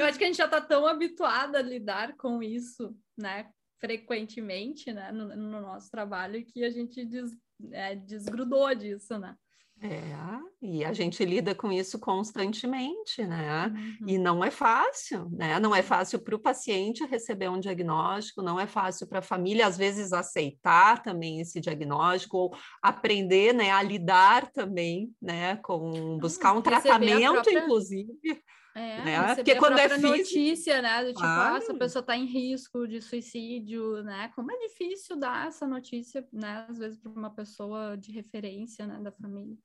Eu 0.00 0.06
acho 0.06 0.18
que 0.18 0.24
a 0.24 0.26
gente 0.26 0.38
já 0.38 0.46
está 0.46 0.60
tão 0.60 0.86
habituada 0.86 1.58
a 1.58 1.62
lidar 1.62 2.16
com 2.16 2.42
isso, 2.42 2.96
né? 3.16 3.50
Frequentemente, 3.78 4.92
né? 4.92 5.12
No, 5.12 5.36
no 5.36 5.60
nosso 5.60 5.90
trabalho, 5.90 6.44
que 6.44 6.64
a 6.64 6.70
gente 6.70 7.04
des, 7.04 7.32
é, 7.70 7.94
desgrudou 7.94 8.74
disso, 8.74 9.18
né? 9.18 9.36
É, 9.82 10.14
e 10.60 10.84
a 10.84 10.92
gente 10.92 11.24
lida 11.24 11.54
com 11.54 11.72
isso 11.72 11.98
constantemente, 11.98 13.24
né? 13.26 13.66
Uhum. 13.66 14.08
E 14.08 14.18
não 14.18 14.44
é 14.44 14.50
fácil, 14.50 15.28
né? 15.30 15.58
Não 15.58 15.74
é 15.74 15.82
fácil 15.82 16.18
para 16.18 16.34
o 16.34 16.38
paciente 16.38 17.04
receber 17.06 17.48
um 17.48 17.58
diagnóstico, 17.58 18.42
não 18.42 18.60
é 18.60 18.66
fácil 18.66 19.06
para 19.06 19.20
a 19.20 19.22
família, 19.22 19.66
às 19.66 19.78
vezes, 19.78 20.12
aceitar 20.12 21.02
também 21.02 21.40
esse 21.40 21.60
diagnóstico, 21.60 22.36
ou 22.36 22.56
aprender 22.82 23.54
né, 23.54 23.70
a 23.70 23.82
lidar 23.82 24.50
também, 24.52 25.14
né? 25.20 25.56
Com 25.56 26.18
buscar 26.18 26.52
um 26.52 26.60
tratamento, 26.60 27.32
própria... 27.32 27.60
inclusive. 27.60 28.42
É, 28.74 29.04
né? 29.04 29.34
Porque 29.34 29.56
quando 29.56 29.78
é 29.78 29.88
físico... 29.88 30.08
notícia, 30.08 30.82
né? 30.82 31.04
Do 31.04 31.12
tipo, 31.12 31.24
ah, 31.24 31.54
essa 31.56 31.74
pessoa 31.74 32.00
está 32.00 32.16
em 32.16 32.24
risco 32.24 32.86
de 32.86 33.00
suicídio, 33.02 34.02
né? 34.04 34.30
Como 34.34 34.50
é 34.52 34.56
difícil 34.58 35.16
dar 35.16 35.48
essa 35.48 35.66
notícia, 35.66 36.26
né? 36.32 36.66
Às 36.68 36.78
vezes 36.78 36.98
para 36.98 37.10
uma 37.10 37.30
pessoa 37.30 37.96
de 37.96 38.12
referência, 38.12 38.86
né? 38.86 39.00
Da 39.00 39.10
família. 39.10 39.56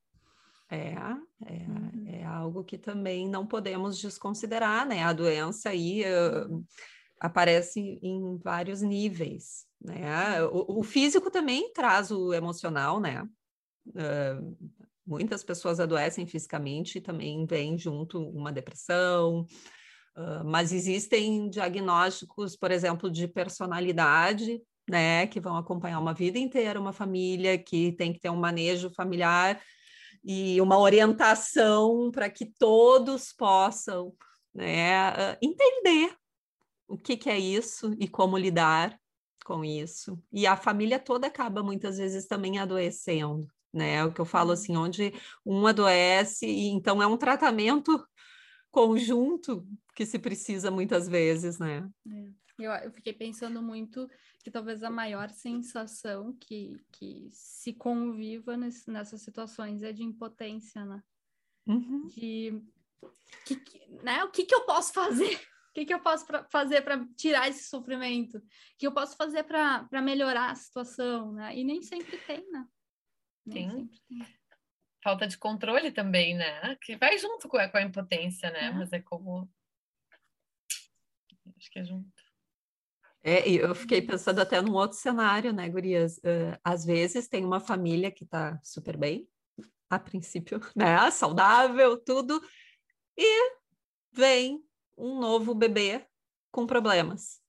É, 0.70 0.96
é, 1.46 1.68
uhum. 1.68 2.04
é 2.08 2.24
algo 2.24 2.63
que 2.63 2.78
também 2.78 3.30
não 3.30 3.46
podemos 3.46 4.02
desconsiderar, 4.02 4.88
né? 4.88 5.04
A 5.04 5.13
doença 5.13 5.70
aí 5.70 6.04
uh, 6.04 6.65
aparece 7.20 8.00
em 8.02 8.38
vários 8.38 8.82
níveis, 8.82 9.65
né? 9.80 10.44
O, 10.46 10.80
o, 10.80 10.84
físico 10.84 11.30
também 11.30 11.72
traz 11.72 12.10
o 12.10 12.34
emocional, 12.34 13.00
né? 13.00 13.22
Uh, 13.89 14.58
muitas 15.06 15.44
pessoas 15.44 15.80
adoecem 15.80 16.26
fisicamente 16.26 16.98
e 16.98 17.02
também 17.02 17.46
vem 17.46 17.78
junto 17.78 18.20
uma 18.20 18.52
depressão, 18.52 19.46
uh, 20.18 20.44
mas 20.46 20.72
existem 20.72 21.50
diagnósticos, 21.50 22.56
por 22.56 22.72
exemplo, 22.72 23.10
de 23.10 23.28
personalidade, 23.28 24.62
né? 24.89 25.28
Que 25.28 25.39
vão 25.39 25.58
acompanhar 25.58 26.00
uma 26.00 26.13
vida 26.13 26.39
inteira, 26.39 26.80
uma 26.80 26.94
família 26.94 27.58
que 27.58 27.91
tem 27.94 28.13
que 28.13 28.20
ter 28.20 28.30
um 28.30 28.36
manejo 28.36 28.89
familiar 28.91 29.62
e 30.24 30.60
uma 30.60 30.80
orientação 30.80 32.10
para 32.12 32.30
que 32.30 32.46
todos 32.46 33.32
possam 33.32 34.13
né, 34.54 35.38
entender 35.41 36.15
o 36.88 36.98
que, 36.98 37.15
que 37.18 37.30
é 37.30 37.38
isso 37.38 37.94
e 38.00 38.08
como 38.08 38.38
lidar 38.38 39.00
com 39.44 39.63
isso. 39.63 40.20
E 40.32 40.48
a 40.48 40.58
família 40.58 40.98
toda 40.98 41.28
acaba 41.28 41.62
muitas 41.62 41.98
vezes 41.98 42.26
também 42.26 42.58
adoecendo, 42.58 43.48
né? 43.76 44.04
O 44.04 44.14
que 44.14 44.22
eu 44.22 44.26
falo 44.26 44.48
uhum. 44.48 44.54
assim, 44.54 44.78
onde 44.78 45.14
um 45.46 45.68
adoece, 45.68 46.46
e 46.46 46.68
então 46.70 47.02
é 47.02 47.08
um 47.08 47.18
tratamento 47.18 48.06
conjunto 48.72 49.68
que 49.96 50.06
se 50.06 50.20
precisa 50.20 50.72
muitas 50.72 51.08
vezes, 51.08 51.60
né? 51.60 51.88
É. 52.10 52.46
Eu, 52.58 52.72
eu 52.72 52.92
fiquei 52.92 53.12
pensando 53.12 53.62
muito 53.62 54.10
que 54.42 54.50
talvez 54.50 54.82
a 54.82 54.90
maior 54.90 55.30
sensação 55.30 56.34
que, 56.40 56.78
que 56.94 57.28
se 57.32 57.74
conviva 57.74 58.56
nesse, 58.56 58.90
nessas 58.90 59.22
situações 59.22 59.84
é 59.84 59.92
de 59.92 60.04
impotência, 60.04 60.86
né? 60.86 61.04
Uhum. 61.68 62.08
De 62.08 62.62
que, 63.46 63.88
né? 64.04 64.24
o 64.24 64.32
que, 64.32 64.46
que 64.46 64.56
eu 64.56 64.66
posso 64.66 64.94
fazer? 64.94 65.40
O 65.66 65.78
que, 65.78 65.88
que 65.88 65.94
eu 65.94 66.00
posso 66.00 66.26
pra, 66.26 66.42
fazer 66.46 66.84
para 66.84 67.06
tirar 67.18 67.50
esse 67.50 67.68
sofrimento? 67.68 68.38
O 68.38 68.44
que 68.78 68.88
eu 68.88 68.94
posso 68.94 69.18
fazer 69.18 69.44
para 69.44 70.02
melhorar 70.02 70.50
a 70.50 70.56
situação? 70.56 71.34
Né? 71.34 71.54
E 71.58 71.66
nem 71.66 71.82
sempre 71.82 72.18
tem, 72.20 72.50
né? 72.50 72.66
Tem. 73.49 73.89
Falta 75.03 75.27
de 75.27 75.38
controle 75.38 75.91
também, 75.91 76.36
né? 76.36 76.75
Que 76.81 76.95
vai 76.95 77.17
junto 77.17 77.47
com 77.47 77.58
a, 77.58 77.69
com 77.69 77.77
a 77.77 77.81
impotência, 77.81 78.49
né? 78.49 78.65
É. 78.65 78.71
Mas 78.71 78.91
é 78.91 78.99
como. 78.99 79.49
Acho 81.58 81.71
que 81.71 81.79
é 81.79 81.86
junto. 81.86 82.25
É, 83.23 83.49
eu 83.49 83.73
fiquei 83.73 84.03
pensando 84.03 84.39
até 84.39 84.62
num 84.62 84.73
outro 84.73 84.97
cenário, 84.97 85.51
né, 85.51 85.67
Gurias? 85.67 86.17
Uh, 86.17 86.60
às 86.63 86.86
vezes 86.86 87.27
tem 87.27 87.43
uma 87.43 87.60
família 87.60 88.12
que 88.12 88.23
está 88.23 88.60
super 88.63 88.95
bem, 88.95 89.27
a 89.89 89.97
princípio, 89.97 90.60
né? 90.75 91.10
Saudável, 91.10 91.97
tudo, 91.97 92.39
e 93.17 93.58
vem 94.12 94.63
um 94.95 95.19
novo 95.19 95.55
bebê 95.55 96.05
com 96.51 96.67
problemas, 96.67 97.41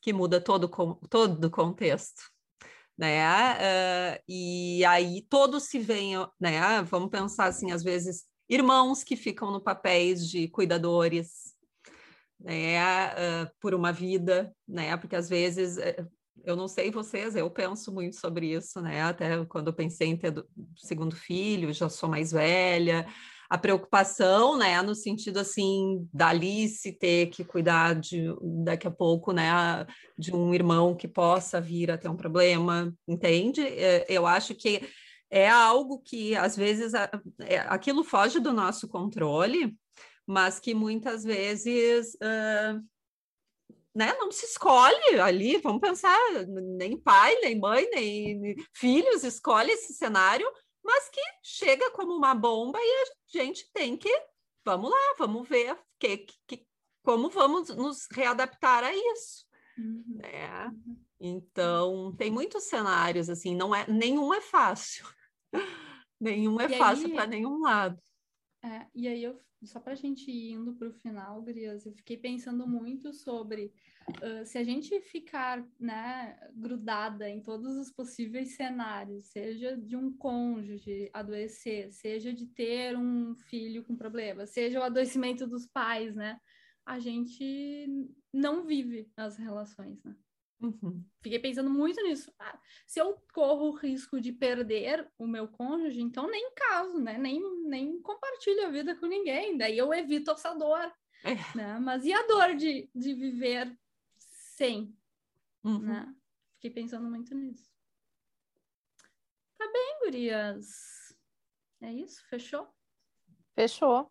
que 0.00 0.12
muda 0.12 0.40
todo, 0.40 0.68
todo 1.08 1.44
o 1.44 1.50
contexto. 1.50 2.32
Né? 2.98 3.22
Uh, 3.54 4.22
e 4.28 4.84
aí 4.84 5.22
todos 5.30 5.64
se 5.64 5.78
veem, 5.78 6.14
né? 6.40 6.82
Vamos 6.82 7.10
pensar 7.10 7.46
assim, 7.46 7.70
às 7.70 7.84
vezes, 7.84 8.24
irmãos 8.48 9.04
que 9.04 9.14
ficam 9.14 9.52
no 9.52 9.60
papéis 9.60 10.28
de 10.28 10.48
cuidadores, 10.48 11.54
né? 12.40 13.08
Uh, 13.10 13.50
por 13.60 13.72
uma 13.72 13.92
vida, 13.92 14.52
né? 14.66 14.96
Porque 14.96 15.14
às 15.14 15.28
vezes 15.28 15.78
eh, 15.78 16.04
eu 16.44 16.56
não 16.56 16.66
sei 16.66 16.90
vocês, 16.90 17.36
eu 17.36 17.48
penso 17.48 17.92
muito 17.92 18.16
sobre 18.16 18.52
isso, 18.52 18.80
né? 18.80 19.02
Até 19.02 19.44
quando 19.44 19.68
eu 19.68 19.72
pensei 19.72 20.08
em 20.08 20.16
ter 20.16 20.32
do, 20.32 20.44
segundo 20.76 21.14
filho, 21.14 21.72
já 21.72 21.88
sou 21.88 22.08
mais 22.08 22.32
velha, 22.32 23.06
a 23.50 23.56
preocupação, 23.56 24.58
né, 24.58 24.80
no 24.82 24.94
sentido 24.94 25.38
assim 25.38 26.06
da 26.12 26.28
Alice 26.28 26.92
ter 26.92 27.28
que 27.28 27.42
cuidar 27.42 27.94
de 27.94 28.26
daqui 28.64 28.86
a 28.86 28.90
pouco, 28.90 29.32
né, 29.32 29.50
de 30.18 30.34
um 30.34 30.52
irmão 30.52 30.94
que 30.94 31.08
possa 31.08 31.60
vir 31.60 31.90
a 31.90 31.96
ter 31.96 32.08
um 32.08 32.16
problema, 32.16 32.94
entende? 33.06 33.62
É, 33.62 34.04
eu 34.08 34.26
acho 34.26 34.54
que 34.54 34.82
é 35.30 35.48
algo 35.48 36.00
que 36.04 36.36
às 36.36 36.56
vezes 36.56 36.92
é, 36.94 37.58
aquilo 37.68 38.04
foge 38.04 38.38
do 38.38 38.52
nosso 38.52 38.86
controle, 38.86 39.74
mas 40.26 40.60
que 40.60 40.74
muitas 40.74 41.24
vezes 41.24 42.14
uh, 42.16 42.82
né, 43.94 44.14
não 44.18 44.30
se 44.30 44.44
escolhe 44.44 45.18
ali, 45.20 45.56
vamos 45.58 45.80
pensar, 45.80 46.18
nem 46.76 46.96
pai, 46.98 47.34
nem 47.40 47.58
mãe, 47.58 47.88
nem 47.90 48.54
filhos 48.74 49.24
escolhe 49.24 49.70
esse 49.72 49.94
cenário, 49.94 50.46
mas 50.88 51.10
que 51.10 51.20
chega 51.42 51.90
como 51.90 52.14
uma 52.14 52.34
bomba 52.34 52.78
e 52.80 53.02
a 53.02 53.38
gente 53.38 53.70
tem 53.74 53.94
que, 53.94 54.10
vamos 54.64 54.90
lá, 54.90 55.14
vamos 55.18 55.46
ver 55.46 55.78
que, 55.98 56.24
que, 56.46 56.66
como 57.02 57.28
vamos 57.28 57.68
nos 57.68 58.06
readaptar 58.10 58.82
a 58.84 58.94
isso. 58.94 59.46
Uhum. 59.76 60.02
Né? 60.16 60.72
Então, 61.20 62.14
tem 62.16 62.30
muitos 62.30 62.64
cenários, 62.64 63.28
assim, 63.28 63.54
não 63.54 63.74
é, 63.74 63.86
nenhum 63.86 64.32
é 64.32 64.40
fácil. 64.40 65.06
nenhum 66.18 66.58
é 66.58 66.64
e 66.64 66.78
fácil 66.78 67.12
para 67.12 67.26
nenhum 67.26 67.60
lado. 67.60 68.02
É, 68.64 68.86
e 68.94 69.08
aí, 69.08 69.24
eu, 69.24 69.38
só 69.66 69.80
para 69.80 69.92
a 69.92 69.96
gente 69.96 70.30
ir 70.30 70.52
indo 70.52 70.74
para 70.74 70.88
o 70.88 70.92
final, 70.92 71.42
Grias, 71.42 71.84
eu 71.84 71.92
fiquei 71.92 72.16
pensando 72.16 72.66
muito 72.66 73.12
sobre 73.12 73.72
uh, 74.22 74.44
se 74.44 74.56
a 74.56 74.62
gente 74.62 75.00
ficar 75.00 75.66
né, 75.80 76.38
grudada 76.54 77.28
em 77.28 77.40
todos 77.40 77.76
os 77.76 77.90
possíveis 77.90 78.54
cenários, 78.54 79.26
seja 79.26 79.76
de 79.76 79.96
um 79.96 80.12
cônjuge 80.16 81.10
adoecer, 81.12 81.92
seja 81.92 82.32
de 82.32 82.46
ter 82.46 82.96
um 82.96 83.34
filho 83.34 83.82
com 83.84 83.96
problema, 83.96 84.46
seja 84.46 84.78
o 84.78 84.84
adoecimento 84.84 85.46
dos 85.46 85.66
pais, 85.66 86.14
né? 86.14 86.38
A 86.86 86.98
gente 86.98 87.86
não 88.32 88.64
vive 88.64 89.10
as 89.16 89.36
relações, 89.36 90.02
né? 90.04 90.16
Uhum. 90.60 91.04
Fiquei 91.22 91.38
pensando 91.38 91.70
muito 91.70 92.02
nisso. 92.02 92.32
Ah, 92.38 92.58
se 92.86 93.00
eu 93.00 93.16
corro 93.32 93.68
o 93.68 93.76
risco 93.76 94.20
de 94.20 94.32
perder 94.32 95.08
o 95.16 95.26
meu 95.26 95.46
cônjuge, 95.46 96.00
então 96.00 96.28
nem 96.28 96.52
caso, 96.54 96.98
né? 96.98 97.16
Nem, 97.16 97.40
nem 97.64 98.00
compartilho 98.02 98.66
a 98.66 98.70
vida 98.70 98.96
com 98.96 99.06
ninguém. 99.06 99.56
Daí 99.56 99.78
eu 99.78 99.92
evito 99.94 100.32
essa 100.32 100.54
dor. 100.54 100.92
É. 101.24 101.56
Né? 101.56 101.78
Mas 101.78 102.04
e 102.04 102.12
a 102.12 102.26
dor 102.26 102.54
de, 102.56 102.90
de 102.94 103.14
viver 103.14 103.76
sem? 104.18 104.96
Uhum. 105.62 105.78
Né? 105.78 106.14
Fiquei 106.54 106.70
pensando 106.70 107.08
muito 107.08 107.34
nisso. 107.34 107.70
Tá 109.56 109.70
bem, 109.72 110.00
gurias. 110.04 111.16
É 111.80 111.92
isso? 111.92 112.24
Fechou? 112.28 112.68
Fechou. 113.54 114.10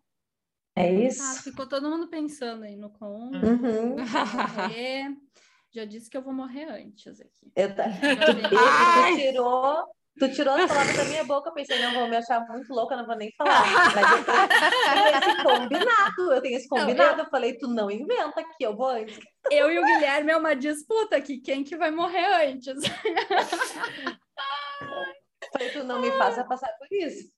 É 0.74 0.92
isso. 0.92 1.22
Ah, 1.22 1.42
ficou 1.42 1.68
todo 1.68 1.90
mundo 1.90 2.08
pensando 2.08 2.62
aí 2.62 2.76
no 2.76 2.90
cônjuge. 2.90 3.44
Uhum. 3.44 3.96
Já 5.74 5.84
disse 5.84 6.08
que 6.08 6.16
eu 6.16 6.22
vou 6.22 6.32
morrer 6.32 6.64
antes 6.64 7.20
aqui. 7.20 7.52
Eu 7.54 7.74
tá... 7.74 7.84
tu, 7.92 8.48
tu, 8.48 9.16
tirou, 9.16 9.84
tu 10.18 10.32
tirou 10.32 10.54
as 10.54 10.66
palavras 10.66 10.96
da 10.96 11.04
minha 11.04 11.24
boca, 11.24 11.52
pensei, 11.52 11.80
não 11.82 11.92
vou 11.92 12.08
me 12.08 12.16
achar 12.16 12.40
muito 12.48 12.72
louca, 12.72 12.96
não 12.96 13.06
vou 13.06 13.16
nem 13.16 13.30
falar. 13.36 13.64
Mas 13.94 14.10
eu 14.16 14.24
tenho 14.24 15.18
esse 15.18 15.42
combinado, 15.42 16.32
eu 16.32 16.42
tenho 16.42 16.56
esse 16.56 16.68
combinado. 16.68 17.12
Não, 17.12 17.18
eu... 17.18 17.24
eu... 17.24 17.30
falei, 17.30 17.58
tu 17.58 17.68
não 17.68 17.90
inventa 17.90 18.40
aqui, 18.40 18.64
eu 18.64 18.74
vou 18.74 18.88
antes. 18.88 19.18
Eu 19.50 19.70
e 19.70 19.78
o 19.78 19.84
Guilherme 19.84 20.32
é 20.32 20.36
uma 20.36 20.56
disputa 20.56 21.16
aqui, 21.16 21.38
quem 21.38 21.62
que 21.62 21.76
vai 21.76 21.90
morrer 21.90 22.50
antes? 22.50 22.74
Falei, 25.52 25.70
tu 25.70 25.84
não 25.84 26.00
me 26.00 26.10
faça 26.12 26.44
passar 26.44 26.70
por 26.78 26.88
isso. 26.90 27.28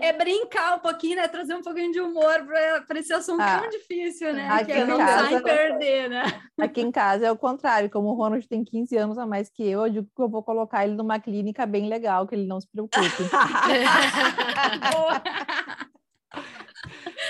É 0.00 0.12
brincar 0.12 0.76
um 0.76 0.80
pouquinho, 0.80 1.16
né? 1.16 1.28
Trazer 1.28 1.54
um 1.54 1.62
pouquinho 1.62 1.92
de 1.92 2.00
humor 2.00 2.46
para 2.86 2.98
esse 2.98 3.12
assunto 3.12 3.40
ah, 3.40 3.60
tão 3.60 3.68
difícil, 3.68 4.32
né? 4.32 4.48
Aqui 4.48 4.66
que 4.66 4.72
é 4.72 4.86
pensar 4.86 5.32
em 5.32 5.42
perder, 5.42 6.10
né? 6.10 6.22
Aqui 6.58 6.80
em 6.80 6.90
casa 6.90 7.26
é 7.26 7.32
o 7.32 7.36
contrário. 7.36 7.90
Como 7.90 8.08
o 8.08 8.14
Ronald 8.14 8.46
tem 8.48 8.64
15 8.64 8.96
anos 8.96 9.18
a 9.18 9.26
mais 9.26 9.48
que 9.48 9.62
eu, 9.62 9.86
eu 9.86 9.92
digo 9.92 10.08
que 10.14 10.22
eu 10.22 10.28
vou 10.28 10.42
colocar 10.42 10.84
ele 10.84 10.94
numa 10.94 11.18
clínica 11.18 11.66
bem 11.66 11.88
legal, 11.88 12.26
que 12.26 12.34
ele 12.34 12.46
não 12.46 12.60
se 12.60 12.68
preocupe. 12.70 13.00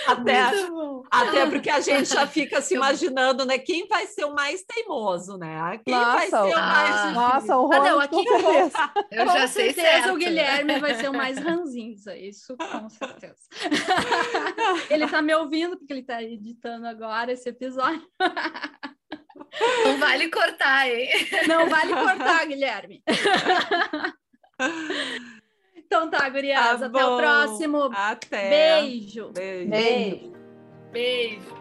Até, 0.07 0.40
até 1.11 1.46
porque 1.46 1.70
a 1.70 1.80
gente 1.80 2.09
já 2.12 2.26
fica 2.28 2.61
se 2.61 2.74
imaginando, 2.74 3.44
né? 3.44 3.59
Quem 3.59 3.86
vai 3.86 4.07
ser 4.07 4.24
o 4.24 4.34
mais 4.34 4.62
teimoso, 4.62 5.36
né? 5.36 5.80
Quem 5.84 5.94
nossa, 5.94 6.12
vai 6.12 6.28
ser 6.28 6.36
o 6.36 6.59
mais. 6.59 6.96
Ah, 6.96 7.11
nossa, 7.12 7.57
o 7.57 7.66
Ronald, 7.66 7.88
ah, 7.88 7.92
não, 7.92 8.01
aqui 8.01 8.24
com 8.24 9.14
Eu 9.14 9.26
já 9.32 9.48
sei 9.48 9.72
certeza 9.72 10.05
certo. 10.05 10.14
o 10.14 10.16
Guilherme 10.16 10.78
vai 10.78 10.94
ser 10.94 11.11
o 11.11 11.14
mais 11.14 11.38
ranzinza, 11.38 12.16
isso 12.16 12.57
com 12.57 12.88
certeza. 12.88 13.36
ele 14.90 15.07
tá 15.09 15.22
me 15.22 15.34
ouvindo, 15.34 15.76
porque 15.76 15.92
ele 15.92 16.03
tá 16.03 16.22
editando 16.22 16.86
agora 16.86 17.32
esse 17.32 17.48
episódio. 17.48 18.07
Não 19.84 19.98
vale 19.98 20.30
cortar, 20.30 20.88
hein? 20.88 21.09
Não 21.46 21.68
vale 21.68 21.92
cortar, 21.92 22.46
Guilherme. 22.46 23.03
Então 25.93 26.09
tá, 26.09 26.28
gurias. 26.28 26.78
Tá 26.78 26.86
até 26.86 27.05
o 27.05 27.16
próximo. 27.16 27.91
Até. 27.93 28.80
Beijo. 28.80 29.32
Beijo. 29.32 29.70
Beijo. 29.70 30.32
Beijo. 30.93 31.59